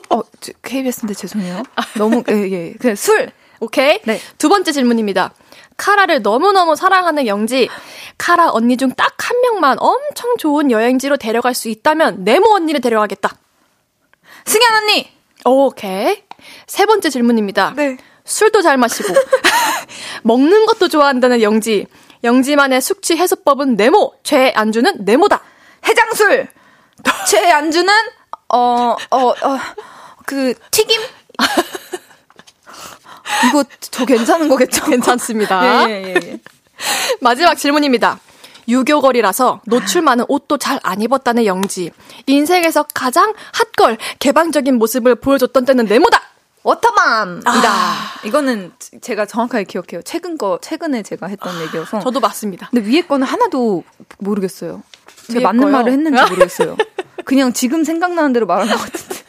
어, 0.10 0.22
KBS인데 0.62 1.14
죄송해요. 1.14 1.64
너무, 1.97 2.24
예, 2.30 2.51
예. 2.51 2.74
그냥 2.74 2.95
술! 2.95 3.32
오케이. 3.60 3.99
네. 4.03 4.20
두 4.38 4.49
번째 4.49 4.72
질문입니다. 4.72 5.34
카라를 5.78 6.21
너무너무 6.21 6.76
사랑하는 6.76 7.28
영지. 7.28 7.69
카라 8.17 8.51
언니 8.51 8.78
중 8.78 8.91
딱 8.91 9.13
한 9.26 9.41
명만 9.41 9.78
엄청 9.80 10.38
좋은 10.38 10.69
여행지로 10.69 11.17
데려갈 11.17 11.55
수 11.55 11.67
있다면 11.67 12.23
네모 12.23 12.53
언니를 12.53 12.80
데려가겠다. 12.80 13.36
승현 14.45 14.73
언니! 14.84 15.09
오케이. 15.45 16.23
세 16.67 16.86
번째 16.86 17.09
질문입니다. 17.09 17.73
네. 17.76 17.97
술도 18.23 18.61
잘 18.61 18.78
마시고 18.78 19.13
먹는 20.23 20.65
것도 20.67 20.89
좋아한다는 20.89 21.41
영지. 21.41 21.88
영지만의 22.23 22.82
숙취 22.82 23.15
해소법은 23.17 23.76
네모. 23.76 24.13
최 24.23 24.51
안주는 24.55 24.93
네모다. 25.05 25.41
해장술. 25.88 26.47
최 27.28 27.51
안주는 27.51 27.91
어 28.49 28.95
어 29.11 29.28
어 29.41 29.59
그 30.28 30.53
튀김. 30.71 31.01
이거 33.50 33.64
저 33.80 34.06
괜찮은 34.06 34.48
거겠죠? 34.50 34.86
괜찮습니다. 34.86 35.89
예, 35.89 35.93
예, 35.93 36.04
예, 36.10 36.16
예. 36.32 36.39
마지막 37.22 37.56
질문입니다. 37.56 38.20
유교걸이라서 38.68 39.62
노출 39.66 40.02
많은 40.02 40.26
옷도 40.28 40.58
잘 40.58 40.80
안 40.84 41.02
입었다는 41.02 41.46
영지. 41.46 41.91
인생에서 42.26 42.84
가장 42.93 43.34
핫걸, 43.54 43.98
개방적인 44.20 44.76
모습을 44.78 45.16
보여줬던 45.16 45.66
때는 45.66 45.86
네모다! 45.86 46.22
워터맘이다. 46.64 47.52
아. 47.72 47.96
이거는 48.24 48.72
제가 49.02 49.28
정확하게 49.28 49.66
기억해요. 49.66 50.02
최근 50.04 50.36
거, 50.36 50.58
최근에 50.62 51.04
제가 51.04 51.28
했던 51.28 51.56
아, 51.56 51.62
얘기여서. 51.62 52.00
저도 52.00 52.20
맞습니다. 52.20 52.70
근데 52.72 52.89
위에 52.89 53.02
거는 53.02 53.28
하나도 53.28 53.84
모르겠어요. 54.18 54.82
제가 55.28 55.41
맞는 55.50 55.62
거요? 55.62 55.72
말을 55.72 55.91
했는지 55.91 56.20
모르겠어요. 56.28 56.76
그냥 57.24 57.54
지금 57.54 57.84
생각나는 57.84 58.34
대로 58.34 58.48
말한 58.48 58.68
것 58.68 58.78
같은데. 58.78 59.24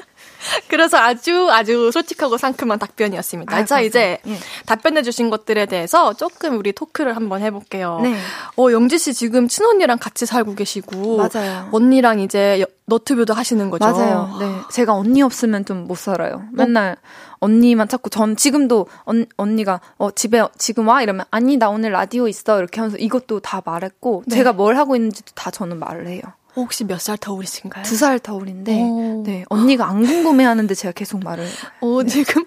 그래서 0.68 0.98
아주 0.98 1.48
아주 1.50 1.90
솔직하고 1.92 2.36
상큼한 2.36 2.78
답변이었습니다. 2.78 3.56
아, 3.56 3.64
자, 3.64 3.80
이제 3.80 4.18
예. 4.26 4.36
답변해 4.66 5.02
주신 5.02 5.30
것들에 5.30 5.66
대해서 5.66 6.12
조금 6.14 6.58
우리 6.58 6.72
토크를 6.72 7.16
한번 7.16 7.42
해볼게요. 7.42 8.00
네. 8.02 8.16
어, 8.58 8.70
영지 8.72 8.98
씨 8.98 9.14
지금 9.14 9.48
친언니랑 9.48 9.98
같이 9.98 10.26
살고 10.26 10.54
계시고. 10.54 11.16
맞아요. 11.16 11.68
언니랑 11.72 12.20
이제 12.20 12.64
너튜브도 12.86 13.34
하시는 13.34 13.70
거죠? 13.70 13.84
맞아요. 13.84 14.36
네. 14.38 14.46
제가 14.72 14.92
언니 14.94 15.22
없으면 15.22 15.64
좀 15.64 15.86
못 15.86 15.96
살아요. 15.98 16.42
맨날 16.52 16.92
어? 16.92 17.36
언니만 17.38 17.86
찾고 17.88 18.08
전 18.10 18.34
지금도 18.34 18.86
언, 19.04 19.26
언니가 19.36 19.80
어 19.98 20.10
집에 20.10 20.42
지금 20.58 20.88
와 20.88 21.02
이러면 21.02 21.26
아니 21.30 21.56
나 21.56 21.68
오늘 21.68 21.92
라디오 21.92 22.26
있어 22.28 22.58
이렇게 22.58 22.80
하면서 22.80 22.96
이것도 22.96 23.40
다 23.40 23.62
말했고 23.64 24.24
네. 24.26 24.36
제가 24.36 24.52
뭘 24.52 24.76
하고 24.76 24.96
있는지도 24.96 25.32
다 25.34 25.50
저는 25.50 25.78
말을 25.78 26.08
해요. 26.08 26.22
혹시 26.56 26.84
몇 26.84 26.98
살 27.00 27.16
터울이신가요? 27.18 27.84
두 27.84 27.94
살 27.96 28.18
터울인데, 28.18 28.80
오. 28.82 29.22
네, 29.26 29.44
언니가 29.48 29.88
안 29.88 30.04
궁금해 30.04 30.44
하는데 30.44 30.74
제가 30.74 30.92
계속 30.92 31.22
말을. 31.22 31.46
어, 31.80 32.02
네. 32.02 32.08
지금, 32.08 32.44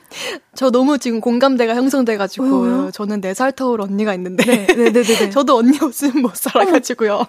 저 0.55 0.71
너무 0.71 0.97
지금 0.97 1.21
공감대가 1.21 1.75
형성돼가지고, 1.75 2.45
어, 2.87 2.91
저는 2.91 3.21
네 3.21 3.33
살 3.33 3.51
터울 3.51 3.81
언니가 3.81 4.13
있는데, 4.15 4.43
네, 4.43 4.65
네, 4.65 4.91
네, 4.91 5.03
네. 5.03 5.29
저도 5.29 5.57
언니 5.57 5.77
없으면 5.79 6.21
못 6.23 6.35
살아가지고요. 6.35 7.13
어, 7.15 7.27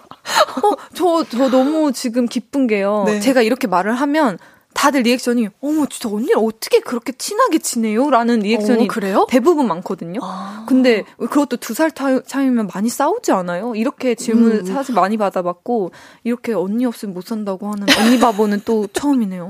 저, 0.93 1.23
저 1.29 1.49
너무 1.49 1.91
지금 1.93 2.25
기쁜 2.27 2.67
게요. 2.67 3.03
네. 3.05 3.19
제가 3.19 3.41
이렇게 3.43 3.67
말을 3.67 3.93
하면, 3.95 4.37
다들 4.73 5.01
리액션이 5.01 5.49
어머 5.61 5.85
진짜 5.85 6.09
언니를 6.09 6.35
어떻게 6.37 6.79
그렇게 6.79 7.11
친하게 7.11 7.59
지내요? 7.59 8.09
라는 8.09 8.39
리액션이 8.39 8.85
어, 8.85 8.87
그래요? 8.87 9.27
대부분 9.29 9.67
많거든요. 9.67 10.19
아. 10.23 10.65
근데 10.67 11.03
그것도 11.17 11.57
두 11.57 11.73
살 11.73 11.91
차이면 11.91 12.69
많이 12.73 12.89
싸우지 12.89 13.31
않아요? 13.31 13.75
이렇게 13.75 14.15
질문을 14.15 14.57
음. 14.59 14.65
사실 14.65 14.95
많이 14.95 15.17
받아봤고 15.17 15.91
이렇게 16.23 16.53
언니 16.53 16.85
없으면 16.85 17.13
못 17.13 17.25
산다고 17.25 17.71
하는 17.71 17.85
언니 17.99 18.19
바보는 18.19 18.61
또 18.65 18.87
처음이네요. 18.93 19.49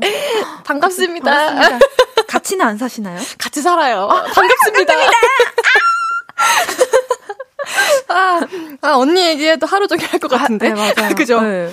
반갑습니다. 0.65 1.31
반갑습니다. 1.31 1.79
같이는 2.27 2.65
안 2.65 2.77
사시나요? 2.77 3.19
같이 3.37 3.61
살아요. 3.61 4.07
아, 4.09 4.23
반갑습니다. 4.23 4.93
아, 8.07 8.39
아, 8.81 8.95
언니 8.97 9.25
얘기해도 9.27 9.65
하루 9.67 9.87
종일 9.87 10.07
할 10.07 10.19
것 10.19 10.27
같은데. 10.29 10.71
아, 10.71 10.73
네, 10.73 10.93
맞아요. 10.95 11.15
그죠? 11.15 11.41
네. 11.41 11.71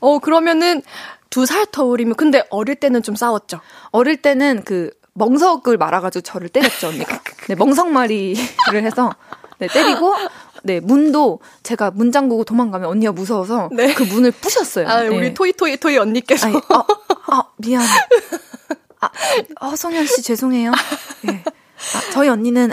어, 0.00 0.18
그러면은 0.18 0.82
두 1.30 1.46
살 1.46 1.66
터울이면 1.66 2.14
근데 2.16 2.42
어릴 2.50 2.76
때는 2.76 3.02
좀 3.02 3.14
싸웠죠. 3.16 3.60
어릴 3.90 4.16
때는 4.22 4.62
그 4.64 4.90
멍석을 5.14 5.76
말아가지고 5.76 6.22
저를 6.22 6.48
때렸죠 6.48 6.88
언니가. 6.88 7.20
네 7.48 7.54
멍석말이를 7.54 8.82
해서 8.84 9.12
네 9.58 9.66
때리고 9.68 10.14
네 10.62 10.80
문도 10.80 11.40
제가 11.62 11.90
문 11.90 12.12
잠그고 12.12 12.44
도망가면 12.44 12.88
언니가 12.88 13.12
무서워서 13.12 13.68
네. 13.72 13.92
그 13.94 14.02
문을 14.04 14.30
부셨어요. 14.32 14.88
아 14.88 15.02
우리 15.02 15.20
네. 15.20 15.34
토이 15.34 15.52
토이 15.52 15.76
토이 15.76 15.98
언니께서 15.98 16.46
아니, 16.48 16.56
아, 16.68 16.84
아 17.28 17.42
미안. 17.56 17.82
아, 19.00 19.08
어, 19.60 19.76
성현 19.76 20.06
씨 20.06 20.22
죄송해요. 20.22 20.72
네. 21.22 21.42
아, 21.46 22.10
저희 22.12 22.28
언니는 22.28 22.72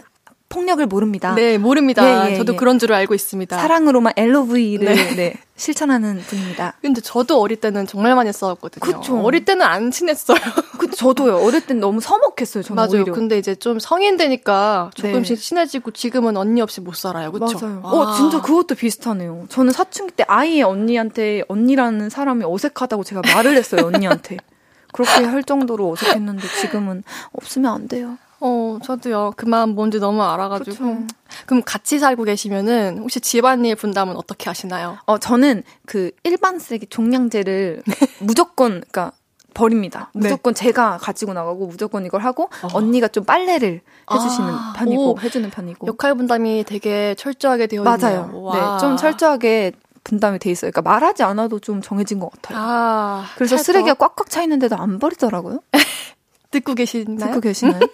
폭력을 0.56 0.86
모릅니다. 0.86 1.36
네, 1.36 1.58
모릅니다. 1.58 2.30
예, 2.30 2.32
예, 2.32 2.38
저도 2.38 2.54
예. 2.54 2.56
그런 2.56 2.80
줄 2.80 2.94
알고 2.94 3.14
있습니다. 3.14 3.58
사랑으로만 3.58 4.14
LOV를 4.16 4.86
네. 4.86 5.16
네, 5.16 5.34
실천하는 5.58 6.20
분입니다. 6.20 6.76
근데 6.82 7.02
저도 7.02 7.42
어릴 7.42 7.58
때는 7.58 7.86
정말 7.86 8.16
많이 8.16 8.32
싸웠거든요. 8.32 9.02
그쵸. 9.02 9.20
어릴 9.20 9.44
때는 9.44 9.66
안 9.66 9.92
친했어요. 9.92 10.38
그쵸. 10.80 10.96
저도요. 10.96 11.40
어릴 11.40 11.60
땐 11.66 11.82
너무 11.82 12.00
서먹했어요. 12.00 12.64
저는 12.64 12.76
맞아요. 12.76 13.02
오히려. 13.02 13.14
근데 13.14 13.38
이제 13.38 13.54
좀 13.54 13.80
성인 13.80 14.16
되니까 14.16 14.92
조금씩 14.96 15.36
네. 15.36 15.42
친해지고 15.42 15.92
지금은 15.92 16.38
언니 16.38 16.62
없이 16.62 16.80
못 16.80 16.96
살아요. 16.96 17.34
그렇죠? 17.34 17.60
맞아요. 17.60 17.82
아. 17.84 17.90
어, 17.90 18.16
진짜 18.16 18.42
그것도 18.42 18.76
비슷하네요. 18.76 19.48
저는 19.50 19.74
사춘기 19.74 20.14
때 20.14 20.24
아예 20.30 20.62
언니한테 20.62 21.44
언니라는 21.50 22.10
사람이 22.10 22.46
어색하다고 22.46 23.04
제가 23.04 23.22
말을 23.34 23.58
했어요. 23.58 23.88
언니한테. 23.88 24.38
그렇게 24.94 25.26
할 25.26 25.44
정도로 25.44 25.92
어색했는데 25.92 26.48
지금은 26.62 27.04
없으면 27.34 27.74
안 27.74 27.88
돼요. 27.90 28.18
어, 28.46 28.80
저도요. 28.84 29.34
그 29.36 29.46
마음 29.46 29.72
뭔지 29.72 30.00
너무 30.00 30.22
알아가지고. 30.22 30.72
그쵸. 30.72 31.08
그럼 31.48 31.64
같이 31.66 31.98
살고 32.00 32.24
계시면은 32.26 33.00
혹시 33.00 33.20
집안일 33.20 33.76
분담은 33.76 34.16
어떻게 34.16 34.50
하시나요? 34.50 34.98
어, 35.06 35.18
저는 35.18 35.64
그 35.86 36.12
일반 36.24 36.60
쓰레기 36.60 36.86
종량제를 36.88 37.82
무조건, 38.20 38.82
그니까 38.82 39.12
버립니다. 39.56 40.12
네. 40.14 40.28
무조건 40.28 40.54
네. 40.54 40.66
제가 40.66 40.98
가지고 40.98 41.34
나가고 41.34 41.66
무조건 41.68 42.06
이걸 42.06 42.22
하고 42.22 42.50
어. 42.62 42.68
언니가 42.74 43.08
좀 43.08 43.24
빨래를 43.24 43.82
해주시는 44.14 44.50
아, 44.54 44.74
편이고 44.76 45.14
오, 45.14 45.20
해주는 45.20 45.50
편이고 45.50 45.88
역할 45.88 46.14
분담이 46.14 46.66
되게 46.68 47.16
철저하게 47.18 47.68
되어 47.68 47.80
있네요. 47.80 47.98
맞아요. 47.98 48.52
네, 48.54 48.80
좀 48.80 48.98
철저하게 48.98 49.72
분담이 50.04 50.40
돼 50.40 50.52
있어요. 50.52 50.72
그러니까 50.72 50.90
말하지 50.90 51.24
않아도 51.24 51.60
좀 51.60 51.82
정해진 51.82 52.20
것 52.20 52.32
같아요. 52.32 52.58
아, 52.62 53.26
그래서. 53.36 53.58
쓰레기가 53.58 53.96
꽉꽉 53.96 54.30
차 54.30 54.44
있는데도 54.44 54.76
안 54.76 55.00
버리더라고요. 55.00 55.60
듣고 56.60 56.74
계시나요? 56.74 57.18
듣고 57.20 57.40
계시나요? 57.42 57.80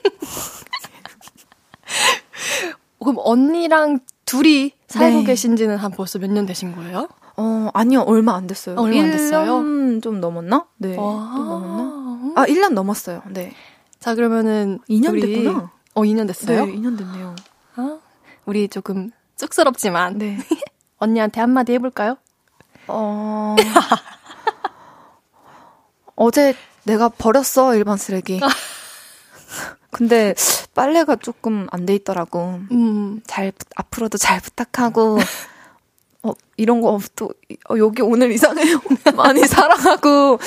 그럼 2.99 3.15
언니랑 3.19 3.99
둘이 4.25 4.73
살고 4.87 5.19
네. 5.19 5.23
계신지는 5.25 5.77
한 5.77 5.91
벌써 5.91 6.19
몇 6.19 6.29
년 6.31 6.45
되신 6.45 6.75
거예요? 6.75 7.07
어, 7.37 7.69
아니요. 7.73 8.01
얼마 8.01 8.35
안 8.35 8.45
됐어요. 8.47 8.75
어, 8.77 8.81
얼마 8.83 9.01
안 9.01 9.11
됐어요? 9.11 9.99
좀 10.01 10.19
넘었나? 10.21 10.65
네. 10.77 10.95
좀 10.95 11.03
넘었나? 11.03 12.33
아, 12.35 12.45
1년 12.45 12.73
넘었어요. 12.73 13.23
네. 13.31 13.53
자, 13.99 14.13
그러면은 14.15 14.79
2년 14.89 15.11
우리... 15.13 15.21
됐구나. 15.21 15.71
어, 15.95 16.01
2년 16.03 16.27
됐어요? 16.27 16.65
네, 16.65 16.73
2년 16.75 16.97
됐네요. 16.97 17.35
어? 17.77 17.99
우리 18.45 18.67
조금 18.67 19.11
쑥스럽지만 19.37 20.17
네. 20.19 20.37
언니한테 20.99 21.39
한마디 21.41 21.73
해볼까요? 21.73 22.17
어... 22.87 23.55
어제 26.15 26.53
내가 26.83 27.09
버렸어, 27.09 27.75
일반 27.75 27.97
쓰레기. 27.97 28.39
근데 29.91 30.33
빨래가 30.73 31.15
조금 31.17 31.67
안 31.71 31.85
돼 31.85 31.95
있더라고. 31.95 32.59
음. 32.71 33.21
잘 33.27 33.51
앞으로도 33.75 34.17
잘 34.17 34.39
부탁하고 34.39 35.19
어 36.23 36.33
이런 36.55 36.81
거또 36.81 37.33
어, 37.69 37.77
여기 37.77 38.01
오늘 38.01 38.31
이상해요. 38.31 38.79
많이 39.17 39.45
사랑하고 39.45 40.39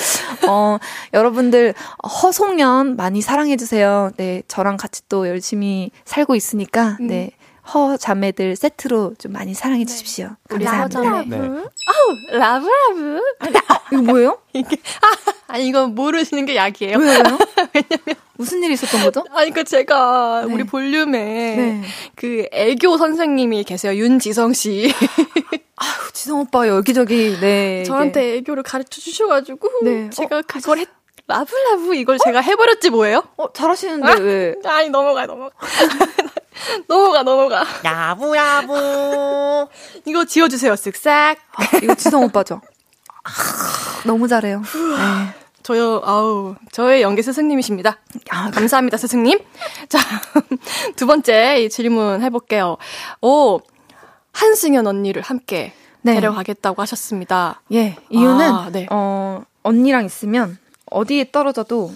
어 0.47 0.77
여러분들 1.13 1.75
허송연 2.23 2.95
많이 2.95 3.21
사랑해 3.21 3.55
주세요. 3.57 4.09
네, 4.17 4.41
저랑 4.47 4.77
같이 4.77 5.03
또 5.09 5.27
열심히 5.27 5.91
살고 6.05 6.35
있으니까 6.35 6.97
음. 7.01 7.07
네. 7.07 7.31
허 7.73 7.97
자매들 7.97 8.55
세트로 8.55 9.15
좀 9.17 9.31
많이 9.31 9.53
사랑해 9.53 9.83
네. 9.83 9.85
주십시오. 9.85 10.29
네. 10.51 10.65
감사합니다. 10.65 11.23
네. 11.23 11.37
아우 11.47 12.37
love 12.37 12.67
love. 12.67 13.21
이거 13.91 14.01
뭐예요? 14.01 14.39
이게 14.53 14.77
아, 15.47 15.57
니 15.57 15.67
이건 15.67 15.95
모르시는 15.95 16.45
게 16.45 16.55
약이에요. 16.55 16.97
왜요? 16.97 17.23
왜냐면 17.73 18.15
무슨 18.37 18.61
일이 18.63 18.73
있었던 18.73 19.03
거죠? 19.03 19.23
아니 19.31 19.51
그 19.51 19.63
제가 19.63 20.45
네. 20.47 20.53
우리 20.53 20.63
볼륨에 20.63 21.17
네. 21.55 21.81
그 22.15 22.47
애교 22.51 22.97
선생님이 22.97 23.63
계세요. 23.63 23.95
윤지성 23.95 24.53
씨. 24.53 24.93
아유 25.77 25.91
지성 26.13 26.39
오빠 26.39 26.67
여기저기 26.67 27.37
네 27.41 27.83
저한테 27.83 28.35
애교를 28.37 28.63
가르쳐 28.63 29.01
주셔가지고 29.01 29.69
네. 29.83 30.09
제가 30.09 30.37
어, 30.37 30.41
그걸 30.47 30.79
했. 30.79 30.94
라브라브 31.27 31.95
이걸 31.95 32.15
어? 32.15 32.17
제가 32.23 32.41
해버렸지 32.41 32.89
뭐예요? 32.89 33.23
어 33.37 33.51
잘하시는데 33.51 34.07
아? 34.07 34.15
왜? 34.15 34.55
아니 34.65 34.89
넘어가 34.89 35.25
넘어가. 35.25 35.51
넘어가, 36.87 37.23
넘어가. 37.23 37.65
야부야부. 37.83 39.67
이거 40.05 40.25
지워주세요, 40.25 40.73
쓱싹. 40.73 41.37
아, 41.53 41.77
이거 41.83 41.93
지성 41.95 42.23
오빠죠? 42.23 42.61
아, 43.23 43.29
너무 44.07 44.27
잘해요. 44.27 44.61
네. 44.61 45.45
저요, 45.63 46.01
아우, 46.05 46.55
저의 46.71 47.01
연기 47.01 47.23
스승님이십니다. 47.23 47.97
아, 48.29 48.51
감사합니다, 48.51 48.97
스승님. 48.97 49.39
자, 49.89 49.99
두 50.95 51.07
번째 51.07 51.67
질문 51.69 52.21
해볼게요. 52.21 52.77
오, 53.21 53.59
한승연 54.31 54.85
언니를 54.85 55.21
함께 55.23 55.73
네. 56.03 56.13
데려가겠다고 56.15 56.81
하셨습니다. 56.83 57.61
예, 57.73 57.97
이유는, 58.09 58.53
아, 58.53 58.69
네. 58.71 58.85
어, 58.91 59.43
언니랑 59.63 60.05
있으면 60.05 60.57
어디에 60.95 61.29
떨어져도 61.31 61.91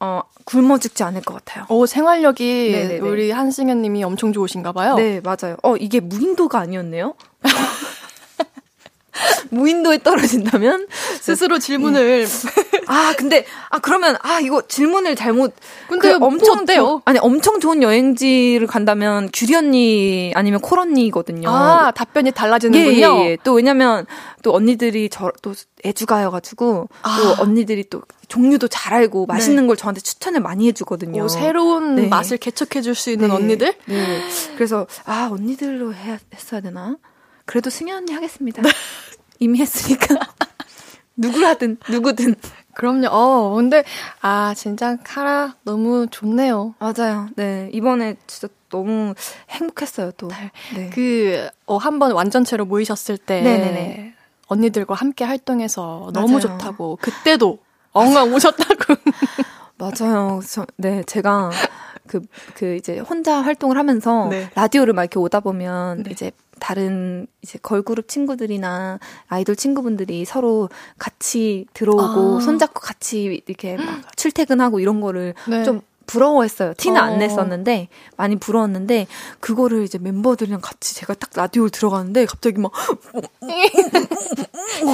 어, 0.00 0.22
굶어 0.44 0.78
죽지 0.78 1.04
않을 1.04 1.22
것 1.22 1.34
같아요. 1.34 1.66
오, 1.68 1.86
생활력이 1.86 2.70
네네네. 2.72 2.98
우리 2.98 3.30
한승현 3.30 3.80
님이 3.80 4.02
엄청 4.02 4.32
좋으신가 4.32 4.72
봐요. 4.72 4.96
네, 4.96 5.20
맞아요. 5.20 5.56
어, 5.62 5.76
이게 5.76 6.00
무인도가 6.00 6.58
아니었네요? 6.58 7.14
무인도에 9.50 9.98
떨어진다면 9.98 10.86
스스로 11.20 11.58
질문을 11.58 12.26
네. 12.26 12.80
아 12.86 13.14
근데 13.16 13.44
아 13.70 13.78
그러면 13.78 14.16
아 14.22 14.40
이거 14.40 14.62
질문을 14.66 15.16
잘못 15.16 15.54
근데 15.88 16.18
그 16.18 16.24
엄청 16.24 16.64
뭐 16.64 16.74
조, 16.74 17.02
아니 17.04 17.18
엄청 17.18 17.60
좋은 17.60 17.82
여행지를 17.82 18.66
간다면 18.66 19.30
규리 19.32 19.54
언니 19.54 20.32
아니면 20.34 20.60
콜 20.60 20.78
언니거든요. 20.78 21.48
아 21.48 21.90
답변이 21.92 22.30
달라지는군요. 22.30 22.96
예, 22.96 23.24
예, 23.24 23.30
예. 23.30 23.36
또 23.42 23.54
왜냐면 23.54 24.06
또 24.42 24.54
언니들이 24.54 25.08
저 25.08 25.32
또 25.42 25.54
애주가여가지고 25.84 26.88
아. 27.02 27.18
또 27.20 27.42
언니들이 27.42 27.84
또 27.88 28.02
종류도 28.28 28.68
잘 28.68 28.94
알고 28.94 29.26
맛있는 29.26 29.62
네. 29.62 29.66
걸 29.68 29.76
저한테 29.76 30.00
추천을 30.00 30.40
많이 30.40 30.66
해주거든요. 30.68 31.22
오, 31.24 31.28
새로운 31.28 31.94
네. 31.94 32.08
맛을 32.08 32.38
개척해줄 32.38 32.94
수 32.94 33.10
있는 33.10 33.28
네. 33.28 33.34
언니들? 33.34 33.74
네. 33.86 34.22
그래서 34.56 34.86
아 35.04 35.28
언니들로 35.30 35.94
해야 35.94 36.18
했어야 36.34 36.60
되나? 36.60 36.96
그래도 37.44 37.70
승현 37.70 37.98
언니 37.98 38.12
하겠습니다. 38.12 38.62
네. 39.38 39.44
이미 39.44 39.58
했으니까. 39.60 40.06
누구라든, 41.16 41.78
누구든. 41.88 42.34
그럼요. 42.74 43.08
어, 43.10 43.54
근데, 43.54 43.84
아, 44.20 44.52
진짜 44.54 44.96
카라 45.02 45.54
너무 45.64 46.06
좋네요. 46.10 46.74
맞아요. 46.78 47.28
네. 47.36 47.70
이번에 47.72 48.16
진짜 48.26 48.52
너무 48.68 49.14
행복했어요, 49.48 50.10
또. 50.12 50.28
네. 50.28 50.50
네. 50.74 50.90
그, 50.90 51.48
어, 51.64 51.78
한 51.78 51.98
번 51.98 52.12
완전체로 52.12 52.66
모이셨을 52.66 53.16
때. 53.16 53.40
네네네. 53.40 54.14
언니들과 54.48 54.94
함께 54.94 55.24
활동해서 55.24 56.10
맞아요. 56.12 56.26
너무 56.26 56.38
좋다고. 56.40 56.98
그때도 57.00 57.58
엉엉 57.92 58.34
우셨다고. 58.34 58.94
맞아요. 59.78 60.40
저, 60.46 60.66
네, 60.76 61.02
제가 61.04 61.50
그, 62.06 62.20
그 62.54 62.76
이제 62.76 62.98
혼자 62.98 63.40
활동을 63.40 63.76
하면서 63.78 64.28
네. 64.28 64.50
라디오를 64.54 64.92
막 64.92 65.02
이렇게 65.02 65.18
오다 65.18 65.40
보면 65.40 66.02
네. 66.04 66.10
이제 66.10 66.30
다른 66.58 67.26
이제 67.42 67.58
걸그룹 67.62 68.08
친구들이나 68.08 68.98
아이돌 69.28 69.56
친구분들이 69.56 70.24
서로 70.24 70.68
같이 70.98 71.66
들어오고 71.74 72.38
아. 72.38 72.40
손잡고 72.40 72.80
같이 72.80 73.42
이렇게 73.46 73.76
막 73.76 74.16
출퇴근하고 74.16 74.80
이런 74.80 75.00
거를 75.00 75.34
네. 75.48 75.64
좀 75.64 75.80
부러워했어요. 76.06 76.74
티는 76.76 77.00
어. 77.00 77.04
안 77.04 77.18
냈었는데 77.18 77.88
많이 78.16 78.36
부러웠는데 78.36 79.06
그거를 79.40 79.84
이제 79.84 79.98
멤버들이랑 79.98 80.60
같이 80.60 80.94
제가 80.94 81.14
딱 81.14 81.30
라디오를 81.34 81.70
들어가는데 81.70 82.26
갑자기 82.26 82.58
막 82.58 82.72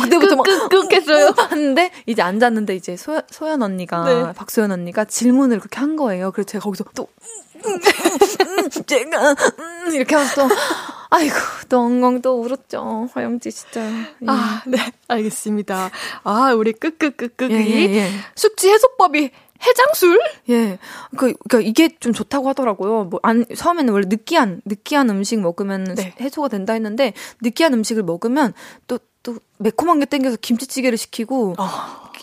그때부터 0.02 0.36
막 0.36 0.44
끙끙했어요. 0.44 1.34
하는데 1.36 1.90
이제 2.06 2.22
앉았는데 2.22 2.74
이제 2.74 2.96
소, 2.96 3.20
소연 3.30 3.62
언니가 3.62 4.04
네. 4.04 4.32
박소연 4.32 4.72
언니가 4.72 5.04
질문을 5.04 5.58
그렇게 5.58 5.78
한 5.80 5.96
거예요. 5.96 6.30
그래서 6.32 6.46
제가 6.48 6.64
거기서 6.64 6.84
또 6.94 7.08
제가 8.86 9.30
음, 9.30 9.94
이렇게 9.94 10.14
하면서 10.14 10.48
또 10.48 10.54
아이고 11.10 11.36
또 11.68 11.80
엉엉 11.80 12.22
또 12.22 12.40
울었죠 12.40 13.08
화영지 13.12 13.52
진짜 13.52 13.82
예. 13.82 14.26
아네 14.26 14.92
알겠습니다 15.08 15.90
아 16.24 16.52
우리 16.54 16.72
끄끄끄끄기 16.72 17.54
예, 17.54 17.60
예, 17.60 17.94
예. 17.96 18.10
숙지 18.34 18.70
해소법이 18.70 19.30
해장술? 19.64 20.20
예. 20.50 20.78
그, 21.16 21.32
그니까 21.48 21.60
이게 21.60 21.88
좀 22.00 22.12
좋다고 22.12 22.48
하더라고요. 22.48 23.04
뭐, 23.04 23.20
안, 23.22 23.44
처음에는 23.54 23.92
원래 23.92 24.06
느끼한, 24.08 24.62
느끼한 24.64 25.08
음식 25.10 25.40
먹으면 25.40 25.94
네. 25.96 26.14
해소가 26.20 26.48
된다 26.48 26.72
했는데, 26.72 27.12
느끼한 27.42 27.72
음식을 27.74 28.02
먹으면 28.02 28.54
또, 28.86 28.98
또 29.22 29.36
매콤한 29.58 30.00
게 30.00 30.06
땡겨서 30.06 30.36
김치찌개를 30.40 30.98
시키고, 30.98 31.54
어. 31.58 31.68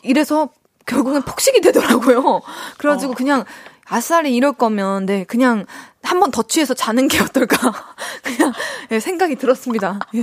이래서 0.04 0.50
결국엔 0.86 1.22
폭식이 1.22 1.62
되더라고요. 1.62 2.42
그래가지고 2.78 3.14
어. 3.14 3.16
그냥 3.16 3.46
아싸리 3.92 4.36
이럴 4.36 4.54
거면 4.54 5.06
네 5.08 5.24
그냥 5.24 5.66
한 6.04 6.20
번 6.20 6.30
더 6.32 6.44
취해서 6.44 6.74
자는 6.76 7.08
게 7.08 7.20
어떨까 7.22 7.58
그냥 8.24 8.54
네, 8.90 9.00
생각이 9.00 9.36
들었습니다. 9.36 10.00
예. 10.16 10.22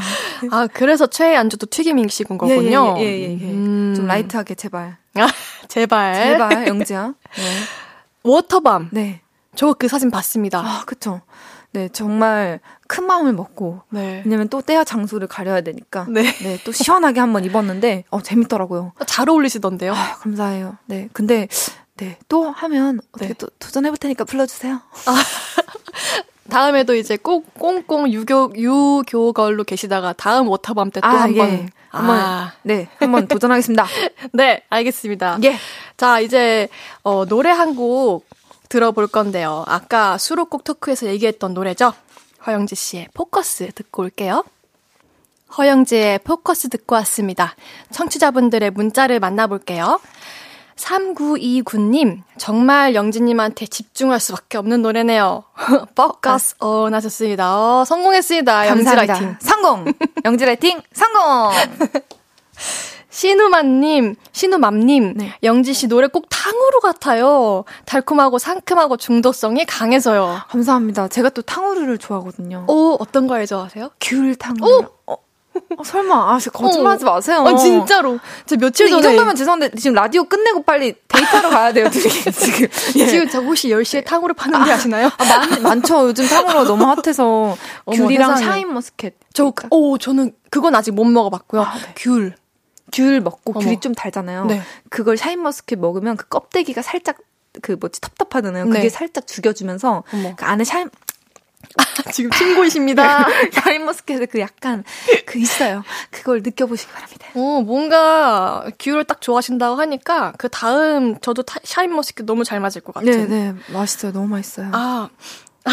아 0.50 0.66
그래서 0.72 1.06
최애 1.08 1.34
안주도 1.36 1.66
튀김 1.66 2.08
식은 2.08 2.38
거군요. 2.38 2.96
예예예 2.98 3.06
예, 3.06 3.18
예, 3.20 3.28
예, 3.28 3.40
예, 3.40 3.52
음. 3.52 3.94
좀 3.96 4.06
라이트하게 4.06 4.54
제발. 4.54 4.96
아, 5.76 5.80
제발. 5.80 6.14
제발 6.14 6.66
영지야. 6.68 7.08
네. 7.36 7.42
워터밤. 8.22 8.88
네. 8.92 9.20
저 9.54 9.74
그 9.74 9.88
사진 9.88 10.10
봤습니다. 10.10 10.60
아 10.60 10.82
그쵸. 10.86 11.20
네, 11.72 11.88
정말 11.90 12.60
큰 12.88 13.04
마음을 13.06 13.32
먹고. 13.34 13.82
네. 13.90 14.22
왜냐면 14.24 14.48
또 14.48 14.62
때와 14.62 14.84
장소를 14.84 15.28
가려야 15.28 15.60
되니까. 15.60 16.06
네. 16.08 16.22
네, 16.38 16.58
또 16.64 16.72
시원하게 16.72 17.20
한번 17.20 17.44
입었는데, 17.44 18.04
어, 18.10 18.22
재밌더라고요. 18.22 18.92
잘 19.06 19.28
어울리시던데요? 19.28 19.92
아, 19.92 20.16
감사해요. 20.20 20.78
네. 20.86 21.08
근데 21.12 21.48
네, 21.96 22.18
또 22.28 22.50
하면 22.50 23.00
어떻게 23.12 23.28
네. 23.28 23.34
또 23.34 23.48
도전해볼 23.58 23.98
테니까 23.98 24.24
불러주세요. 24.24 24.80
아, 25.06 25.14
다음에도 26.48 26.94
이제 26.94 27.16
꼭 27.16 27.52
꽁꽁 27.54 28.10
유교 28.12 28.52
유교걸로 28.56 29.64
계시다가 29.64 30.12
다음 30.12 30.48
워터밤 30.48 30.90
때또 30.90 31.06
아, 31.06 31.10
한번 31.22 31.48
예. 31.50 31.66
한번 31.88 32.18
아. 32.18 32.52
네 32.62 32.88
한번 32.98 33.26
도전하겠습니다. 33.28 33.86
네, 34.32 34.62
알겠습니다. 34.70 35.38
예. 35.44 35.56
자 35.96 36.20
이제 36.20 36.68
어, 37.02 37.24
노래 37.26 37.50
한 37.50 37.74
곡 37.74 38.26
들어볼 38.68 39.06
건데요. 39.06 39.64
아까 39.68 40.18
수록곡 40.18 40.64
토크에서 40.64 41.06
얘기했던 41.06 41.54
노래죠. 41.54 41.92
허영지 42.46 42.74
씨의 42.74 43.08
포커스 43.14 43.70
듣고 43.74 44.02
올게요. 44.02 44.44
허영지의 45.56 46.20
포커스 46.20 46.68
듣고 46.70 46.96
왔습니다. 46.96 47.54
청취자분들의 47.92 48.70
문자를 48.72 49.20
만나볼게요. 49.20 50.00
3929님, 50.76 52.22
정말 52.36 52.94
영진님한테 52.94 53.66
집중할 53.66 54.20
수밖에 54.20 54.58
없는 54.58 54.82
노래네요. 54.82 55.44
Focus 55.94 56.56
on 56.60 56.94
하셨습니다. 56.94 57.58
어, 57.58 57.84
성공했습니다. 57.84 58.68
영지 58.68 58.84
라이팅. 58.84 59.36
성공! 59.40 59.84
영지 60.24 60.44
라이팅, 60.44 60.82
성공! 60.92 61.52
신우맘님, 63.08 64.14
신우맘님, 64.32 65.14
네. 65.16 65.32
영지 65.42 65.72
씨 65.72 65.88
노래 65.88 66.06
꼭 66.06 66.26
탕후루 66.28 66.80
같아요. 66.82 67.64
달콤하고 67.86 68.38
상큼하고 68.38 68.98
중독성이 68.98 69.64
강해서요. 69.64 70.40
감사합니다. 70.48 71.08
제가 71.08 71.30
또 71.30 71.40
탕후루를 71.40 71.96
좋아하거든요. 71.96 72.66
오, 72.68 72.98
어떤 73.00 73.26
거 73.26 73.42
좋아하세요? 73.46 73.92
귤 74.00 74.36
탕후루. 74.36 74.86
오! 75.06 75.12
어, 75.14 75.16
어, 75.76 75.82
설마, 75.82 76.14
아, 76.14 76.38
거짓말하지 76.52 77.04
어. 77.04 77.12
마세요. 77.14 77.38
어, 77.40 77.56
진짜로. 77.56 78.18
저 78.46 78.56
며칠 78.56 78.88
전에. 78.88 79.00
이 79.00 79.02
정도면 79.02 79.34
죄송한데, 79.34 79.70
지금 79.76 79.94
라디오 79.94 80.24
끝내고 80.24 80.62
빨리 80.62 80.94
데이트하러 81.08 81.50
가야 81.50 81.72
돼요, 81.72 81.90
둘이. 81.90 82.08
지금. 82.32 82.68
예. 82.96 83.06
지금 83.06 83.28
저 83.28 83.40
혹시 83.40 83.68
10시에 83.68 84.04
탕후루 84.04 84.34
파는 84.34 84.64
데 84.64 84.70
아, 84.70 84.74
아시나요? 84.74 85.10
아, 85.18 85.24
많, 85.24 85.62
많죠. 85.62 86.08
요즘 86.08 86.26
탕후루가 86.26 86.64
너무 86.64 86.84
hot해서. 86.84 87.56
귤이랑 87.92 88.36
샤인머스켓. 88.36 89.16
저, 89.32 89.52
오, 89.70 89.98
저는 89.98 90.32
그건 90.50 90.74
아직 90.74 90.92
못 90.92 91.04
먹어봤고요. 91.04 91.62
아, 91.62 91.74
네. 91.74 91.92
귤. 91.96 92.34
귤 92.92 93.20
먹고 93.20 93.52
어머. 93.56 93.60
귤이 93.64 93.80
좀 93.80 93.94
달잖아요. 93.94 94.44
네. 94.46 94.62
그걸 94.90 95.16
샤인머스켓 95.16 95.78
먹으면 95.80 96.16
그 96.16 96.28
껍데기가 96.28 96.82
살짝 96.82 97.16
그 97.62 97.76
뭐지 97.78 98.00
텁텁하잖아요. 98.00 98.66
그게 98.66 98.82
네. 98.82 98.88
살짝 98.88 99.26
죽여주면서 99.26 100.04
그 100.36 100.44
안에 100.44 100.64
샤인 100.64 100.88
아, 100.88 100.90
지금 102.12 102.30
친구이십니다. 102.30 103.26
샤인머스켓의 103.52 104.26
그 104.28 104.40
약간 104.40 104.84
그 105.26 105.38
있어요. 105.38 105.84
그걸 106.10 106.42
느껴보시기 106.42 106.92
바랍니다. 106.92 107.26
어, 107.34 107.62
뭔가 107.62 108.70
귤을 108.78 109.04
딱 109.04 109.20
좋아하신다고 109.20 109.76
하니까 109.76 110.32
그 110.38 110.48
다음 110.48 111.18
저도 111.20 111.44
샤인머스켓 111.62 112.26
너무 112.26 112.44
잘 112.44 112.60
맞을 112.60 112.80
것 112.80 112.94
같아요. 112.94 113.26
네, 113.26 113.26
네, 113.26 113.54
맛있어요. 113.72 114.12
너무 114.12 114.28
맛있어요. 114.28 114.70
아, 114.72 115.08
아 115.64 115.72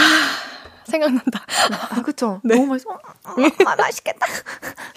생각난다. 0.94 1.46
아, 1.90 2.02
그쵸? 2.04 2.40
네. 2.46 2.56
너무 2.56 2.68
맛있어. 2.68 2.90
아, 3.24 3.76
맛있겠다. 3.76 4.26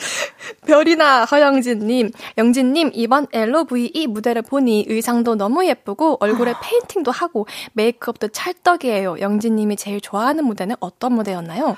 별이나 0.67 1.25
허영지님, 1.25 2.11
영지님, 2.39 2.91
이번 2.95 3.27
LOVE 3.33 4.07
무대를 4.09 4.43
보니 4.43 4.87
의상도 4.89 5.35
너무 5.37 5.65
예쁘고 5.67 6.19
얼굴에 6.21 6.53
아. 6.53 6.61
페인팅도 6.61 7.11
하고 7.11 7.47
메이크업도 7.73 8.29
찰떡이에요. 8.29 9.21
영진님이 9.21 9.77
제일 9.77 10.01
좋아하는 10.01 10.45
무대는 10.45 10.77
어떤 10.81 11.15
무대였나요? 11.15 11.77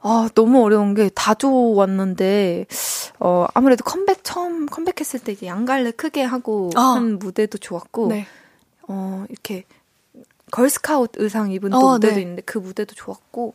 아, 0.00 0.28
너무 0.34 0.62
어려운 0.64 0.94
게 0.94 1.10
다 1.12 1.34
좋았는데, 1.34 2.66
어, 3.18 3.46
아무래도 3.52 3.82
컴백, 3.84 4.22
처음 4.22 4.66
컴백했을 4.66 5.18
때 5.20 5.32
이제 5.32 5.46
양갈래 5.46 5.90
크게 5.90 6.22
하고 6.22 6.70
아. 6.76 6.80
한 6.94 7.18
무대도 7.18 7.58
좋았고, 7.58 8.08
네. 8.08 8.26
어, 8.86 9.24
이렇게 9.28 9.64
걸스카웃 10.50 11.12
의상 11.16 11.50
입은 11.52 11.70
또 11.70 11.78
어, 11.78 11.92
무대도 11.94 12.14
네. 12.14 12.20
있는데 12.22 12.42
그 12.42 12.58
무대도 12.58 12.94
좋았고 12.94 13.54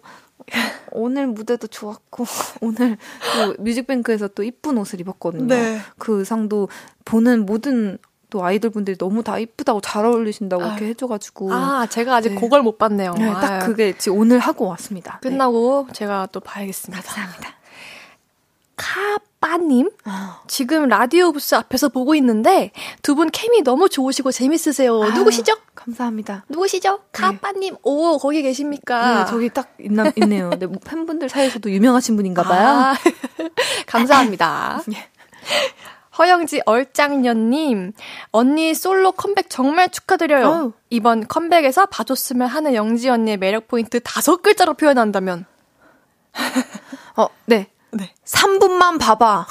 오늘 0.92 1.28
무대도 1.28 1.68
좋았고 1.68 2.26
오늘 2.62 2.98
또 3.36 3.62
뮤직뱅크에서 3.62 4.28
또 4.30 4.44
이쁜 4.44 4.78
옷을 4.78 5.00
입었거든요. 5.00 5.48
네. 5.48 5.80
그 5.98 6.20
의상도 6.20 6.70
보는 7.06 7.46
모든 7.46 7.98
또 8.30 8.44
아이돌 8.44 8.72
분들이 8.72 8.98
너무 8.98 9.24
다 9.24 9.38
이쁘다고 9.38 9.80
잘 9.82 10.06
어울리신다고 10.06 10.64
아, 10.64 10.68
이렇게 10.70 10.88
해줘가지고 10.88 11.54
아 11.54 11.86
제가 11.88 12.16
아직 12.16 12.30
네. 12.30 12.36
그걸 12.40 12.64
못 12.64 12.80
봤네요. 12.80 13.14
네, 13.14 13.32
딱 13.32 13.60
그게 13.60 13.96
지금 13.98 14.18
오늘 14.18 14.40
하고 14.40 14.66
왔습니다. 14.70 15.20
끝나고 15.20 15.88
제가 15.94 16.28
또 16.32 16.40
봐야겠습니다. 16.40 17.04
감사합니다. 17.04 17.50
카 18.76 19.20
빠님, 19.44 19.90
어. 20.06 20.40
지금 20.48 20.88
라디오 20.88 21.34
부스 21.34 21.54
앞에서 21.56 21.90
보고 21.90 22.16
있는데 22.16 22.72
두 23.02 23.14
분 23.16 23.30
케미 23.30 23.62
너무 23.62 23.90
좋으시고 23.90 24.32
재밌으세요. 24.32 25.04
아유, 25.04 25.12
누구시죠? 25.12 25.54
감사합니다. 25.76 26.46
누구시죠? 26.48 27.00
네. 27.00 27.04
카빠님, 27.12 27.76
오, 27.84 28.18
거기 28.20 28.42
계십니까? 28.42 29.20
네, 29.26 29.30
저기 29.30 29.50
딱 29.50 29.74
있나, 29.82 30.12
있네요. 30.16 30.50
네, 30.52 30.66
뭐 30.66 30.78
팬분들 30.86 31.28
사이에서도 31.28 31.70
유명하신 31.70 32.16
분인가 32.16 32.44
봐요. 32.44 32.68
아, 32.70 32.96
감사합니다. 33.86 34.82
예. 34.94 35.10
허영지 36.18 36.62
얼짱년님, 36.66 37.92
언니 38.32 38.74
솔로 38.74 39.12
컴백 39.12 39.50
정말 39.50 39.90
축하드려요. 39.90 40.54
아유. 40.54 40.74
이번 40.90 41.28
컴백에서 41.28 41.88
봐줬으면 41.88 42.48
하는 42.48 42.76
영지 42.76 43.10
언니의 43.10 43.36
매력 43.38 43.68
포인트 43.68 44.00
다섯 44.00 44.42
글자로 44.42 44.76
표현한다면? 44.76 45.46
어, 47.18 47.28
네. 47.46 47.68
네. 47.94 48.14
3분만 48.26 49.00
봐봐. 49.00 49.46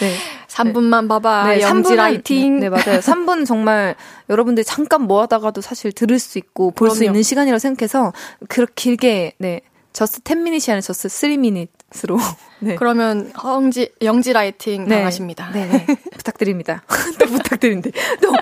네. 0.00 0.14
3분만 0.48 1.08
봐봐. 1.08 1.48
네, 1.48 1.60
영지 1.60 1.94
lighting. 1.96 2.60
네, 2.60 2.68
네, 2.68 2.70
맞아요. 2.70 3.00
3분 3.00 3.46
정말 3.46 3.94
여러분들 4.28 4.64
잠깐 4.64 5.02
뭐 5.02 5.22
하다가도 5.22 5.60
사실 5.60 5.92
들을 5.92 6.18
수 6.18 6.38
있고 6.38 6.70
볼 6.72 6.90
수 6.90 7.04
있는 7.04 7.22
시간이라고 7.22 7.58
생각해서 7.58 8.12
그렇게 8.48 8.72
길게 8.74 9.32
네. 9.38 9.60
just 9.92 10.20
10 10.20 10.31
minute이 10.31 10.68
아니라 10.70 10.80
just 10.80 11.08
3 11.08 11.17
minute으로. 11.17 12.18
네. 12.60 12.74
그러면 12.76 13.32
영지 13.44 13.90
영지 14.02 14.32
lighting 14.32 14.86
네. 14.88 14.98
나가십니다. 14.98 15.50
네, 15.52 15.66
네. 15.66 15.86
부탁드립니다. 16.16 16.82
또 17.18 17.26
부탁드립니다. 17.26 17.90
또 18.20 18.32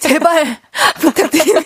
제발 0.00 0.58
부탁드립니다. 1.00 1.60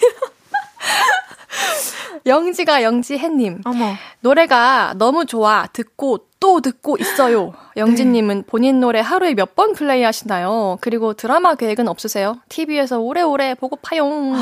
영지가 2.26 2.82
영지해님. 2.82 3.62
어머. 3.64 3.94
노래가 4.20 4.94
너무 4.96 5.26
좋아. 5.26 5.66
듣고 5.72 6.26
또 6.42 6.60
듣고 6.60 6.96
있어요. 6.98 7.54
영지님은 7.76 8.36
네. 8.38 8.42
본인 8.46 8.80
노래 8.80 8.98
하루에 9.00 9.32
몇 9.34 9.54
번 9.54 9.74
플레이 9.74 10.02
하시나요? 10.02 10.76
그리고 10.80 11.14
드라마 11.14 11.54
계획은 11.54 11.86
없으세요? 11.86 12.38
TV에서 12.48 12.98
오래오래 12.98 13.54
보고 13.54 13.76
파용. 13.76 14.34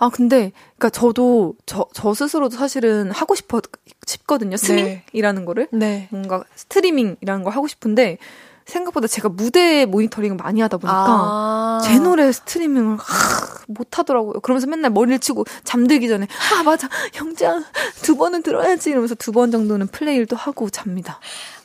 아, 0.00 0.10
근데, 0.10 0.52
그니까 0.76 0.90
저도, 0.90 1.54
저, 1.66 1.86
저 1.94 2.12
스스로도 2.14 2.56
사실은 2.56 3.10
하고 3.10 3.34
싶어, 3.34 3.60
싶거든요. 4.06 4.56
스밍이라는 4.56 5.40
네. 5.42 5.44
거를. 5.46 5.68
네. 5.72 6.08
뭔가 6.10 6.44
스트리밍이라는 6.54 7.42
걸 7.42 7.52
하고 7.52 7.66
싶은데, 7.66 8.18
생각보다 8.68 9.06
제가 9.08 9.28
무대 9.30 9.86
모니터링을 9.86 10.36
많이 10.36 10.60
하다 10.60 10.76
보니까 10.76 10.94
아~ 10.96 11.80
제 11.84 11.98
노래 11.98 12.30
스트리밍을 12.30 12.98
하, 12.98 13.02
못 13.66 13.98
하더라고요. 13.98 14.40
그러면서 14.40 14.66
맨날 14.66 14.90
머리를 14.90 15.18
치고 15.18 15.44
잠들기 15.64 16.06
전에 16.08 16.28
아 16.58 16.62
맞아 16.62 16.88
영지야 17.18 17.64
두 18.02 18.16
번은 18.16 18.42
들어야지 18.42 18.90
이러면서 18.90 19.14
두 19.14 19.32
번 19.32 19.50
정도는 19.50 19.86
플레이를 19.88 20.26
또 20.26 20.36
하고 20.36 20.68
잡니다. 20.70 21.18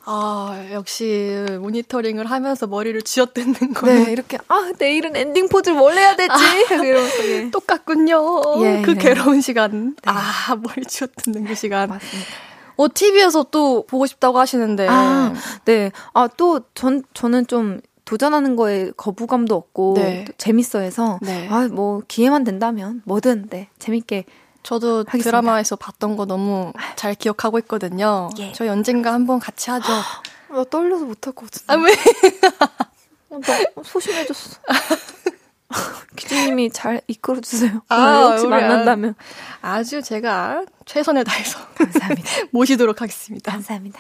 아, 0.06 0.66
역시 0.74 1.46
모니터링을 1.62 2.30
하면서 2.30 2.68
머리를 2.68 3.02
쥐어뜯는 3.04 3.74
거. 3.74 3.88
네, 3.88 4.12
이렇게 4.12 4.38
아, 4.50 4.72
내일은 4.78 5.16
엔딩 5.16 5.48
포즈를 5.48 5.78
뭘 5.78 5.96
해야 5.98 6.16
되지? 6.16 6.30
아, 6.30 6.74
이러면서 6.84 7.26
예. 7.26 7.50
똑같군요. 7.52 8.66
예, 8.66 8.82
그 8.84 8.92
네. 8.92 9.00
괴로운 9.02 9.40
시간. 9.42 9.96
네. 9.96 10.12
아, 10.12 10.56
머리 10.62 10.86
쥐어뜯는 10.86 11.46
그 11.46 11.56
시간. 11.56 11.88
맞습니다. 11.90 12.30
어, 12.76 12.88
TV에서 12.94 13.44
또 13.52 13.86
보고 13.86 14.06
싶다고 14.06 14.40
하시는데. 14.40 14.88
아, 14.90 15.34
네. 15.66 15.92
아, 16.14 16.28
또, 16.28 16.62
전, 16.74 17.04
저는 17.14 17.48
좀 17.48 17.82
도전하는 18.06 18.56
거에 18.56 18.92
거부감도 18.98 19.56
없고, 19.56 19.94
네. 19.96 20.26
재밌어 20.38 20.80
해서, 20.80 21.20
네. 21.22 21.48
아, 21.50 21.68
뭐, 21.68 22.02
기회만 22.08 22.44
된다면, 22.44 23.02
뭐든, 23.06 23.48
네, 23.50 23.70
재밌게. 23.80 24.26
저도 24.64 25.00
하겠습니다. 25.00 25.24
드라마에서 25.24 25.76
봤던 25.76 26.16
거 26.16 26.26
너무 26.26 26.72
잘 26.96 27.16
기억하고 27.16 27.60
있거든요. 27.60 28.30
예. 28.40 28.54
저희 28.54 28.70
언젠가 28.70 29.12
한번 29.12 29.40
같이 29.40 29.70
하죠. 29.70 29.92
나 30.50 30.64
떨려서 30.64 31.04
못할 31.06 31.34
것 31.34 31.52
같은데. 31.52 31.74
아, 31.74 31.76
왜? 31.78 31.92
어, 33.30 33.40
나 33.42 33.84
소심해졌어. 33.84 34.60
기준님이 36.16 36.72
잘 36.72 37.02
이끌어 37.08 37.42
주세요. 37.42 37.82
아, 37.90 38.28
혹시 38.30 38.48
만난다면. 38.48 39.16
아주 39.62 40.02
제가 40.02 40.66
최선을 40.86 41.24
다해서. 41.24 41.60
감사합니다. 41.76 42.30
모시도록 42.52 43.02
하겠습니다. 43.02 43.52
감사합니다. 43.52 44.00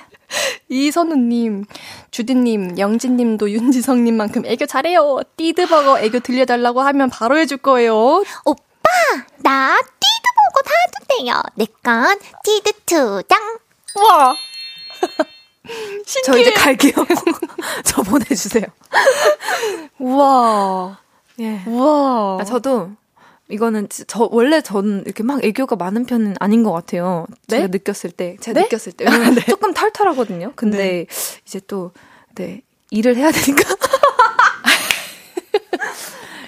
이선우님, 0.69 1.65
주디님, 2.11 2.79
영진님도 2.79 3.51
윤지성님만큼 3.51 4.45
애교 4.45 4.65
잘해요. 4.65 5.21
띠드버거 5.37 5.99
애교 5.99 6.19
들려달라고 6.19 6.81
하면 6.81 7.09
바로 7.09 7.37
해줄 7.37 7.57
거예요. 7.57 8.23
오빠, 8.45 8.89
나 9.37 9.77
띠드버거 9.77 10.61
다 10.65 10.71
주세요. 10.99 11.41
내건 11.55 12.19
띠드 12.43 12.71
투장. 12.85 13.57
와. 13.95 14.35
저 16.25 16.37
이제 16.37 16.51
갈게요. 16.51 16.93
저 17.85 18.01
보내주세요. 18.01 18.65
우와. 19.99 21.02
예. 21.39 21.61
우와. 21.65 22.39
아, 22.41 22.43
저도 22.43 22.91
이거는 23.49 23.87
저 24.07 24.29
원래 24.31 24.61
저는 24.61 25.03
이렇게 25.05 25.23
막 25.23 25.43
애교가 25.43 25.75
많은 25.75 26.05
편은 26.05 26.35
아닌 26.39 26.63
것 26.63 26.71
같아요. 26.71 27.25
네? 27.47 27.57
제가 27.57 27.67
느꼈을 27.67 28.11
때, 28.11 28.37
제가 28.39 28.59
네? 28.59 28.65
느꼈을 28.65 28.93
때 28.93 29.05
네. 29.05 29.45
조금 29.45 29.73
털털하거든요. 29.73 30.53
근데 30.55 30.77
네. 30.77 31.05
이제 31.45 31.59
또 31.67 31.91
네, 32.35 32.61
일을 32.89 33.15
해야 33.15 33.31
되니까. 33.31 33.63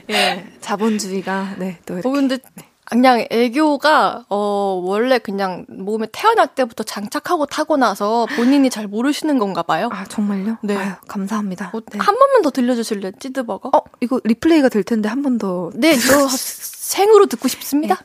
예, 0.10 0.46
자본주의가 0.62 1.56
네, 1.58 1.80
또 1.86 1.96
이렇게. 1.96 2.08
어, 2.08 2.12
근데 2.12 2.38
네. 2.56 2.64
그냥 2.86 3.26
애교가 3.32 4.26
어 4.30 4.82
원래 4.84 5.18
그냥 5.18 5.66
몸에 5.70 6.08
태어날 6.12 6.54
때부터 6.54 6.84
장착하고 6.84 7.48
타고 7.48 7.78
나서 7.78 8.28
본인이 8.36 8.70
잘 8.70 8.88
모르시는 8.88 9.40
건가 9.40 9.64
봐요. 9.64 9.90
아 9.92 10.06
정말요? 10.06 10.58
네, 10.62 10.78
아유, 10.78 10.92
감사합니다. 11.08 11.72
어, 11.74 11.80
네. 11.82 11.98
한 12.00 12.16
번만 12.18 12.44
더 12.44 12.52
들려주실래 12.52 13.08
요 13.08 13.12
찌드버거? 13.20 13.72
어 13.76 13.82
이거 14.02 14.20
리플레이가 14.24 14.70
될 14.70 14.84
텐데 14.84 15.10
한 15.10 15.24
번 15.24 15.40
더. 15.40 15.72
네, 15.74 15.98
저 15.98 16.28
생으로 16.30 17.26
듣고 17.26 17.48
싶습니다. 17.48 17.96
네. 17.96 18.02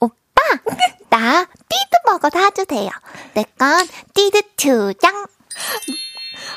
오빠, 0.00 0.14
나 1.10 1.46
띠드버거 1.68 2.30
사주세요. 2.30 2.90
내건 3.34 3.86
띠드 4.14 4.42
투장. 4.56 5.26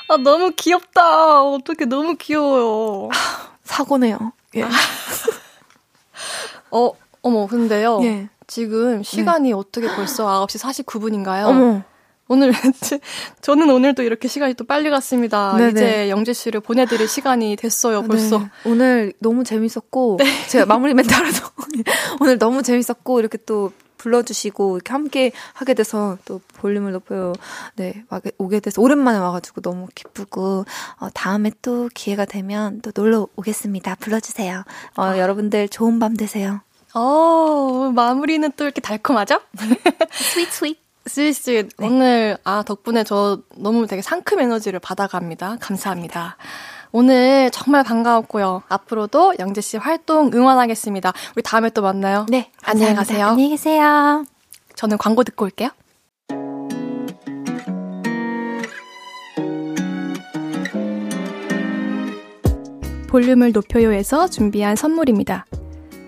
아 0.09 0.17
너무 0.17 0.51
귀엽다. 0.55 1.43
어떻게 1.43 1.85
너무 1.85 2.15
귀여워요. 2.15 3.09
아, 3.13 3.51
사고네요. 3.63 4.33
예. 4.55 4.65
어 6.71 6.91
어머, 7.21 7.47
근데요. 7.47 7.99
예. 8.03 8.29
지금 8.47 9.03
시간이 9.03 9.49
네. 9.49 9.53
어떻게 9.53 9.87
벌써 9.87 10.45
9시 10.45 10.85
49분인가요? 10.85 11.45
어머. 11.45 11.83
오늘 12.27 12.53
저는 13.41 13.69
오늘도 13.69 14.03
이렇게 14.03 14.29
시간이 14.29 14.53
또 14.53 14.63
빨리 14.65 14.89
갔습니다. 14.89 15.55
네네. 15.57 15.69
이제 15.71 16.09
영재 16.09 16.31
씨를 16.31 16.61
보내드릴 16.61 17.07
시간이 17.07 17.57
됐어요. 17.57 18.01
네. 18.01 18.07
벌써 18.07 18.39
네. 18.39 18.45
오늘 18.65 19.13
너무 19.19 19.43
재밌었고 19.43 20.17
네. 20.17 20.47
제가 20.47 20.65
마무리 20.65 20.93
멘트라도 20.93 21.47
오늘 22.21 22.39
너무 22.39 22.63
재밌었고 22.63 23.19
이렇게 23.19 23.37
또 23.45 23.73
불러주시고 23.97 24.77
이렇게 24.77 24.93
함께 24.93 25.31
하게 25.53 25.73
돼서 25.73 26.17
또 26.23 26.39
볼륨을 26.55 26.93
높여요. 26.93 27.33
네 27.75 28.03
오게 28.37 28.61
돼서 28.61 28.81
오랜만에 28.81 29.17
와가지고 29.19 29.61
너무 29.61 29.87
기쁘고 29.93 30.65
어, 30.99 31.09
다음에 31.13 31.51
또 31.61 31.89
기회가 31.93 32.23
되면 32.23 32.81
또 32.81 32.91
놀러 32.95 33.27
오겠습니다. 33.35 33.95
불러주세요. 33.95 34.63
어, 34.95 35.03
아. 35.03 35.19
여러분들 35.19 35.67
좋은 35.67 35.99
밤 35.99 36.15
되세요. 36.15 36.61
어, 36.93 37.91
마무리는 37.93 38.51
또 38.57 38.63
이렇게 38.65 38.81
달콤하죠? 38.81 39.39
스윗 40.11 40.49
스윗. 40.51 40.77
스윗 41.05 41.33
스윗. 41.33 41.69
네. 41.77 41.87
오늘 41.87 42.37
아 42.43 42.63
덕분에 42.63 43.03
저 43.03 43.39
너무 43.55 43.87
되게 43.87 44.01
상큼 44.01 44.39
에너지를 44.39 44.79
받아갑니다. 44.79 45.57
감사합니다. 45.59 46.37
오늘 46.91 47.49
정말 47.51 47.83
반가웠고요. 47.83 48.63
앞으로도 48.67 49.35
영지 49.39 49.61
씨 49.61 49.77
활동 49.77 50.31
응원하겠습니다. 50.33 51.13
우리 51.35 51.43
다음에 51.43 51.69
또 51.69 51.81
만나요. 51.81 52.25
네. 52.29 52.51
안녕히 52.63 52.93
가세요. 52.93 53.27
안녕히 53.27 53.49
계세요. 53.49 54.25
저는 54.75 54.97
광고 54.97 55.23
듣고 55.23 55.45
올게요. 55.45 55.69
볼륨을 63.07 63.51
높여요에서 63.51 64.29
준비한 64.29 64.75
선물입니다. 64.75 65.45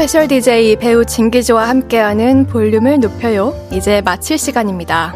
스페셜 0.00 0.28
DJ 0.28 0.76
배우 0.76 1.04
진기주와 1.04 1.68
함께하는 1.68 2.46
볼륨을 2.46 3.00
높여요. 3.00 3.54
이제 3.70 4.00
마칠 4.00 4.38
시간입니다. 4.38 5.14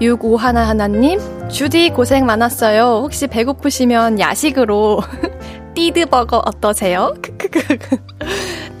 6511님, 0.00 1.50
주디 1.50 1.90
고생 1.90 2.24
많았어요. 2.24 3.00
혹시 3.02 3.26
배고프시면 3.26 4.18
야식으로 4.18 5.02
띠드버거 5.74 6.38
어떠세요? 6.38 7.12
크크크. 7.20 7.98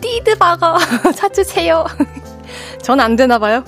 띠드버거 0.00 0.78
찾으세요. 1.14 1.84
전 2.80 2.98
안 2.98 3.14
되나봐요. 3.14 3.64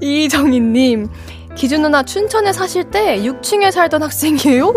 이정희님, 0.00 1.08
기준 1.56 1.82
누나 1.82 2.04
춘천에 2.04 2.52
사실 2.52 2.84
때 2.84 3.18
6층에 3.22 3.72
살던 3.72 4.04
학생이에요. 4.04 4.72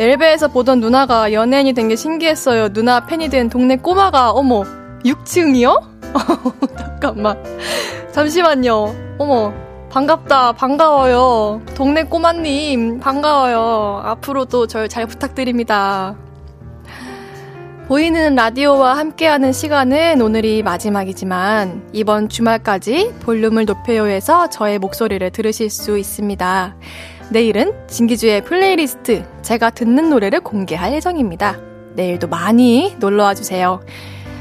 엘베에서 0.00 0.48
보던 0.48 0.80
누나가 0.80 1.32
연예인이 1.32 1.72
된 1.72 1.88
게 1.88 1.96
신기했어요. 1.96 2.68
누나 2.72 3.04
팬이 3.06 3.28
된 3.30 3.48
동네 3.48 3.76
꼬마가, 3.76 4.30
어머, 4.30 4.62
6층이요? 5.04 5.82
잠깐만. 6.78 7.42
잠시만요. 8.12 8.94
어머, 9.18 9.52
반갑다. 9.90 10.52
반가워요. 10.52 11.62
동네 11.74 12.04
꼬마님, 12.04 13.00
반가워요. 13.00 14.02
앞으로도 14.04 14.66
절 14.66 14.88
잘 14.88 15.06
부탁드립니다. 15.06 16.14
보이는 17.88 18.34
라디오와 18.34 18.98
함께하는 18.98 19.52
시간은 19.52 20.20
오늘이 20.20 20.62
마지막이지만 20.62 21.88
이번 21.94 22.28
주말까지 22.28 23.14
볼륨을 23.20 23.64
높여요에서 23.64 24.50
저의 24.50 24.78
목소리를 24.78 25.30
들으실 25.30 25.70
수 25.70 25.96
있습니다. 25.96 26.76
내일은 27.30 27.74
진기주의 27.88 28.42
플레이리스트 28.42 29.24
제가 29.42 29.70
듣는 29.70 30.08
노래를 30.08 30.40
공개할 30.40 30.92
예정입니다. 30.94 31.58
내일도 31.94 32.26
많이 32.26 32.96
놀러와 32.98 33.34
주세요. 33.34 33.80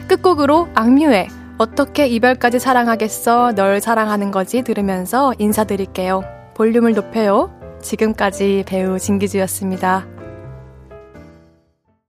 끝곡으로 0.08 0.70
악뮤의 0.74 1.28
어떻게 1.58 2.08
이별까지 2.08 2.60
사랑하겠어 2.60 3.54
널 3.56 3.82
사랑하는 3.82 4.32
거지 4.32 4.62
들으면서 4.62 5.34
인사드릴게요. 5.38 6.24
볼륨을 6.56 6.94
높여요. 6.94 7.52
지금까지 7.82 8.64
배우 8.66 8.98
진기주였습니다. 8.98 10.17